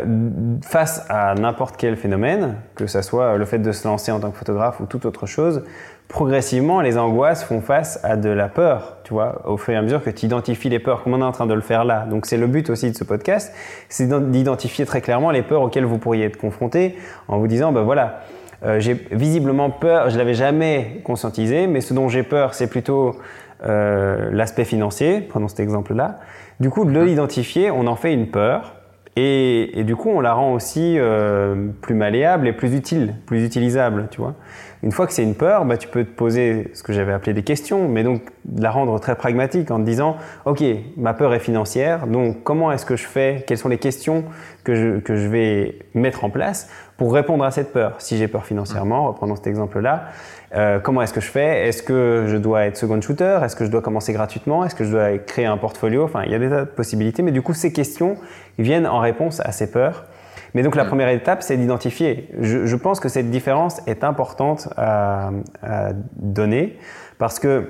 [0.64, 4.32] face à n'importe quel phénomène, que ce soit le fait de se lancer en tant
[4.32, 5.64] que photographe ou toute autre chose,
[6.08, 9.82] progressivement, les angoisses font face à de la peur, tu vois, au fur et à
[9.84, 12.08] mesure que tu identifies les peurs, comme on est en train de le faire là.
[12.10, 13.54] Donc c'est le but aussi de ce podcast,
[13.90, 16.98] c'est d'identifier très clairement les peurs auxquelles vous pourriez être confronté
[17.28, 18.22] en vous disant, ben voilà,
[18.66, 23.16] euh, j'ai visiblement peur, je l'avais jamais conscientisé, mais ce dont j'ai peur, c'est plutôt
[23.64, 26.20] euh, l'aspect financier, prenons cet exemple-là.
[26.60, 28.79] Du coup, de l'identifier, on en fait une peur,
[29.16, 34.08] et, du coup, on la rend aussi euh, plus malléable et plus utile, plus utilisable,
[34.12, 34.36] tu vois.
[34.82, 37.34] Une fois que c'est une peur, bah, tu peux te poser ce que j'avais appelé
[37.34, 38.22] des questions, mais donc
[38.58, 40.16] la rendre très pragmatique en te disant,
[40.46, 40.64] OK,
[40.96, 43.44] ma peur est financière, donc comment est-ce que je fais?
[43.46, 44.24] Quelles sont les questions
[44.64, 47.96] que je, que je vais mettre en place pour répondre à cette peur?
[47.98, 50.06] Si j'ai peur financièrement, reprenons cet exemple-là,
[50.56, 51.68] euh, comment est-ce que je fais?
[51.68, 53.40] Est-ce que je dois être second shooter?
[53.44, 54.64] Est-ce que je dois commencer gratuitement?
[54.64, 56.06] Est-ce que je dois créer un portfolio?
[56.06, 58.16] Enfin, il y a des tas de possibilités, mais du coup, ces questions
[58.58, 60.06] viennent en réponse à ces peurs.
[60.54, 62.30] Mais donc la première étape, c'est d'identifier.
[62.40, 65.32] Je, pense que cette différence est importante à,
[66.16, 66.78] donner
[67.18, 67.70] parce que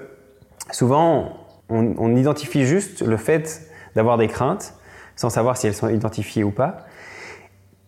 [0.72, 1.38] souvent,
[1.70, 4.74] on, on identifie juste le fait d'avoir des craintes
[5.16, 6.86] sans savoir si elles sont identifiées ou pas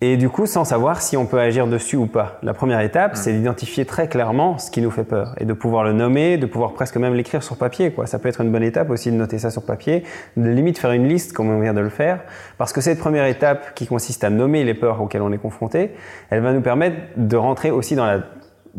[0.01, 2.39] et du coup sans savoir si on peut agir dessus ou pas.
[2.41, 3.15] La première étape, mm.
[3.15, 6.47] c'est d'identifier très clairement ce qui nous fait peur et de pouvoir le nommer, de
[6.47, 7.91] pouvoir presque même l'écrire sur papier.
[7.91, 8.07] Quoi.
[8.07, 10.03] Ça peut être une bonne étape aussi de noter ça sur papier,
[10.35, 12.21] de limite faire une liste comme on vient de le faire,
[12.57, 15.91] parce que cette première étape qui consiste à nommer les peurs auxquelles on est confronté,
[16.31, 18.21] elle va nous permettre de rentrer aussi dans la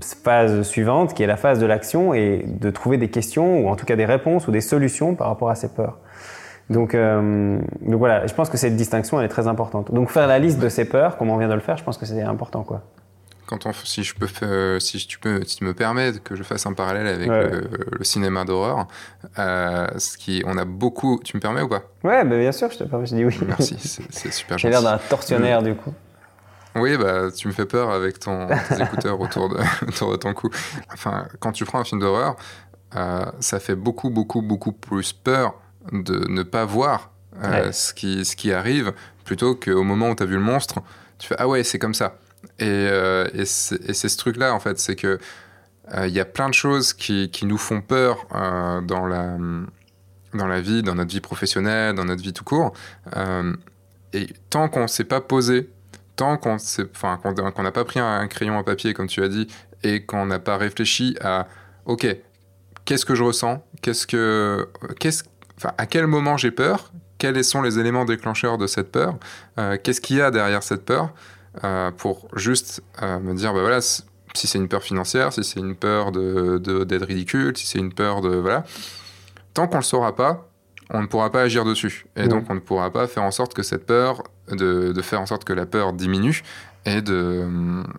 [0.00, 3.76] phase suivante, qui est la phase de l'action, et de trouver des questions, ou en
[3.76, 5.98] tout cas des réponses ou des solutions par rapport à ces peurs.
[6.70, 9.92] Donc, euh, donc voilà, je pense que cette distinction elle est très importante.
[9.92, 11.98] Donc faire la liste de ses peurs, comme on vient de le faire, je pense
[11.98, 12.82] que c'est important quoi.
[13.46, 16.64] quand on, si je peux, si tu peux, si tu me permets que je fasse
[16.66, 18.86] un parallèle avec le, cinéma d'horreur,
[19.38, 21.20] euh, ce qui, on a beaucoup.
[21.24, 21.82] Tu me permets ou pas?
[22.04, 23.06] Ouais, bah bien sûr, je te permets.
[23.06, 23.38] Je dis oui.
[23.46, 23.76] Merci,
[24.10, 24.62] c'est super gentil.
[24.62, 25.92] J'ai l'air d'un tortionnaire du coup.
[26.74, 29.58] Oui, bah, tu me fais peur avec ton, tes écouteurs autour de,
[29.88, 30.48] autour de ton cou.
[30.92, 32.36] Enfin, quand tu prends un film d'horreur,
[32.96, 35.54] euh, ça fait beaucoup, beaucoup, beaucoup plus peur
[35.90, 37.12] de ne pas voir
[37.42, 38.92] euh, ce, qui, ce qui arrive
[39.24, 40.80] plutôt qu'au moment où tu as vu le monstre,
[41.18, 42.18] tu fais Ah ouais, c'est comme ça.
[42.58, 45.18] Et, euh, et c'est ce truc-là, en fait, c'est que
[46.04, 49.36] il y a plein de choses qui, qui nous font peur dans, la,
[50.32, 52.72] dans la vie, dans notre vie professionnelle, dans notre vie tout court.
[54.14, 55.68] et tant qu'on ne s'est pas posé
[56.16, 59.46] tant qu'on n'a pas pris un crayon à papier, comme tu as dit,
[59.82, 61.48] et qu'on n'a pas réfléchi à,
[61.86, 62.06] ok,
[62.84, 63.64] qu'est-ce que je ressens?
[63.80, 64.68] Qu'est-ce que,
[65.00, 65.24] qu'est-ce,
[65.78, 66.92] à quel moment j'ai peur?
[67.18, 69.16] Quels sont les éléments déclencheurs de cette peur?
[69.58, 71.10] Euh, Qu'est-ce qu'il y a derrière cette peur?
[71.62, 74.02] Euh, Pour juste euh, me dire, bah voilà, si
[74.34, 78.22] c'est une peur financière, si c'est une peur de, d'être ridicule, si c'est une peur
[78.22, 78.64] de voilà,
[79.54, 80.48] tant qu'on le saura pas,
[80.90, 82.06] on ne pourra pas agir dessus.
[82.16, 85.26] Et donc, on ne pourra pas faire en sorte que cette peur, de, faire en
[85.26, 86.42] sorte que la peur diminue
[86.84, 87.46] et de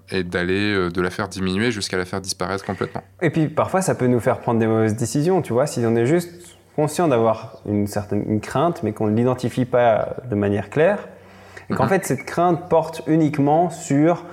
[0.09, 3.03] et d'aller de la faire diminuer jusqu'à la faire disparaître complètement.
[3.21, 5.95] Et puis parfois ça peut nous faire prendre des mauvaises décisions, tu vois, si on
[5.95, 11.07] est juste conscient d'avoir une certaine crainte mais qu'on ne l'identifie pas de manière claire
[11.69, 11.89] et qu'en mhm.
[11.89, 14.23] fait cette crainte porte uniquement sur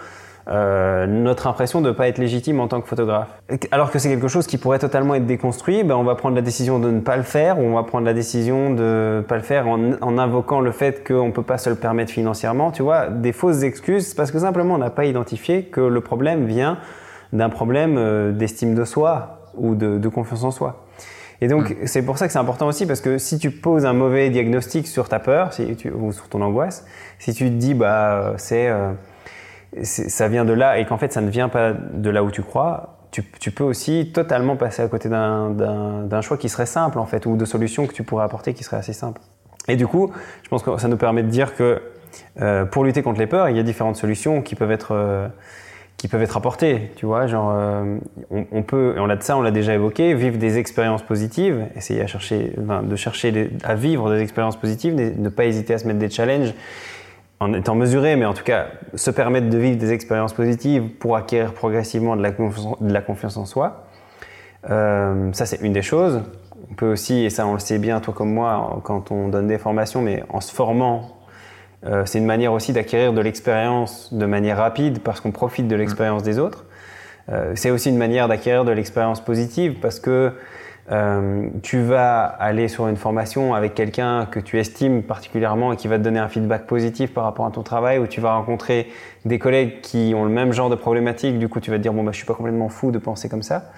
[0.49, 3.28] euh, notre impression de ne pas être légitime en tant que photographe.
[3.70, 6.43] Alors que c'est quelque chose qui pourrait totalement être déconstruit, ben on va prendre la
[6.43, 9.36] décision de ne pas le faire ou on va prendre la décision de ne pas
[9.36, 12.72] le faire en, invoquant le fait qu'on ne peut pas se le permettre financièrement.
[12.72, 16.47] Tu vois, des fausses excuses parce que simplement on n'a pas identifié que le problème
[16.47, 16.78] vient
[17.32, 20.84] d'un problème euh, d'estime de soi ou de, confiance en soi.
[21.41, 21.86] Et donc, mm.
[21.86, 24.86] c'est pour ça que c'est important aussi, parce que si tu poses un mauvais diagnostic
[24.86, 26.84] sur ta peur si tu, ou sur ton angoisse,
[27.18, 28.93] si tu te dis, bah, c'est euh,
[29.82, 32.43] ça vient de là et qu'en fait ça ne vient pas de là où tu
[32.43, 37.07] crois, tu, tu peux aussi totalement passer à côté d'un choix qui serait simple en
[37.07, 39.20] fait ou de solutions que tu pourrais apporter qui seraient assez simples.
[39.68, 40.12] Et du coup,
[40.43, 41.82] je pense que ça nous permet de dire que
[42.41, 45.28] euh, pour lutter contre les peurs, il y a différentes solutions qui peuvent être euh,
[46.01, 46.90] qui peuvent être apportées.
[46.96, 47.98] Tu vois, genre euh,
[48.30, 51.66] on, peut, et on a de ça, on l'a déjà évoqué, vivre des expériences positives,
[51.76, 55.86] essayer à chercher, de chercher à vivre des expériences positives, ne pas hésiter à se
[55.86, 56.55] mettre des challenges
[57.38, 61.16] en étant mesuré, mais en tout cas se permettre de vivre des expériences positives pour
[61.16, 63.84] acquérir progressivement de la, confiance, en soi.
[64.70, 66.22] Euh, ça, c'est une des choses.
[66.70, 69.48] On peut aussi, et ça on le sait bien, toi comme moi, quand on donne
[69.48, 71.20] des formations, mais en se formant,
[71.87, 75.76] euh, c'est une manière aussi d'acquérir de l'expérience de manière rapide parce qu'on profite de
[75.76, 76.64] l'expérience des autres.
[77.31, 80.33] Euh, c'est aussi une manière d'acquérir de l'expérience positive parce que
[80.91, 85.87] euh, tu vas aller sur une formation avec quelqu'un que tu estimes particulièrement et qui
[85.87, 88.89] va te donner un feedback positif par rapport à ton travail, ou tu vas rencontrer
[89.24, 91.93] des collègues qui ont le même genre de problématique, du coup tu vas te dire
[91.93, 93.70] bon bah je suis pas complètement fou de penser comme ça.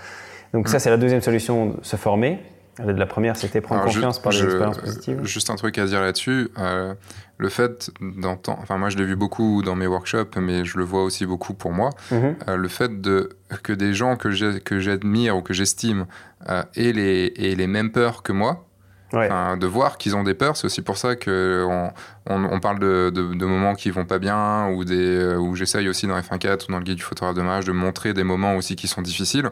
[0.55, 0.80] Donc ça mm.
[0.80, 2.38] c'est la deuxième solution, se former.
[2.78, 5.24] La première, c'était prendre confiance par des expériences positives.
[5.24, 6.48] Juste un truc à dire là-dessus.
[6.58, 6.94] Euh,
[7.36, 10.84] le fait d'entendre, enfin moi je l'ai vu beaucoup dans mes workshops, mais je le
[10.84, 12.36] vois aussi beaucoup pour moi, mhm.
[12.48, 13.30] euh, le fait de,
[13.62, 16.06] que des gens que j'admire ou que j'estime
[16.48, 18.64] euh, aient, les, aient les mêmes peurs que moi,
[19.12, 21.92] de voir qu'ils ont des peurs, c'est aussi pour ça qu'on
[22.26, 25.88] on, on, parle de, de, moments qui vont pas bien, ou des, euh, où j'essaye
[25.88, 28.56] aussi dans F1.4 ou dans le guide du photographe de mariage de montrer des moments
[28.56, 29.50] aussi qui sont difficiles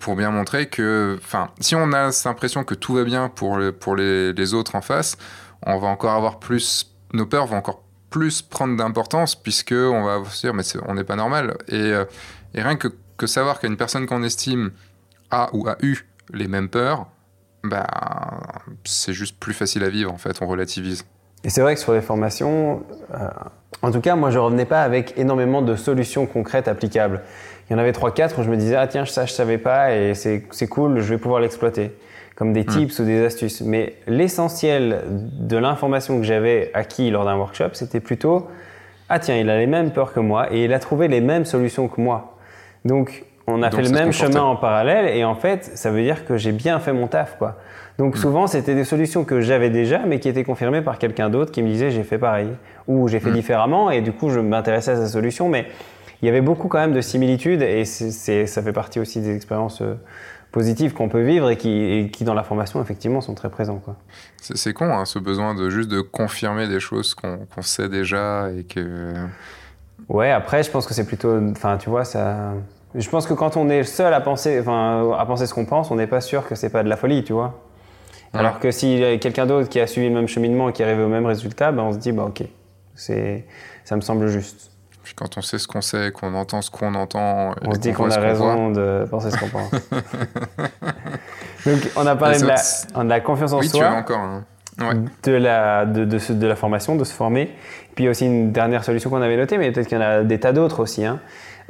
[0.00, 3.58] pour bien montrer que, enfin, si on a cette impression que tout va bien pour,
[3.80, 5.16] pour les, les, autres en face,
[5.66, 10.24] on va encore avoir plus, nos peurs vont encore plus prendre d'importance puisque on va
[10.30, 12.04] se dire mais on n'est pas normal et, euh,
[12.54, 14.70] et, rien que, que savoir qu'une personne qu'on estime
[15.30, 17.06] a ou a eu les mêmes peurs,
[17.64, 17.86] bah,
[18.84, 21.04] c'est juste plus facile à vivre en fait, on relativise.
[21.44, 22.82] Et c'est vrai que sur les formations,
[23.14, 23.28] euh,
[23.82, 27.22] en tout cas, moi je revenais pas avec énormément de solutions concrètes applicables
[27.68, 29.94] il y en avait 3-4 où je me disais, ah tiens, ça je savais pas
[29.94, 31.92] et c'est cool, je vais pouvoir l'exploiter.
[32.34, 32.66] Comme des hmm.
[32.66, 33.62] tips ou des astuces.
[33.62, 38.46] Mais l'essentiel de l'information que j'avais acquis lors d'un workshop, c'était plutôt,
[39.08, 41.44] ah tiens, il a les mêmes peurs que moi et il a trouvé les mêmes
[41.44, 42.36] solutions que moi.
[42.84, 46.24] Donc, on a fait le même chemin en parallèle et en fait, ça veut dire
[46.26, 47.56] que j'ai bien fait mon taf, quoi.
[47.98, 48.18] Donc hmm.
[48.18, 51.62] souvent, c'était des solutions que j'avais déjà, mais qui étaient confirmées par quelqu'un d'autre qui
[51.62, 52.50] me disait j'ai fait pareil
[52.86, 53.34] ou j'ai fait hmm.
[53.34, 55.66] différemment et du coup, je m'intéressais à sa solution, mais
[56.22, 59.34] il y avait beaucoup quand même de similitudes et c'est, ça fait partie aussi des
[59.34, 59.94] expériences euh,
[60.50, 63.80] positives qu'on peut vivre et qui, qui, dans la formation effectivement sont très présents.
[63.84, 63.96] Quoi.
[64.40, 68.64] C'est, con hein, ce besoin de juste de confirmer des choses qu'on, sait déjà et
[68.64, 69.14] que...
[70.08, 71.38] Ouais, après je pense que c'est plutôt...
[71.50, 72.54] Enfin tu vois, ça...
[72.94, 75.90] Je pense que quand on est seul à penser, enfin, à penser ce qu'on pense,
[75.90, 77.62] on n'est pas sûr que c'est pas de la folie, tu vois.
[78.32, 80.82] Alors que s'il y a quelqu'un d'autre qui a suivi le même cheminement et qui
[80.82, 82.44] arrive au même résultat, ben on se dit, bah ok,
[82.94, 83.46] c'est,
[83.84, 84.70] ça me semble juste
[85.08, 87.94] Puis quand on sait ce qu'on sait, qu'on entend ce qu'on entend, on se dit
[87.94, 89.70] qu'on a raison de penser ce qu'on pense.
[91.66, 93.80] Donc on a parlé de la, de la, confiance en oui, soi.
[93.80, 94.18] Tu as encore.
[94.18, 94.44] Hein.
[95.22, 97.46] De, la, de, de, de, la formation, de se former.
[97.94, 100.00] Puis il y a aussi une dernière solution qu'on avait notée, mais peut-être qu'il y
[100.00, 101.20] en a des tas d'autres aussi, hein,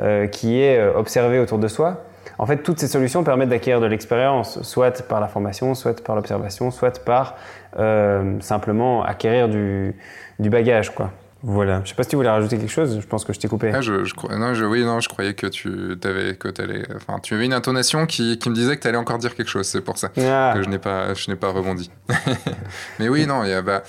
[0.01, 2.07] euh, qui est euh, observer autour de soi.
[2.39, 6.17] En fait, toutes ces solutions permettent d'acquérir de l'expérience, soit par la formation, soit par
[6.17, 7.37] l'observation, soit par
[7.79, 9.95] euh, simplement acquérir du,
[10.41, 10.93] du bagage.
[10.93, 11.13] Quoi.
[11.43, 11.83] Voilà.
[11.85, 12.99] Je sais pas si tu voulais rajouter quelque chose.
[13.01, 13.71] Je pense que je t'ai coupé.
[13.73, 17.21] Ah, je, je, non, je, oui, non, je croyais que tu avais, que allais, enfin,
[17.21, 19.67] tu avais une intonation qui, qui me disait que tu allais encore dire quelque chose.
[19.67, 20.53] C'est pour ça ah.
[20.55, 21.91] que je n'ai pas, je n'ai pas rebondi.
[22.99, 23.83] Mais oui, non, il y a, bah,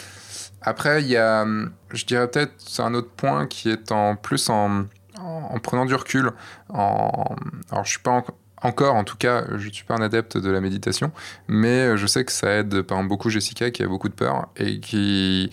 [0.62, 1.46] après, il y a,
[1.92, 4.86] je dirais peut-être, c'est un autre point qui est en plus en,
[5.18, 6.32] en, prenant du recul.
[6.70, 7.36] En,
[7.72, 8.24] alors, je suis pas
[8.62, 11.12] encore, en tout cas, je ne suis pas un adepte de la méditation,
[11.48, 14.50] mais je sais que ça aide, par exemple, beaucoup Jessica qui a beaucoup de peur
[14.58, 15.50] et qui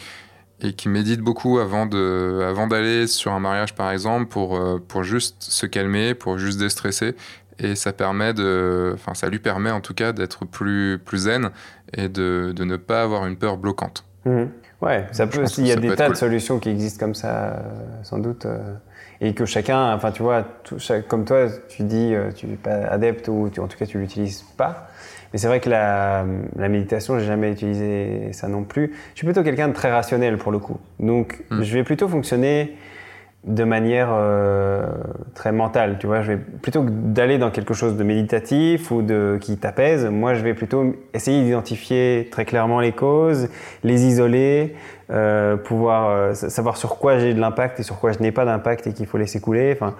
[0.62, 4.82] et qui médite beaucoup avant de avant d'aller sur un mariage par exemple pour euh,
[4.86, 7.14] pour juste se calmer pour juste déstresser.
[7.58, 11.50] Et ça permet de enfin ça lui permet en tout cas d'être plus plus zen
[11.94, 14.04] et de, de ne pas avoir une peur bloquante.
[14.24, 14.44] Mmh.
[14.82, 17.62] ouais ça peut il y a des tas de solutions qui existent comme ça euh,
[18.02, 18.74] sans doute euh,
[19.20, 20.44] et que chacun enfin tu vois
[21.08, 24.42] comme toi tu dis tu n'es pas adepte ou tu, en tout cas tu l'utilises
[24.56, 24.88] pas
[25.36, 26.24] mais c'est vrai que la,
[26.56, 28.94] la méditation, j'ai jamais utilisé ça non plus.
[29.12, 30.78] Je suis plutôt quelqu'un de très rationnel pour le coup.
[30.98, 31.62] Donc, hmm.
[31.62, 32.74] je vais plutôt fonctionner
[33.44, 34.86] de manière euh,
[35.34, 36.22] très mentale, tu vois.
[36.22, 40.32] Je vais plutôt que d'aller dans quelque chose de méditatif ou de qui t'apaise, moi,
[40.32, 43.50] je vais plutôt essayer d'identifier très clairement les causes,
[43.84, 44.74] les isoler,
[45.10, 48.46] euh, pouvoir euh, savoir sur quoi j'ai de l'impact et sur quoi je n'ai pas
[48.46, 49.72] d'impact et qu'il faut laisser couler.
[49.74, 49.96] Enfin,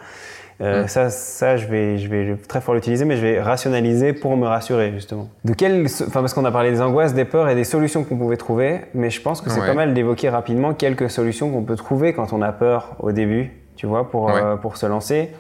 [0.61, 0.89] euh, mm.
[0.89, 4.47] Ça, ça, je vais, je vais très fort l'utiliser, mais je vais rationaliser pour me
[4.47, 5.29] rassurer justement.
[5.45, 8.17] De quel, enfin parce qu'on a parlé des angoisses, des peurs et des solutions qu'on
[8.17, 11.77] pouvait trouver, mais je pense que c'est pas mal d'évoquer rapidement quelques solutions qu'on peut
[11.77, 15.31] trouver quand on a peur au début, tu vois, pour euh, pour se lancer.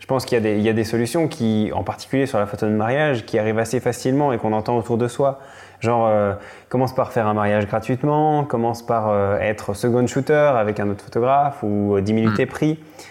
[0.00, 2.38] Je pense qu'il y, a des, il y a des solutions qui, en particulier sur
[2.38, 5.38] la photo de mariage, qui arrivent assez facilement et qu'on entend autour de soi.
[5.80, 6.34] Genre, euh,
[6.68, 11.62] commence par faire un mariage gratuitement, commence par être second shooter avec un autre photographe
[11.62, 12.46] ou 10 minutes mm.
[12.46, 12.78] prix.
[12.78, 13.04] Euh,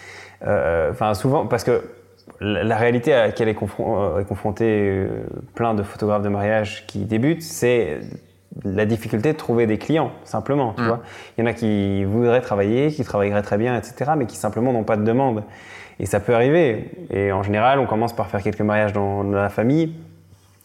[0.46, 1.82] enfin, souvent, parce que
[2.40, 5.08] la réalité à laquelle est, euh, est confronté euh,
[5.54, 8.00] plein de photographes de mariage qui débutent, c'est
[8.62, 10.74] la difficulté de trouver des clients, simplement.
[10.74, 10.86] Tu mm.
[10.86, 11.00] vois
[11.36, 14.72] Il y en a qui voudraient travailler, qui travailleraient très bien, etc., mais qui simplement
[14.72, 15.42] n'ont pas de demande.
[16.00, 16.90] Et ça peut arriver.
[17.10, 19.94] Et en général, on commence par faire quelques mariages dans, la famille.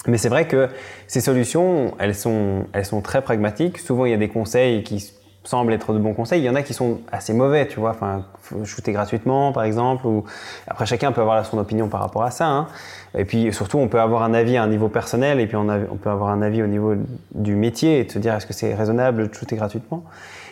[0.08, 0.70] Mais c'est vrai que
[1.08, 3.78] ces solutions, elles sont, elles sont très pragmatiques.
[3.78, 5.14] Souvent, il y a des conseils qui
[5.50, 6.42] semblent être de bons conseils.
[6.42, 7.90] Il y en a qui sont assez mauvais, tu vois.
[7.90, 8.24] Enfin,
[8.66, 10.06] shooter gratuitement, par exemple.
[10.06, 10.24] Ou...
[10.68, 12.48] Après, chacun peut avoir son opinion par rapport à ça.
[12.48, 12.68] Hein.
[13.18, 15.66] Et puis, surtout, on peut avoir un avis à un niveau personnel et puis on,
[15.98, 16.94] peut avoir un avis au niveau
[17.34, 20.04] du métier et se dire est-ce que c'est raisonnable de shooter gratuitement?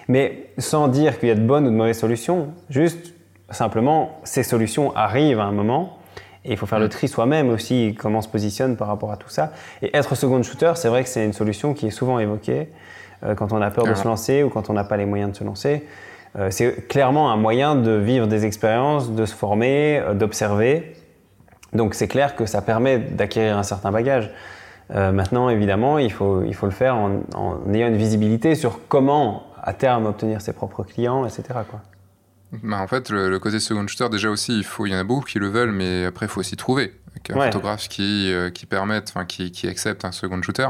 [0.08, 3.14] Mais sans dire qu'il y a de bonnes ou de mauvaises solutions, juste
[3.52, 6.00] simplement, ces solutions arrivent à un moment.
[6.44, 9.18] Et il faut faire le tri soi-même aussi, comment on se positionne par rapport à
[9.18, 9.52] tout ça.
[9.84, 12.70] Et être second shooter, c'est vrai que c'est une solution qui est souvent évoquée.
[13.24, 15.32] Euh, quand on a peur de se lancer ou quand on n'a pas les moyens
[15.32, 15.88] de se lancer.
[16.38, 20.96] Euh, c'est clairement un moyen de vivre des expériences, de se former, euh, d'observer.
[21.74, 24.32] Donc c'est clair que ça permet d'acquérir un certain bagage.
[24.90, 27.20] maintenant, évidemment, il faut, il faut le faire en,
[27.74, 31.44] ayant une visibilité sur comment, à terme, obtenir ses propres clients, etc.
[31.70, 31.82] Quoi.
[32.64, 35.04] Bah en fait, le, côté second shooter, déjà aussi, il, faut, il y en a
[35.04, 36.94] beaucoup qui le veulent, mais après, il faut aussi trouver
[37.30, 40.70] un photographe qui, qui permette, enfin, qui, qui accepte un second shooter.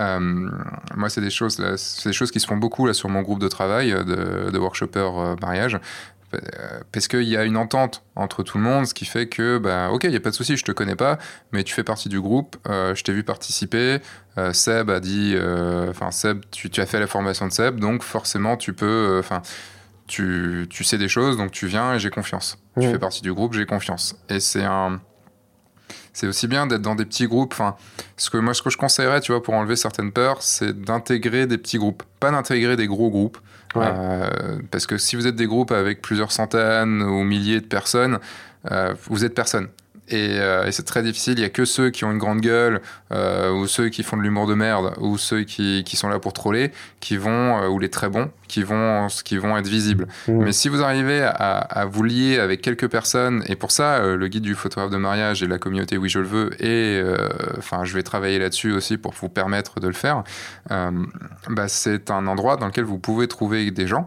[0.00, 0.50] Euh,
[0.96, 3.40] moi, c'est des choses, c'est des choses qui se font beaucoup là sur mon groupe
[3.40, 5.78] de travail euh, de, de workshoppers euh, mariage
[6.92, 9.90] parce qu'il y a une entente entre tout le monde, ce qui fait que, bah,
[9.90, 11.18] ok, il n'y a pas de souci, je te connais pas,
[11.52, 13.98] mais tu fais partie du groupe, je t'ai vu participer,
[14.54, 15.36] Seb a dit,
[15.90, 19.42] enfin, Seb, tu, tu, as fait la formation de Seb, donc forcément, tu peux, enfin,
[20.06, 22.56] tu, tu, sais des choses, donc tu viens et j'ai confiance.
[22.80, 24.16] Tu fais partie du groupe, j'ai confiance.
[24.30, 25.02] Et c'est un,
[26.12, 27.52] c'est aussi bien d'être dans des petits groupes.
[27.52, 27.76] Enfin,
[28.16, 31.46] ce que moi, ce que je conseillerais, tu vois, pour enlever certaines peurs, c'est d'intégrer
[31.46, 33.38] des petits groupes, pas d'intégrer des gros groupes.
[33.76, 34.28] Euh,
[34.70, 38.18] parce que si vous êtes des groupes avec plusieurs centaines ou milliers de personnes,
[38.70, 39.68] euh, vous êtes personne.
[40.12, 41.34] Euh, et, c'est très difficile.
[41.34, 42.80] Il y a que ceux qui ont une grande gueule,
[43.12, 46.18] euh, ou ceux qui font de l'humour de merde, ou ceux qui, qui, sont là
[46.18, 50.08] pour troller, qui vont, euh, ou les très bons, qui vont, qui vont être visibles.
[50.28, 50.44] Mmh.
[50.44, 54.28] Mais si vous arrivez à, à, vous lier avec quelques personnes, et pour ça, le
[54.28, 57.02] guide du photographe de mariage et la communauté Oui Je le veux, et
[57.58, 60.24] enfin, je vais travailler là-dessus aussi pour vous permettre de le faire,
[60.68, 64.06] bah, c'est un endroit dans lequel vous pouvez trouver des gens.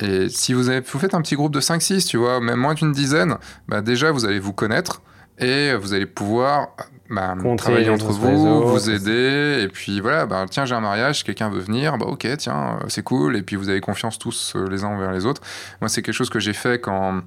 [0.00, 2.74] Et si vous, avez, vous faites un petit groupe de 5-6, tu vois, même moins
[2.74, 3.36] d'une dizaine,
[3.68, 5.02] bah déjà vous allez vous connaître
[5.40, 6.68] et vous allez pouvoir
[7.08, 11.50] bah, travailler entre vous, vous aider, et puis voilà, bah, tiens, j'ai un mariage, quelqu'un
[11.50, 14.84] veut venir, bah ok, tiens, c'est cool, et puis vous avez confiance tous euh, les
[14.84, 15.42] uns envers les autres.
[15.80, 17.22] Moi, c'est quelque chose que j'ai fait quand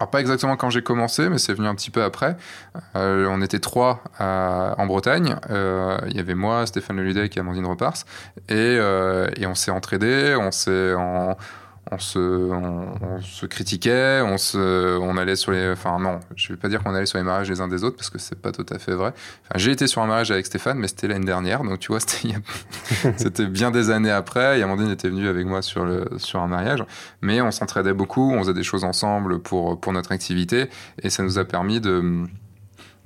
[0.00, 2.34] alors pas exactement quand j'ai commencé, mais c'est venu un petit peu après.
[2.96, 5.36] Euh, on était trois en Bretagne.
[5.50, 8.06] Euh, il y avait moi, Stéphane Leludec et Amandine Repars.
[8.48, 10.94] Et, euh, et on s'est entraidés, on s'est...
[10.94, 11.36] En,
[11.90, 15.70] on se, on, se critiquait, on, se, on allait sur les.
[15.72, 17.96] Enfin, non, je vais pas dire qu'on allait sur les mariages les uns des autres
[17.96, 19.12] parce que c'est pas tout à fait vrai.
[19.44, 22.00] Enfin, j'ai été sur un mariage avec Stéphane, mais c'était l'année dernière, donc tu vois,
[23.16, 24.58] c'était bien des années après.
[24.58, 26.84] Et Amandine était venue avec moi sur, le, sur un mariage,
[27.22, 30.68] mais on s'entraidait beaucoup, on faisait des choses ensemble pour, pour notre activité
[31.02, 32.24] et ça nous a permis de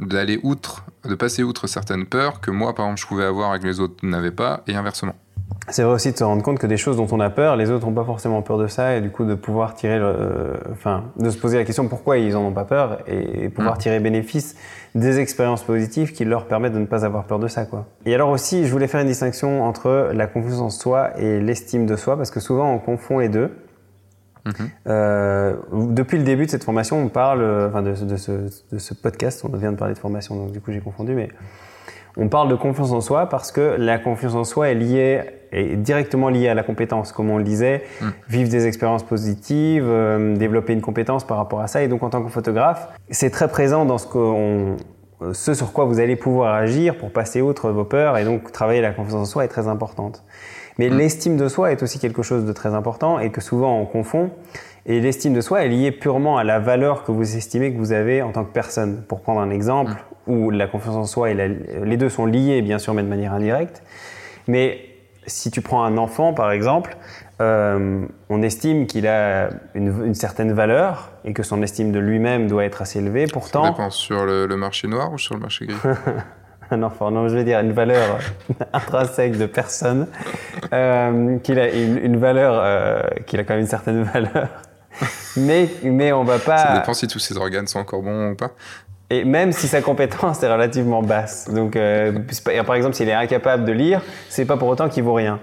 [0.00, 3.60] d'aller outre, de passer outre certaines peurs que moi, par exemple, je pouvais avoir et
[3.60, 5.14] que les autres n'avaient pas, et inversement
[5.68, 7.70] c'est vrai aussi de se rendre compte que des choses dont on a peur, les
[7.70, 11.04] autres n'ont pas forcément peur de ça, et du coup de pouvoir tirer, euh, enfin,
[11.16, 13.78] de se poser la question pourquoi ils en ont pas peur, et, pouvoir mm.
[13.78, 14.56] tirer bénéfice
[14.94, 17.86] des expériences positives qui leur permettent de ne pas avoir peur de ça, quoi.
[18.04, 21.86] Et alors aussi, je voulais faire une distinction entre la confiance en soi et l'estime
[21.86, 23.50] de soi, parce que souvent on confond les deux.
[24.44, 24.68] Mm-hmm.
[24.88, 28.32] Euh, depuis le début de cette formation, on parle, enfin de, de, ce,
[28.70, 31.30] de, ce, podcast, on vient de parler de formation, donc du coup j'ai confondu, mais
[32.16, 35.76] on parle de confiance en soi parce que la confiance en soi est liée est
[35.76, 38.08] directement liée à la compétence, comme on le disait, mm.
[38.28, 41.82] vivre des expériences positives, euh, développer une compétence par rapport à ça.
[41.82, 44.74] Et donc en tant que photographe, c'est très présent dans ce,
[45.32, 48.80] ce sur quoi vous allez pouvoir agir pour passer outre vos peurs et donc travailler
[48.80, 50.24] la confiance en soi est très importante.
[50.78, 50.98] Mais mm.
[50.98, 54.30] l'estime de soi est aussi quelque chose de très important et que souvent on confond.
[54.86, 57.92] Et l'estime de soi est liée purement à la valeur que vous estimez que vous
[57.92, 59.02] avez en tant que personne.
[59.08, 59.92] Pour prendre un exemple,
[60.26, 63.32] où la confiance en soi et les deux sont liés, bien sûr, mais de manière
[63.32, 63.82] indirecte.
[64.46, 64.94] Mais
[65.26, 66.96] si tu prends un enfant, par exemple,
[67.40, 72.64] euh, on estime qu'il a une, certaine valeur et que son estime de lui-même doit
[72.64, 73.26] être assez élevée.
[73.26, 75.76] Pourtant, ça dépend sur le, marché noir ou sur le marché gris
[76.70, 78.18] Un enfant, non, je veux dire une valeur
[78.72, 80.06] intrinsèque de personne,
[80.72, 84.48] euh, qu'il a une, valeur, euh, qu'il a quand même une certaine valeur.
[85.36, 86.58] Mais, mais on va pas.
[86.58, 88.52] Ça dépend si tous ses organes sont encore bons ou pas.
[89.10, 91.50] Et même si sa compétence est relativement basse.
[91.52, 92.12] Donc, euh,
[92.66, 95.40] par exemple, s'il est incapable de lire, c'est pas pour autant qu'il vaut rien.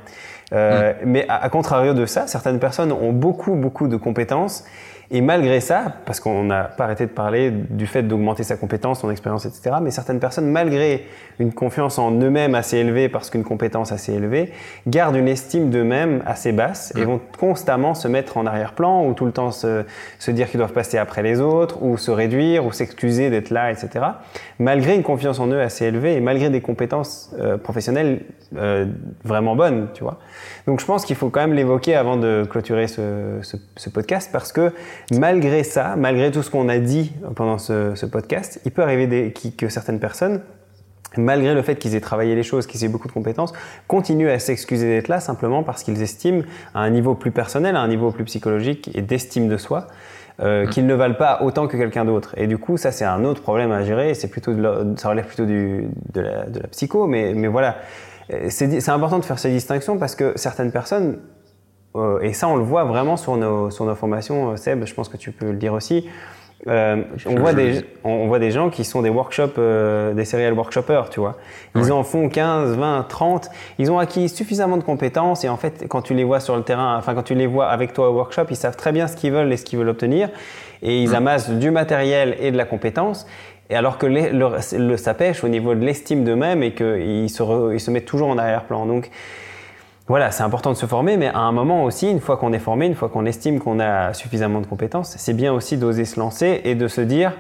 [0.54, 0.96] Euh, mm.
[1.06, 4.66] Mais à, à, contrario de ça, certaines personnes ont beaucoup, beaucoup de compétences
[5.14, 9.02] et malgré ça, parce qu'on n'a pas arrêté de parler du fait d'augmenter sa compétence,
[9.02, 11.06] son expérience, etc., mais certaines personnes, malgré
[11.40, 14.54] une confiance en eux-mêmes assez élevée, parce qu'une compétence assez élevée,
[14.88, 19.26] gardent une estime d'eux-mêmes assez basse et vont constamment se mettre en arrière-plan ou tout
[19.26, 19.84] le temps se,
[20.18, 23.70] se dire qu'ils doivent passer après les autres ou se réduire ou s'excuser d'être là,
[23.70, 24.06] etc.,
[24.60, 28.22] malgré une confiance en eux assez élevée et malgré des compétences euh, professionnelles
[28.56, 28.86] euh,
[29.26, 30.20] vraiment bonnes, tu vois.
[30.68, 34.30] Donc je pense qu'il faut quand même l'évoquer avant de clôturer ce, ce, ce podcast
[34.32, 34.72] parce que
[35.12, 39.70] malgré ça, malgré tout ce qu'on a dit pendant ce, podcast, il peut arriver que
[39.70, 40.42] certaines personnes,
[41.18, 43.54] malgré le fait qu'ils aient travaillé les choses, qu'ils aient beaucoup de compétences,
[43.88, 46.44] continuent à s'excuser d'être là simplement parce qu'ils estiment
[46.74, 49.88] à un niveau plus personnel, à un niveau plus psychologique et d'estime de soi,
[50.40, 50.70] euh, mm.
[50.70, 52.34] qu'ils ne valent pas autant que quelqu'un d'autre.
[52.38, 54.14] Et du coup, ça c'est un autre problème à gérer.
[54.14, 54.54] C'est plutôt
[54.98, 57.78] ça relève plutôt de, la, psycho, mais, mais voilà.
[58.48, 61.20] C'est important de faire ces distinctions parce que certaines personnes
[61.96, 64.94] euh, et ça, on le voit vraiment sur nos, sur nos formations, euh, Seb, je
[64.94, 66.08] pense que tu peux le dire aussi.
[66.68, 69.60] Euh, on, voit des, on voit des gens qui sont des workshops,
[70.14, 71.38] des serial workshoppers, tu vois.
[71.76, 73.50] Ils en font 15, 20, 30.
[73.80, 76.62] Ils ont acquis suffisamment de compétences et en fait, quand tu les vois sur le
[76.62, 79.16] terrain, enfin, quand tu les vois avec toi au workshop, ils savent très bien ce
[79.16, 80.30] qu'ils veulent et ce qu'ils veulent obtenir.
[80.84, 81.16] Et ils mm.
[81.16, 83.26] amassent du matériel et de la compétence.
[83.72, 87.80] Et alors que le, ça pêche au niveau de l'estime d'eux-mêmes et qu'ils se, ils
[87.80, 88.86] se mettent toujours en arrière-plan.
[88.86, 89.10] Donc,
[90.12, 92.60] voilà, c'est important de se former, mais à un moment aussi, une fois qu'on est
[92.60, 96.20] formé, une fois qu'on estime qu'on a suffisamment de compétences, c'est bien aussi d'oser se
[96.20, 97.32] lancer et de se dire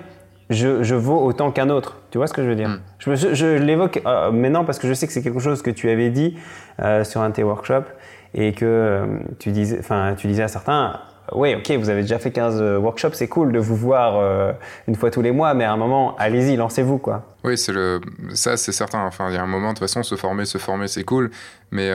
[0.49, 1.97] je, je vaux autant qu'un autre.
[2.11, 2.69] Tu vois ce que je veux dire?
[2.69, 2.79] Mm.
[2.99, 5.89] Je, je, l'évoque euh, maintenant parce que je sais que c'est quelque chose que tu
[5.89, 6.37] avais dit
[6.81, 7.91] euh, sur un de tes workshops
[8.33, 9.05] et que euh,
[9.37, 9.81] tu, disais,
[10.15, 11.01] tu disais à certains
[11.33, 14.53] oui, ok, vous avez déjà fait 15 workshops, c'est cool de vous voir
[14.87, 17.23] une fois tous les mois, mais à un moment, allez-y, lancez-vous, quoi.
[17.45, 18.01] Oui, c'est le,
[18.33, 19.05] ça, c'est certain.
[19.05, 21.31] Enfin, il y a un moment, de toute façon, se former, se former, c'est cool,
[21.69, 21.89] mais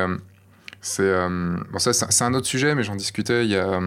[0.86, 3.80] c'est euh, bon, ça, c'est un autre sujet, mais j'en discutais il y a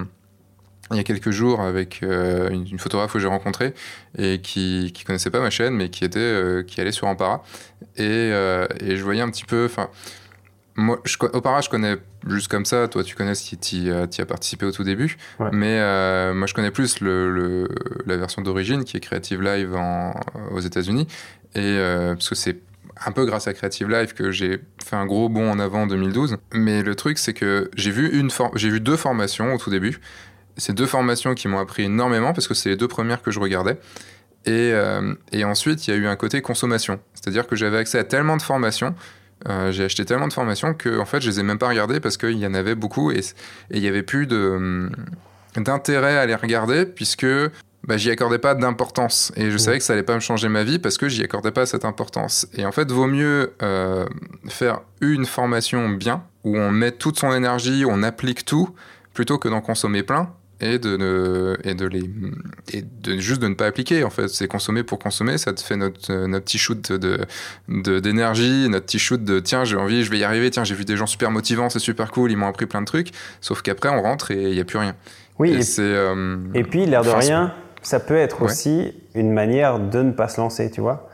[0.91, 3.73] il y a quelques jours avec euh, une, photographe que j'ai rencontrée
[4.17, 7.43] et qui qui connaissait pas ma chaîne mais qui était euh, qui allait sur Ampara.
[7.95, 8.31] Et,
[8.81, 9.89] et, je voyais un petit peu enfin
[10.75, 11.95] moi je, Opara je connais
[12.27, 12.89] juste comme ça.
[12.89, 15.15] Toi tu connais si tu as participé au tout début.
[15.53, 15.77] Mais
[16.33, 17.69] moi je connais plus le, le
[18.07, 20.19] la version d'origine qui est Creative Live en,
[20.51, 21.07] aux États-Unis.
[21.55, 21.77] Et
[22.13, 22.57] parce que c'est
[23.05, 25.87] un peu grâce à Creative Life que j'ai fait un gros bond en avant en
[25.87, 26.37] 2012.
[26.53, 28.09] Mais le truc, c'est que j'ai vu,
[28.55, 29.99] vu deux formations au tout début.
[30.57, 33.39] Ces deux formations qui m'ont appris énormément parce que c'est les deux premières que je
[33.39, 33.79] regardais.
[34.45, 36.99] Et, euh, et ensuite, il y a eu un côté consommation.
[37.13, 38.95] C'est-à-dire que j'avais accès à tellement de formations,
[39.47, 41.99] euh, j'ai acheté tellement de formations que en fait, je les ai même pas regardées
[41.99, 43.21] parce qu'il y en avait beaucoup et
[43.71, 44.91] il y avait plus hum,
[45.55, 47.25] d'intérêt à les regarder puisque
[47.83, 49.31] bah, j'y accordais pas d'importance.
[49.35, 51.51] Et je savais que ça allait pas me changer ma vie parce que j'y accordais
[51.51, 52.47] pas cette importance.
[52.53, 54.05] Et en fait, vaut mieux euh,
[54.47, 58.69] faire une formation bien, où on met toute son énergie, on applique tout,
[59.13, 60.29] plutôt que d'en consommer plein
[60.61, 62.03] et de ne, et de les
[62.73, 64.27] et de juste de ne pas appliquer en fait.
[64.27, 67.19] C'est consommer pour consommer ça te fait notre, notre petit shoot de
[67.69, 70.83] d'énergie notre petit shoot de tiens j'ai envie je vais y arriver tiens j'ai vu
[70.83, 73.11] des gens super motivants c'est super cool ils m'ont appris plein de trucs.
[73.41, 74.95] Sauf qu'après on rentre et il y a plus rien.
[75.37, 79.79] Oui et, c'est euh, et puis l'air de rien ça peut être aussi une manière
[79.79, 81.09] de ne pas se lancer tu vois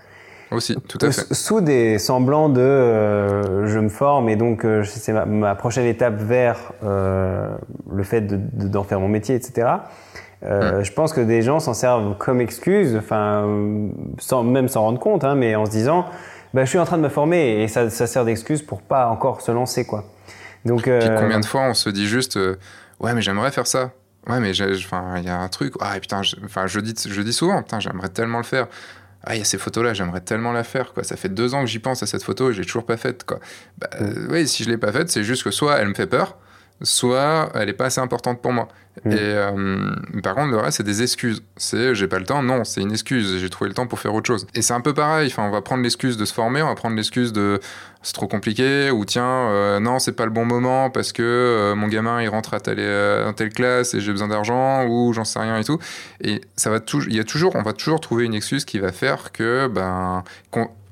[0.51, 1.34] aussi, tout à fait.
[1.34, 6.16] Sous des semblants de euh, je me forme et donc euh, c'est ma, prochaine étape
[6.22, 7.49] vers euh,
[7.91, 9.68] le fait d'en de, faire mon métier, etc.
[10.41, 10.84] Mm.
[10.84, 13.47] Je pense que des gens s'en servent comme excuse, enfin,
[14.20, 16.05] sans même s'en rendre compte, hein, mais en se disant
[16.53, 19.07] bah, je suis en train de me former et ça, ça sert d'excuse pour pas
[19.07, 19.86] encore se lancer.
[19.86, 20.03] Quoi.
[20.63, 22.38] Donc, combien de fois on se dit juste
[22.99, 23.91] ouais, mais j'aimerais faire ça
[24.28, 25.73] Ouais, mais il y a un truc.
[25.80, 28.67] Ah, putain, enfin, je, dis, je dis souvent, putain, j'aimerais tellement le faire
[29.26, 31.03] ah, il y a ces photos-là, j'aimerais tellement la faire, quoi.
[31.03, 32.95] Ça fait deux ans que j'y pense à cette photo et je l'ai toujours pas
[32.95, 33.39] faite, quoi.
[33.80, 33.89] Bah,
[34.30, 36.38] oui, si je l'ai pas faite, c'est juste que soit elle me fait peur,
[36.82, 38.67] soit elle est pas assez importante pour moi.
[39.03, 39.11] Mm.
[39.11, 41.43] Et euh, par contre, le reste, c'est des excuses.
[41.57, 43.39] C'est j'ai pas le temps, non, c'est une excuse.
[43.39, 44.47] J'ai trouvé le temps pour faire autre chose.
[44.55, 45.28] Et c'est un peu pareil.
[45.28, 47.59] Enfin, on va prendre l'excuse de se former, on va prendre l'excuse de
[48.01, 51.76] c'est trop compliqué, ou tiens, euh, non, c'est pas le bon moment parce que euh,
[51.76, 55.26] mon gamin il rentre à telle, à telle classe et j'ai besoin d'argent, ou j'en
[55.26, 55.80] sais rien et tout.
[56.21, 58.78] Et ça va toujours, il y a toujours, on va toujours trouver une excuse qui
[58.78, 60.23] va faire que ben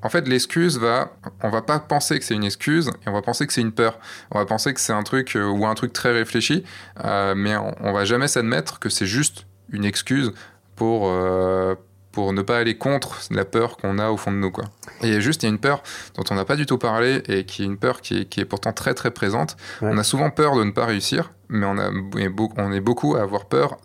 [0.04, 3.22] en fait, l'excuse va, on va pas penser que c'est une excuse et on va
[3.22, 3.98] penser que c'est une peur.
[4.30, 6.62] On va penser que c'est un truc euh, ou un truc très réfléchi,
[7.02, 10.32] euh, mais on, on, va jamais s'admettre que c'est juste une excuse
[10.76, 11.74] pour euh,
[12.12, 14.64] pour ne pas aller contre la peur qu'on a au fond de nous quoi.
[15.02, 15.82] Et il y a juste il y a une peur
[16.16, 18.40] dont on n'a pas du tout parlé et qui est une peur qui est, qui
[18.40, 19.56] est pourtant très très présente.
[19.80, 23.22] On a souvent peur de ne pas réussir, mais on a on est beaucoup à
[23.22, 23.78] avoir peur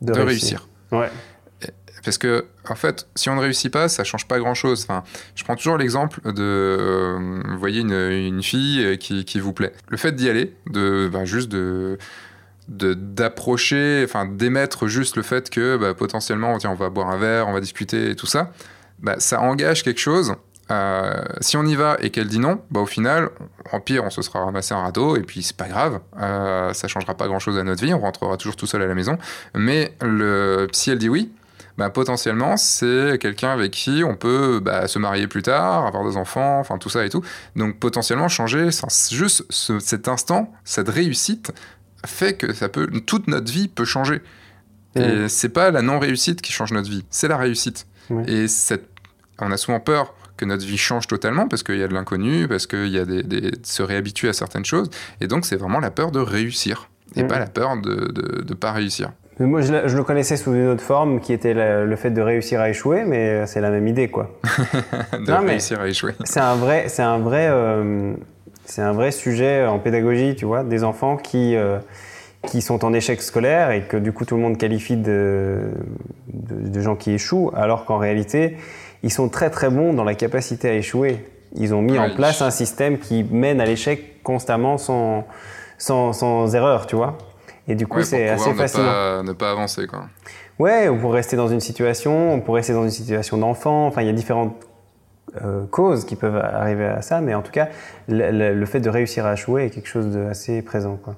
[0.00, 0.68] de, réussir.
[0.92, 1.10] Ouais.
[2.04, 4.84] Parce que, en fait, si on ne réussit pas, ça change pas grand-chose.
[4.88, 5.02] Enfin,
[5.34, 9.72] je prends toujours l'exemple de, euh, vous voyez, une, fille euh, qui, vous plaît.
[9.88, 11.98] Le fait d'y aller, de, ben, juste de
[12.66, 17.46] d'approcher, enfin d'émettre juste le fait que bah, potentiellement, tiens, on va boire un verre,
[17.46, 18.52] on va discuter et tout ça,
[19.00, 20.34] bah, ça engage quelque chose.
[20.70, 23.28] Euh, si on y va et qu'elle dit non, bah, au final,
[23.70, 26.88] en pire, on se sera ramassé un radeau et puis c'est pas grave, euh, ça
[26.88, 29.18] changera pas grand chose à notre vie, on rentrera toujours tout seul à la maison.
[29.54, 29.94] Mais
[30.72, 31.32] si elle dit oui,
[31.76, 36.16] bah, potentiellement, c'est quelqu'un avec qui on peut bah, se marier plus tard, avoir des
[36.16, 37.22] enfants, enfin tout ça et tout.
[37.56, 38.68] Donc potentiellement changer,
[39.10, 41.52] juste cet instant, cette réussite
[42.06, 44.22] fait que ça peut, toute notre vie peut changer.
[44.96, 47.86] Et c'est pas la non-réussite qui change notre vie, c'est la réussite.
[48.28, 48.88] Et cette,
[49.40, 52.46] on a souvent peur que notre vie change totalement parce qu'il y a de l'inconnu,
[52.46, 54.90] parce qu'il y a des, des, se réhabituer à certaines choses.
[55.20, 58.72] Et donc c'est vraiment la peur de réussir et pas la peur de ne pas
[58.72, 59.10] réussir.
[59.40, 62.70] Moi, je, le connaissais sous une autre forme qui était le, fait de réussir à
[62.70, 64.30] échouer, mais euh, c'est la même idée, quoi.
[65.12, 66.12] de réussir à échouer.
[66.22, 68.14] C'est un vrai, c'est un vrai, euh,
[68.64, 71.78] c'est un vrai sujet en pédagogie, tu vois, des enfants qui euh,
[72.46, 75.62] qui sont en échec scolaire et que du coup tout le monde qualifie de,
[76.28, 78.58] de, gens qui échouent, alors qu'en réalité,
[79.02, 81.24] ils sont très très bons dans la capacité à échouer.
[81.56, 85.26] Ils ont mis en place un système qui mène à l'échec constamment sans,
[85.78, 87.16] sans, sans erreur, tu vois.
[87.66, 88.84] Et du coup, c'est assez ne fascinant.
[88.84, 90.04] Pas, ne pas avancer, quoi.
[90.58, 93.86] Ouais, on pourrait rester dans une situation, on pourrait rester dans une situation d'enfant.
[93.86, 94.54] Enfin, il y a différentes
[95.42, 97.68] euh, causes qui peuvent arriver à ça, mais en tout cas,
[98.08, 101.16] le, fait de réussir à jouer est quelque chose d'assez présent, quoi.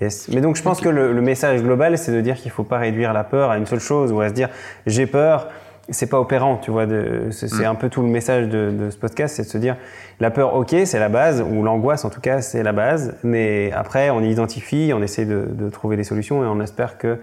[0.00, 0.28] Yes.
[0.28, 2.62] Mais donc, je pense que le, le, message global, c'est de dire qu'il ne faut
[2.62, 4.48] pas réduire la peur à une seule chose ou à se dire
[4.86, 5.48] j'ai peur
[5.90, 6.86] c'est pas opérant, tu vois.
[7.30, 7.64] C'est mm.
[7.64, 9.76] un peu tout le message de, ce podcast, c'est de se dire
[10.20, 13.70] la peur, ok, c'est la base, ou l'angoisse en tout cas, c'est la base, mais
[13.72, 17.18] après on identifie, on essaie de, trouver des solutions et on espère qu'il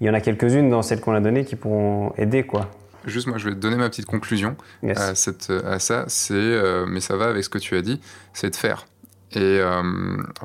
[0.00, 2.70] y en a quelques-unes dans celles qu'on a données qui pourront aider, quoi.
[3.04, 4.56] Juste, moi, je vais te donner ma petite conclusion
[4.94, 6.04] à, cette, à ça.
[6.08, 8.00] C'est, euh, mais ça va avec ce que tu as dit,
[8.34, 8.86] c'est de faire.
[9.32, 9.82] Et euh,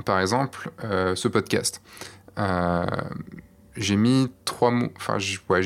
[0.05, 1.81] par exemple, euh, ce podcast
[3.75, 5.17] j'ai mis trois mois, enfin,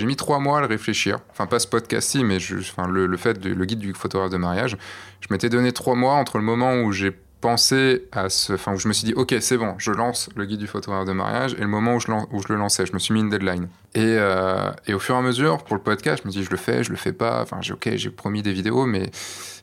[0.05, 1.19] mis trois mois à le réfléchir.
[1.29, 4.77] Enfin, pas ce podcast-ci, mais le, fait, de, guide du photographe de mariage.
[5.21, 8.77] Je m'étais donné trois mois entre le moment où j'ai pensé à ce, enfin, où
[8.77, 11.53] je me suis dit, ok, c'est bon, je lance le guide du photographe de mariage,
[11.53, 13.67] et le moment où je le lançais, je me suis mis une deadline.
[13.97, 16.51] Et, euh, et, au fur et à mesure, pour le podcast, je me dis, je
[16.51, 17.41] le fais, je le fais pas.
[17.41, 19.09] Enfin, j'ai ok, j'ai promis des vidéos, mais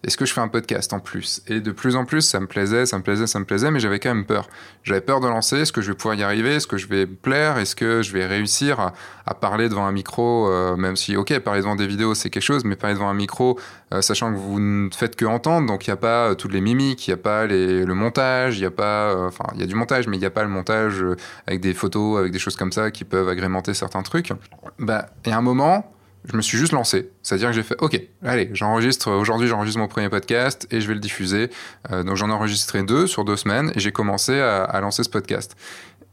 [0.04, 1.40] est-ce que je fais un podcast en plus?
[1.46, 3.78] Et de plus en plus, ça me plaisait, ça me plaisait, ça me plaisait, mais
[3.78, 4.48] j'avais quand même peur.
[4.82, 5.58] J'avais peur de lancer.
[5.58, 6.56] Est-ce que je vais pouvoir y arriver?
[6.56, 7.58] Est-ce que je vais plaire?
[7.58, 8.92] Est-ce que je vais réussir
[9.24, 12.42] à, parler devant un micro euh, Même si, ok, parler devant des vidéos, c'est quelque
[12.42, 13.58] chose, mais parler devant un micro,
[13.94, 16.60] euh, sachant que vous ne faites que entendre, donc il n'y a pas toutes les
[16.60, 19.16] mimiques, il n'y a pas le montage, il n'y a pas.
[19.26, 21.02] Enfin, il y a du montage, mais il n'y a pas le montage
[21.46, 24.23] avec des photos, avec des choses comme ça qui peuvent agrémenter certains trucs.
[24.24, 24.40] Truc.
[24.78, 25.94] Bah, et à un moment,
[26.24, 27.10] je me suis juste lancé.
[27.22, 30.94] C'est-à-dire que j'ai fait, ok, allez, j'enregistre, aujourd'hui j'enregistre mon premier podcast et je vais
[30.94, 31.50] le diffuser.
[31.92, 35.10] Euh, donc j'en ai enregistré deux sur deux semaines et j'ai commencé à, lancer ce
[35.10, 35.56] podcast.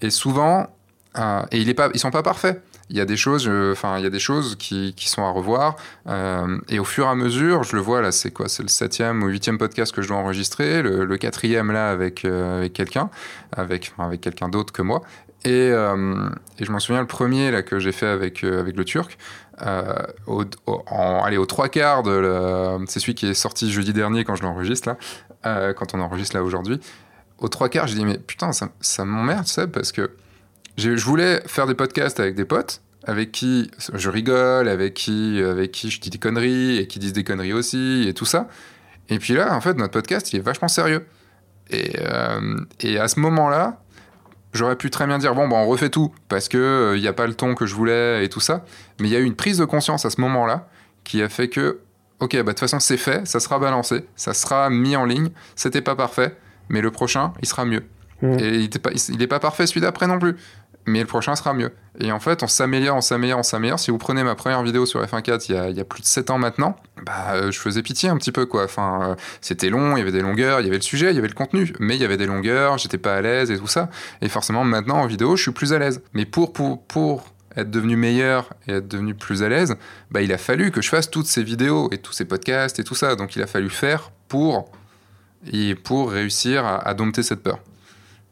[0.01, 0.67] Et souvent,
[1.17, 2.61] euh, et il est sont pas parfaits.
[2.89, 5.77] Il y a des choses, enfin, il y a des choses qui, sont à revoir.
[6.07, 8.49] Euh, et au fur et à mesure, je le vois là, c'est quoi?
[8.49, 12.27] C'est le septième ou huitième podcast que je dois enregistrer, le, quatrième là avec,
[12.73, 13.09] quelqu'un,
[13.55, 15.03] avec quelqu'un d'autre que moi.
[15.43, 19.17] Et, et je m'en souviens, le premier là, que j'ai fait avec, avec le Turc,
[19.63, 19.95] euh,
[20.27, 20.43] au,
[20.87, 22.77] allez, aux trois quarts de.
[22.87, 24.97] C'est celui qui est sorti jeudi dernier quand je l'enregistre, là,
[25.45, 26.79] euh, quand on enregistre là aujourd'hui.
[27.37, 30.11] Aux trois quarts, j'ai dit, mais putain, ça, ça m'emmerde, ça, parce que
[30.77, 35.71] je voulais faire des podcasts avec des potes avec qui je rigole, avec qui, avec
[35.71, 38.47] qui je dis des conneries, et qui disent des conneries aussi, et tout ça.
[39.09, 41.05] Et puis là, en fait, notre podcast, il est vachement sérieux.
[41.71, 43.81] Et, euh, et à ce moment-là,
[44.53, 46.57] J'aurais pu très bien dire bon, bah, on refait tout parce que
[46.95, 48.65] il euh, n'y a pas le ton que je voulais et tout ça.
[48.99, 50.67] Mais il y a eu une prise de conscience à ce moment-là
[51.03, 51.79] qui a fait que,
[52.19, 55.29] ok, bah, de toute façon, c'est fait, ça sera balancé, ça sera mis en ligne.
[55.55, 56.35] C'était pas parfait,
[56.69, 57.83] mais le prochain, il sera mieux.
[58.21, 58.39] Mmh.
[58.39, 60.35] Et il n'est pas, pas parfait celui d'après non plus
[60.85, 61.71] mais le prochain sera mieux.
[61.99, 63.79] Et en fait, on s'améliore, on s'améliore, on s'améliore.
[63.79, 66.01] Si vous prenez ma première vidéo sur F1.4 il y a, il y a plus
[66.01, 68.63] de 7 ans maintenant, bah, euh, je faisais pitié un petit peu, quoi.
[68.63, 71.15] Enfin, euh, c'était long, il y avait des longueurs, il y avait le sujet, il
[71.15, 73.57] y avait le contenu, mais il y avait des longueurs, j'étais pas à l'aise et
[73.57, 73.89] tout ça.
[74.21, 76.01] Et forcément, maintenant, en vidéo, je suis plus à l'aise.
[76.13, 77.25] Mais pour, pour, pour
[77.55, 79.75] être devenu meilleur et être devenu plus à l'aise,
[80.09, 82.83] bah, il a fallu que je fasse toutes ces vidéos et tous ces podcasts et
[82.83, 83.15] tout ça.
[83.15, 84.71] Donc, il a fallu faire pour,
[85.51, 87.59] et pour réussir à, à dompter cette peur.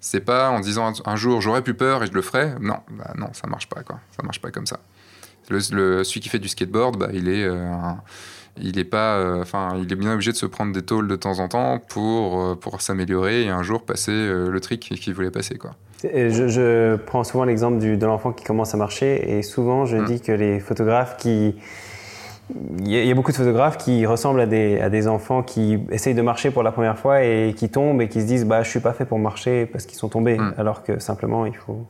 [0.01, 2.53] C'est pas en disant un, jour j'aurais pu peur et je le ferai.
[2.61, 3.99] Non, bah non, ça marche pas quoi.
[4.15, 4.79] Ça marche pas comme ça.
[5.49, 5.59] Le,
[6.03, 7.65] celui qui fait du skateboard, bah, il est, euh,
[8.61, 11.15] il est pas, euh, enfin, il est bien obligé de se prendre des tôles de
[11.15, 15.31] temps en temps pour euh, pour s'améliorer et un jour passer le trick qu'il voulait
[15.31, 15.71] passer quoi.
[16.03, 20.05] je, prends souvent l'exemple de l'enfant qui commence à marcher et souvent je mmh.
[20.05, 21.55] dis que les photographes qui
[22.79, 26.15] il y, a beaucoup de photographes qui ressemblent à des, à des, enfants qui essayent
[26.15, 28.69] de marcher pour la première fois et qui tombent et qui se disent bah je
[28.69, 30.53] suis pas fait pour marcher parce qu'ils sont tombés hmm.
[30.57, 31.85] alors que simplement il faut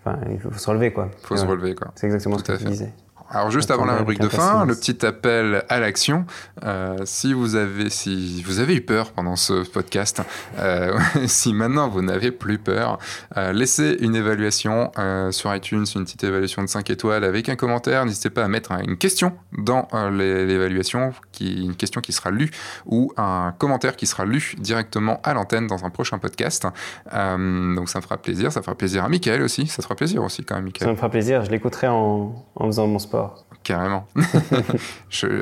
[0.00, 1.10] enfin il faut, se relever quoi.
[1.22, 1.88] Il faut se relever quoi.
[1.94, 2.92] C'est exactement ce que tu disais.
[3.30, 6.24] Alors juste avant la rubrique de fin, le petit appel à l'action.
[6.64, 10.22] Euh, si vous avez si vous avez eu peur pendant ce podcast,
[10.58, 12.98] euh, si maintenant vous n'avez plus peur,
[13.36, 14.90] euh, laissez une évaluation
[15.30, 18.06] sur iTunes, une petite évaluation de 5 étoiles avec un commentaire.
[18.06, 22.50] N'hésitez pas à mettre une question dans l'évaluation, qui une question qui sera lue
[22.86, 26.66] ou un commentaire qui sera lu directement à l'antenne dans un prochain podcast.
[27.12, 30.22] donc ça me fera plaisir, ça fera plaisir à Michael aussi, ça te fera plaisir
[30.22, 30.86] aussi quand même Michael.
[30.86, 33.17] Ça me fera plaisir, je l'écouterai en, en faisant mon sport.
[33.62, 34.06] Carrément.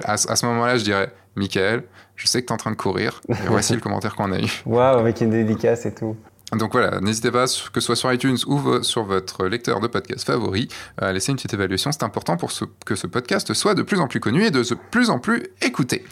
[0.05, 1.85] à, ce moment-là, je dirais, Michael,
[2.17, 4.41] je sais que tu es en train de courir, et voici le commentaire qu'on a
[4.41, 4.63] eu.
[4.65, 6.17] Waouh, avec une dédicace et tout.
[6.53, 10.25] Donc voilà, n'hésitez pas, que ce soit sur iTunes ou sur votre lecteur de podcast
[10.25, 11.91] favori, à laisser une petite évaluation.
[11.91, 12.53] C'est important pour
[12.85, 16.05] que ce podcast soit de plus en plus connu et de plus en plus écouté.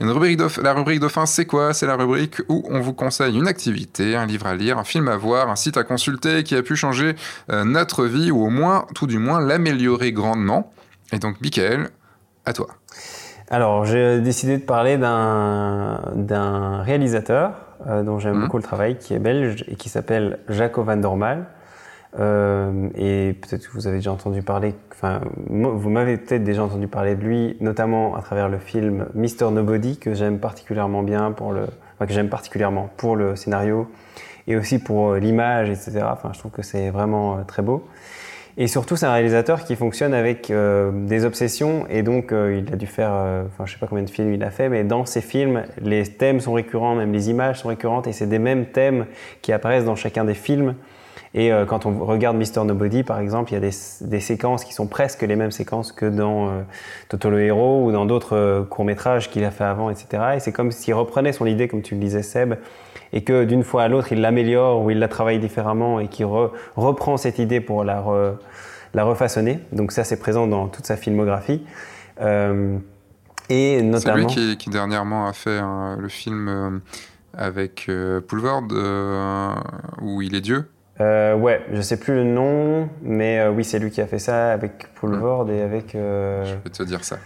[0.00, 1.72] Une rubrique la rubrique de fin, c'est quoi?
[1.72, 5.08] C'est la rubrique où on vous conseille une activité, un livre à lire, un film
[5.08, 7.16] à voir, un site à consulter qui a pu changer
[7.50, 10.70] euh, notre vie ou au moins, tout du moins, l'améliorer grandement.
[11.12, 11.88] Et donc, Michael,
[12.44, 12.68] à toi.
[13.50, 18.42] Alors, j'ai décidé de parler d'un réalisateur euh, dont j'aime mhm.
[18.42, 21.46] beaucoup le travail, qui est belge et qui s'appelle Jaco van Dormal.
[22.18, 26.88] Euh, et peut-être que vous avez déjà entendu parler, enfin, vous m'avez peut-être déjà entendu
[26.88, 29.50] parler de lui, notamment à travers le film Mr.
[29.52, 33.90] Nobody, que j'aime particulièrement bien pour le, enfin, que j'aime particulièrement pour le scénario
[34.46, 36.00] et aussi pour euh, l'image, etc.
[36.10, 37.86] Enfin, je trouve que c'est vraiment très beau.
[38.60, 41.86] Et surtout, c'est un réalisateur qui fonctionne avec euh, des obsessions.
[41.88, 44.34] Et donc, euh, il a dû faire, euh, enfin, je sais pas combien de films
[44.34, 47.68] il a fait, mais dans ses films, les thèmes sont récurrents, même les images sont
[47.68, 48.08] récurrentes.
[48.08, 49.06] Et c'est des mêmes thèmes
[49.42, 50.74] qui apparaissent dans chacun des films.
[51.34, 52.64] Et quand on regarde Mr.
[52.64, 55.92] Nobody, par exemple, il y a des, des, séquences qui sont presque les mêmes séquences
[55.92, 56.64] que dans
[57.10, 60.22] Toto le héros ou dans d'autres courts-métrages qu'il a fait avant, etc.
[60.36, 62.54] Et c'est comme s'il reprenait son idée, comme tu le disais, Seb,
[63.12, 66.26] et que d'une fois à l'autre, il l'améliore ou il la travaille différemment et qu'il
[66.76, 68.04] reprend cette idée pour la,
[68.94, 69.60] la refaçonner.
[69.72, 71.64] Donc ça, c'est présent dans toute sa filmographie.
[72.20, 72.78] Euh,
[73.48, 74.28] et notamment...
[74.28, 75.60] C'est lui qui, dernièrement a fait
[75.98, 76.78] le film euh,
[77.36, 78.20] avec euh,
[78.72, 79.54] euh,
[80.02, 80.68] où il est Dieu.
[81.00, 84.92] ouais, je sais plus le nom, mais oui, c'est lui qui a fait ça avec
[84.94, 85.92] Poulvord et avec.
[85.94, 87.18] Je vais te dire ça.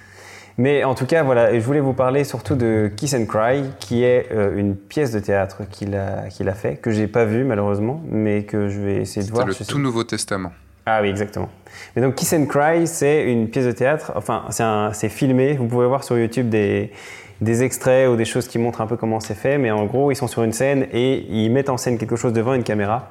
[0.59, 4.05] Mais en tout cas, voilà, je voulais vous parler surtout de Kiss and Cry, qui
[4.05, 7.45] est euh, une pièce de théâtre qu'il a, qu'il a fait, que j'ai pas vue
[7.45, 9.47] malheureusement, mais que je vais essayer de voir.
[9.53, 10.53] C'est le tout Nouveau Testament.
[10.85, 11.49] Ah oui, exactement.
[11.95, 14.45] Mais donc Kiss and Cry, c'est une pièce de théâtre, enfin,
[14.93, 16.93] c'est filmé, vous pouvez voir sur YouTube des,
[17.41, 20.11] des extraits ou des choses qui montrent un peu comment c'est fait, mais en gros,
[20.11, 23.11] ils sont sur une scène et ils mettent en scène quelque chose devant une caméra.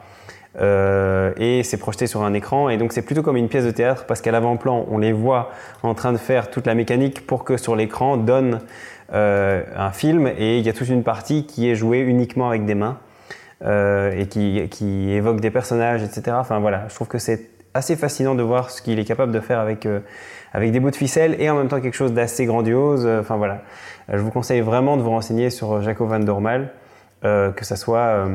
[0.60, 2.70] Euh, et c'est projeté sur un écran.
[2.70, 5.52] Et donc c'est plutôt comme une pièce de théâtre parce qu'à l'avant-plan, on les voit
[5.84, 8.60] en train de faire toute la mécanique pour que sur l'écran donne
[9.14, 10.28] euh, un film.
[10.38, 12.98] Et il y a toute une partie qui est jouée uniquement avec des mains
[13.64, 16.38] euh, et qui, qui, évoque des personnages, etc.
[16.40, 19.40] Enfin voilà, je trouve que c'est assez fascinant de voir ce qu'il est capable de
[19.40, 20.02] faire avec, euh,
[20.54, 23.06] avec des bouts de ficelle et en même temps quelque chose d'assez grandiose.
[23.06, 23.62] Enfin voilà,
[24.12, 26.74] je vous conseille vraiment de vous renseigner sur Jaco van Dormal,
[27.22, 28.28] que ça soit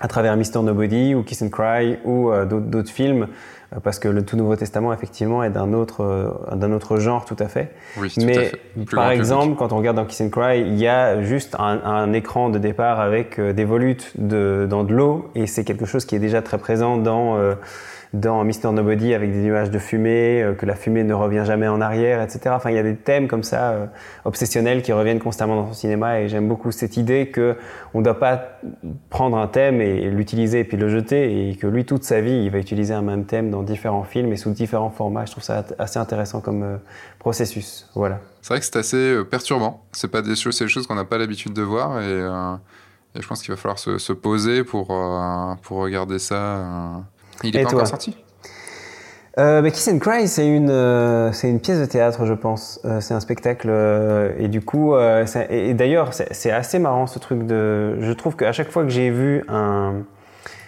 [0.00, 3.28] à travers Mister Nobody ou Kiss and Cry ou euh, d'autres films,
[3.72, 7.24] euh, parce que le Tout Nouveau Testament, effectivement, est d'un autre, euh, d'un autre genre
[7.24, 7.72] tout à fait.
[7.98, 8.94] Oui, Mais tout à fait.
[8.94, 12.12] par exemple, quand on regarde dans Kiss and Cry, il y a juste un, un
[12.12, 16.14] écran de départ avec des volutes de, dans de l'eau, et c'est quelque chose qui
[16.14, 17.36] est déjà très présent dans
[18.14, 21.68] dans Mister Nobody avec des nuages de fumée, euh, que la fumée ne revient jamais
[21.68, 22.50] en arrière, etc.
[22.50, 23.86] Enfin, il y a des thèmes comme ça euh,
[24.24, 27.56] obsessionnels qui reviennent constamment dans son cinéma et j'aime beaucoup cette idée que
[27.92, 28.60] on ne doit pas
[29.10, 32.44] prendre un thème et, l'utiliser et puis le jeter et que lui toute sa vie
[32.44, 35.26] il va utiliser un même thème dans différents films et sous différents formats.
[35.26, 36.76] Je trouve ça assez intéressant comme euh,
[37.18, 37.88] processus.
[37.94, 38.20] Voilà.
[38.40, 39.82] C'est vrai que c'est assez perturbant.
[39.92, 42.20] C'est pas des choses, choses qu'on n'a pas l'habitude de voir et,
[43.14, 44.86] et, je pense qu'il va falloir se, se poser pour
[45.62, 47.02] pour regarder ça
[47.44, 48.16] il est pas encore sorti
[49.38, 52.80] euh, bah, Kiss and Cry, c'est une, euh, c'est une pièce de théâtre, je pense.
[52.84, 53.68] Euh, c'est un spectacle.
[53.70, 58.00] Euh, et du coup, euh, et, d'ailleurs, c'est, assez marrant ce truc de.
[58.00, 60.02] Je trouve qu'à chaque fois que j'ai vu un,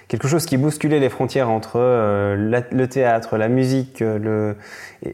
[0.07, 4.57] quelque chose qui bousculait les frontières entre le théâtre, la musique, le,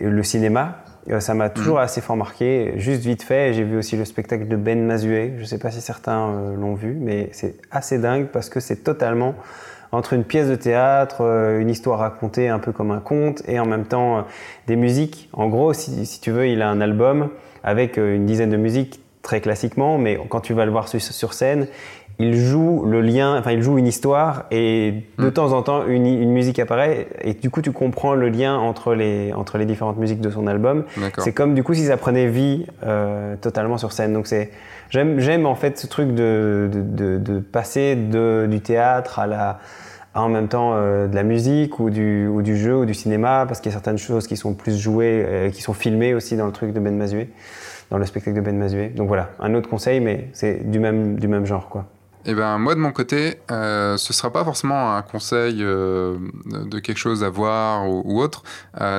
[0.00, 0.82] le cinéma,
[1.20, 1.82] ça m'a toujours mm.
[1.82, 2.74] assez fort marqué.
[2.76, 5.32] Juste vite fait, j'ai vu aussi le spectacle de Ben Mazué.
[5.36, 8.84] Je ne sais pas si certains l'ont vu, mais c'est assez dingue parce que c'est
[8.84, 9.34] totalement
[9.96, 13.58] entre une pièce de théâtre, euh, une histoire racontée un peu comme un conte, et
[13.58, 14.22] en même temps euh,
[14.66, 15.30] des musiques.
[15.32, 17.30] En gros, si, tu veux, il a un album
[17.64, 21.32] avec euh, une dizaine de musiques très classiquement, mais quand tu vas le voir sur,
[21.32, 21.66] scène,
[22.18, 25.32] il joue le lien, enfin il joue une histoire et de hmm.
[25.32, 29.34] temps en temps une, musique apparaît et du coup tu comprends le lien entre les,
[29.34, 30.84] entre les différentes musiques de son album.
[31.18, 32.66] C'est comme du coup si ça prenait vie
[33.42, 34.14] totalement sur scène.
[34.14, 34.50] Donc c'est
[34.90, 39.58] j'aime en fait ce truc de, de, de passer du théâtre à la
[40.16, 43.70] en même temps euh, de la musique ou du, jeu ou du cinéma, parce qu'il
[43.70, 46.52] y a certaines choses qui sont plus jouées, euh, qui sont filmées aussi dans le
[46.52, 47.30] truc de Ben Mazué,
[47.90, 48.88] dans le spectacle de Ben Mazué.
[48.88, 51.68] Donc voilà, un autre conseil, mais c'est du même, du même genre.
[51.68, 51.86] quoi.
[52.24, 56.78] Eh ben, moi, de mon côté, euh, ce ne sera pas forcément un conseil de
[56.80, 58.42] quelque chose à voir ou, autre.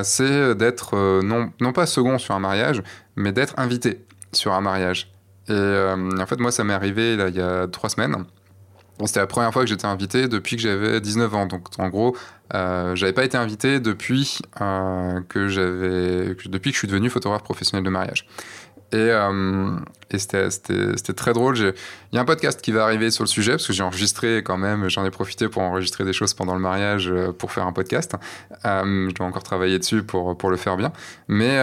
[0.04, 2.82] c'est d'être, non, non pas second sur un mariage,
[3.18, 5.12] mais d'être invité sur un mariage.
[5.50, 8.24] Et en fait, moi, ça m'est arrivé il y a trois semaines.
[9.06, 11.46] C'était la première fois que j'étais invité depuis que j'avais 19 ans.
[11.46, 12.18] Donc en gros,
[12.54, 17.84] euh, j'avais pas été invité depuis euh, que depuis que je suis devenu photographe professionnel
[17.84, 18.26] de mariage.
[18.94, 19.76] Et, euh,
[20.14, 21.58] c'était très drôle.
[21.58, 24.38] Il y a un podcast qui va arriver sur le sujet parce que j'ai enregistré
[24.38, 24.90] quand même.
[24.90, 28.16] J'en ai profité pour enregistrer des choses pendant le mariage euh, pour faire un podcast.
[28.64, 30.94] Je dois encore travailler dessus pour pour le faire bien.
[31.28, 31.60] Mais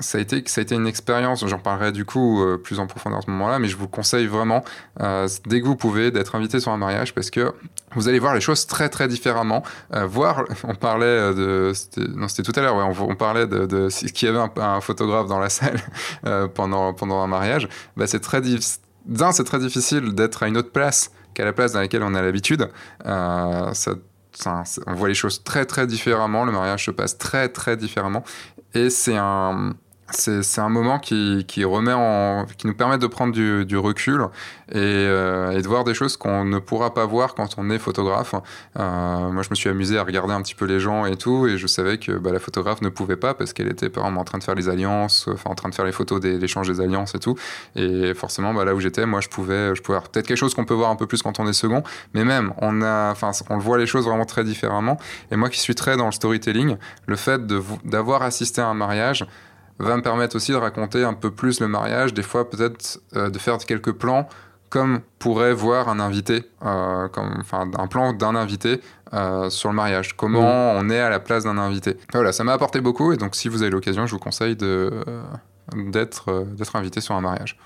[0.00, 2.86] ça a été, ça a été une expérience, j'en parlerai du coup euh, plus en
[2.86, 4.64] profondeur à ce moment-là, mais je vous conseille vraiment,
[5.00, 7.52] euh, dès que vous pouvez, d'être invité sur un mariage parce que
[7.94, 9.62] vous allez voir les choses très très différemment.
[9.94, 11.72] Euh, voir, on parlait de,
[12.14, 15.26] non c'était tout à l'heure, ouais, on, parlait de, de qu'il y avait un, photographe
[15.26, 15.80] dans la salle
[16.54, 17.68] pendant, pendant un mariage.
[17.96, 18.40] Bah, c'est très,
[19.06, 22.14] d'un, c'est très difficile d'être à une autre place qu'à la place dans laquelle on
[22.14, 22.68] a l'habitude.
[23.04, 23.72] on
[24.94, 28.22] voit les choses très très différemment, le mariage se passe très très différemment
[28.74, 29.74] et c'est un
[30.10, 34.22] c'est un moment qui, qui, remet en, qui nous permet de prendre du, du recul
[34.70, 37.78] et, euh, et, de voir des choses qu'on ne pourra pas voir quand on est
[37.78, 38.34] photographe.
[38.78, 41.46] Euh, moi, je me suis amusé à regarder un petit peu les gens et tout,
[41.46, 44.20] et je savais que bah, la photographe ne pouvait pas parce qu'elle était par exemple
[44.20, 46.68] en train de faire les alliances, enfin en train de faire les photos des l'échange
[46.68, 47.36] des alliances et tout.
[47.76, 50.64] Et forcément, bah, là où j'étais, moi, je pouvais, je pouvais peut-être quelque chose qu'on
[50.64, 51.82] peut voir un peu plus quand on est second,
[52.14, 54.98] mais même on a, enfin, on voit les choses vraiment très différemment.
[55.30, 56.76] Et moi, qui suis très dans le storytelling,
[57.06, 57.46] le fait
[57.84, 59.26] d'avoir assisté à un mariage
[59.78, 63.30] va me permettre aussi de raconter un peu plus le mariage, des fois peut-être euh,
[63.30, 64.28] de faire quelques plans
[64.70, 68.82] comme pourrait voir un invité, euh, comme, enfin un plan d'un invité
[69.14, 70.14] euh, sur le mariage.
[70.14, 70.76] Comment mm.
[70.76, 71.96] on est à la place d'un invité.
[72.12, 74.92] Voilà, ça m'a apporté beaucoup et donc si vous avez l'occasion, je vous conseille de,
[75.74, 77.58] d'être, d'être invité sur un mariage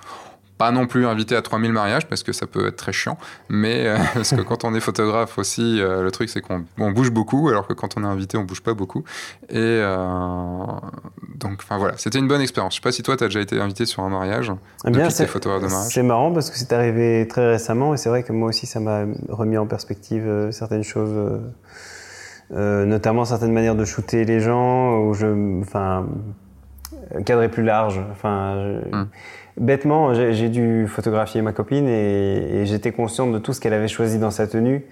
[0.58, 3.18] pas non plus invité à 3000 mariages parce que ça peut être très chiant,
[3.48, 7.10] mais euh, parce que quand on est photographe aussi, euh, le truc c'est qu'on bouge
[7.10, 9.04] beaucoup, alors que quand on est invité, on bouge pas beaucoup.
[9.48, 10.06] Et euh,
[11.36, 12.74] donc, enfin voilà, c'était une bonne expérience.
[12.74, 14.52] Je sais pas si toi, tu as déjà été invité sur un mariage
[14.86, 15.92] eh bien, depuis photographe de mariage.
[15.92, 18.80] C'est marrant parce que c'est arrivé très récemment et c'est vrai que moi aussi, ça
[18.80, 21.40] m'a remis en perspective certaines choses.
[22.50, 26.06] notamment certaines manières de shooter les gens, où je, enfin,
[27.24, 28.00] cadrer plus large.
[28.12, 29.08] Enfin, hum.
[29.58, 34.18] Bêtement, j'ai dû photographier ma copine et, j'étais consciente de tout ce qu'elle avait choisi
[34.18, 34.84] dans sa tenue.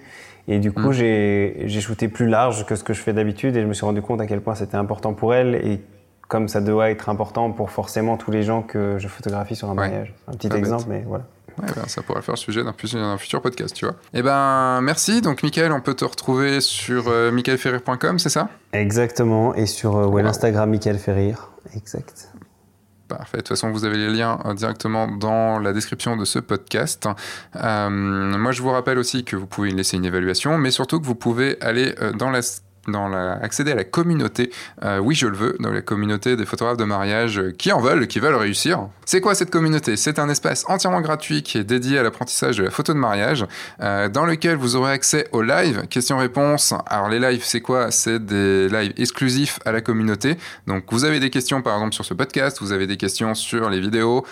[0.47, 0.93] Et du coup, mm.
[0.93, 4.01] j'ai shooté plus large que ce que je fais d'habitude et je me suis rendu
[4.01, 5.81] compte à quel point c'était important pour elle et
[6.27, 9.73] comme ça doit être important pour forcément tous les gens que je photographie sur un
[9.73, 10.13] mariage.
[10.27, 11.25] Un petit exemple, mais voilà.
[11.59, 13.95] Ouais, ben, ça pourrait faire le sujet d'un futur podcast, tu vois.
[14.13, 15.21] Eh ben, merci.
[15.21, 18.49] Donc, Michael, on peut te retrouver sur euh, michaelferrir.com, c'est ça?
[18.73, 19.53] Exactement.
[19.55, 21.51] Et sur euh, l'Instagram Michael Ferrir.
[21.75, 22.31] Exact.
[23.17, 23.37] Parfait.
[23.37, 27.07] De toute façon, vous avez les liens euh, directement dans la description de ce podcast.
[27.55, 31.05] Euh, moi, je vous rappelle aussi que vous pouvez laisser une évaluation, mais surtout que
[31.05, 32.41] vous pouvez aller dans la
[32.87, 34.51] dans la, accéder à la communauté,
[34.83, 37.79] euh, oui je le veux, dans la communauté des photographes de mariage euh, qui en
[37.79, 38.87] veulent, qui veulent réussir.
[39.05, 39.97] C'est quoi cette communauté?
[39.97, 43.45] C'est un espace entièrement gratuit qui est dédié à l'apprentissage de la photo de mariage,
[43.81, 46.73] euh, dans lequel vous aurez accès aux lives, questions-réponses.
[46.87, 47.91] Alors les lives c'est quoi?
[47.91, 50.37] C'est des lives exclusifs à la communauté.
[50.65, 53.69] Donc vous avez des questions par exemple sur ce podcast, vous avez des questions sur
[53.69, 54.25] les vidéos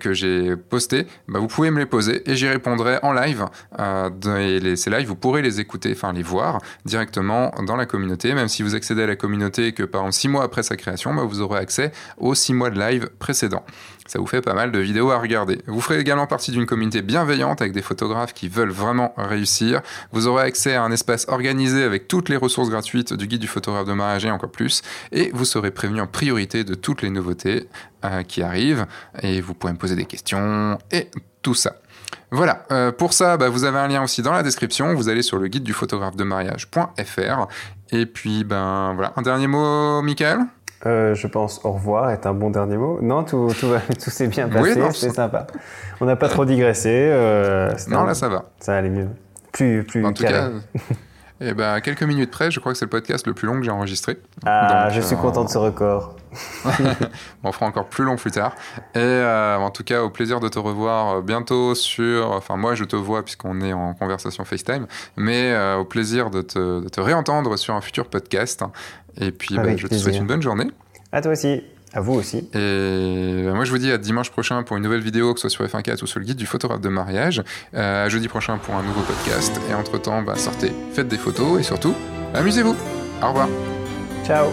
[0.00, 3.44] que j'ai postées, bah, vous pouvez me les poser et j'y répondrai en live.
[3.78, 8.32] et les, ces lives vous pourrez les écouter, enfin les voir directement dans la communauté.
[8.34, 11.12] Même si vous accédez à la communauté que par exemple six mois après sa création,
[11.12, 13.64] bah, vous aurez accès aux six mois de live précédents.
[14.06, 15.60] Ça vous fait pas mal de vidéos à regarder.
[15.66, 19.82] Vous ferez également partie d'une communauté bienveillante avec des photographes qui veulent vraiment réussir.
[20.12, 23.46] Vous aurez accès à un espace organisé avec toutes les ressources gratuites du guide du
[23.46, 24.82] photographe de mariage et encore plus.
[25.12, 27.68] Et vous serez prévenu en priorité de toutes les nouveautés
[28.04, 28.86] euh, qui arrivent.
[29.22, 31.08] Et vous pourrez me poser des questions et
[31.42, 31.76] tout ça.
[32.32, 34.94] Voilà, euh, pour ça, bah, vous avez un lien aussi dans la description.
[34.94, 37.48] Vous allez sur le guide du photographe de mariage.fr.
[37.92, 40.40] Et puis, ben voilà, un dernier mot, Michael?
[40.86, 42.98] Euh, je pense au revoir est un bon dernier mot.
[43.02, 43.66] Non, tout, tout,
[44.02, 45.46] tout s'est bien passé, c'est sympa.
[46.00, 46.88] On n'a pas trop digressé.
[46.88, 48.46] Euh, non, là, ça va.
[48.60, 49.08] Ça allait mieux.
[49.52, 50.48] Plus, plus En tout cas,
[51.42, 53.56] et eh ben, quelques minutes près, je crois que c'est le podcast le plus long
[53.58, 54.18] que j'ai enregistré.
[54.44, 56.14] Ah, je suis content de ce record.
[57.44, 58.54] on fera encore plus long plus tard.
[58.94, 62.30] Et euh, en tout cas, au plaisir de te revoir euh, bientôt sur.
[62.32, 64.86] Enfin, moi, je te vois puisqu'on est en conversation FaceTime,
[65.16, 68.62] mais euh, au plaisir de te, de te, réentendre sur un futur podcast.
[69.16, 70.70] Et puis, bah, je te souhaite une bonne journée.
[71.10, 71.62] À toi aussi.
[71.92, 72.38] À vous aussi.
[72.54, 75.48] Et bah, moi, je vous dis à dimanche prochain pour une nouvelle vidéo, que ce
[75.48, 77.42] soit sur F1.4 ou sur le guide du photographe de mariage.
[77.74, 79.60] à jeudi prochain pour un nouveau podcast.
[79.70, 81.94] Et entre-temps, bah, sortez, faites des photos et surtout,
[82.34, 82.76] amusez-vous.
[83.22, 83.48] Au revoir.
[84.24, 84.50] Ciao.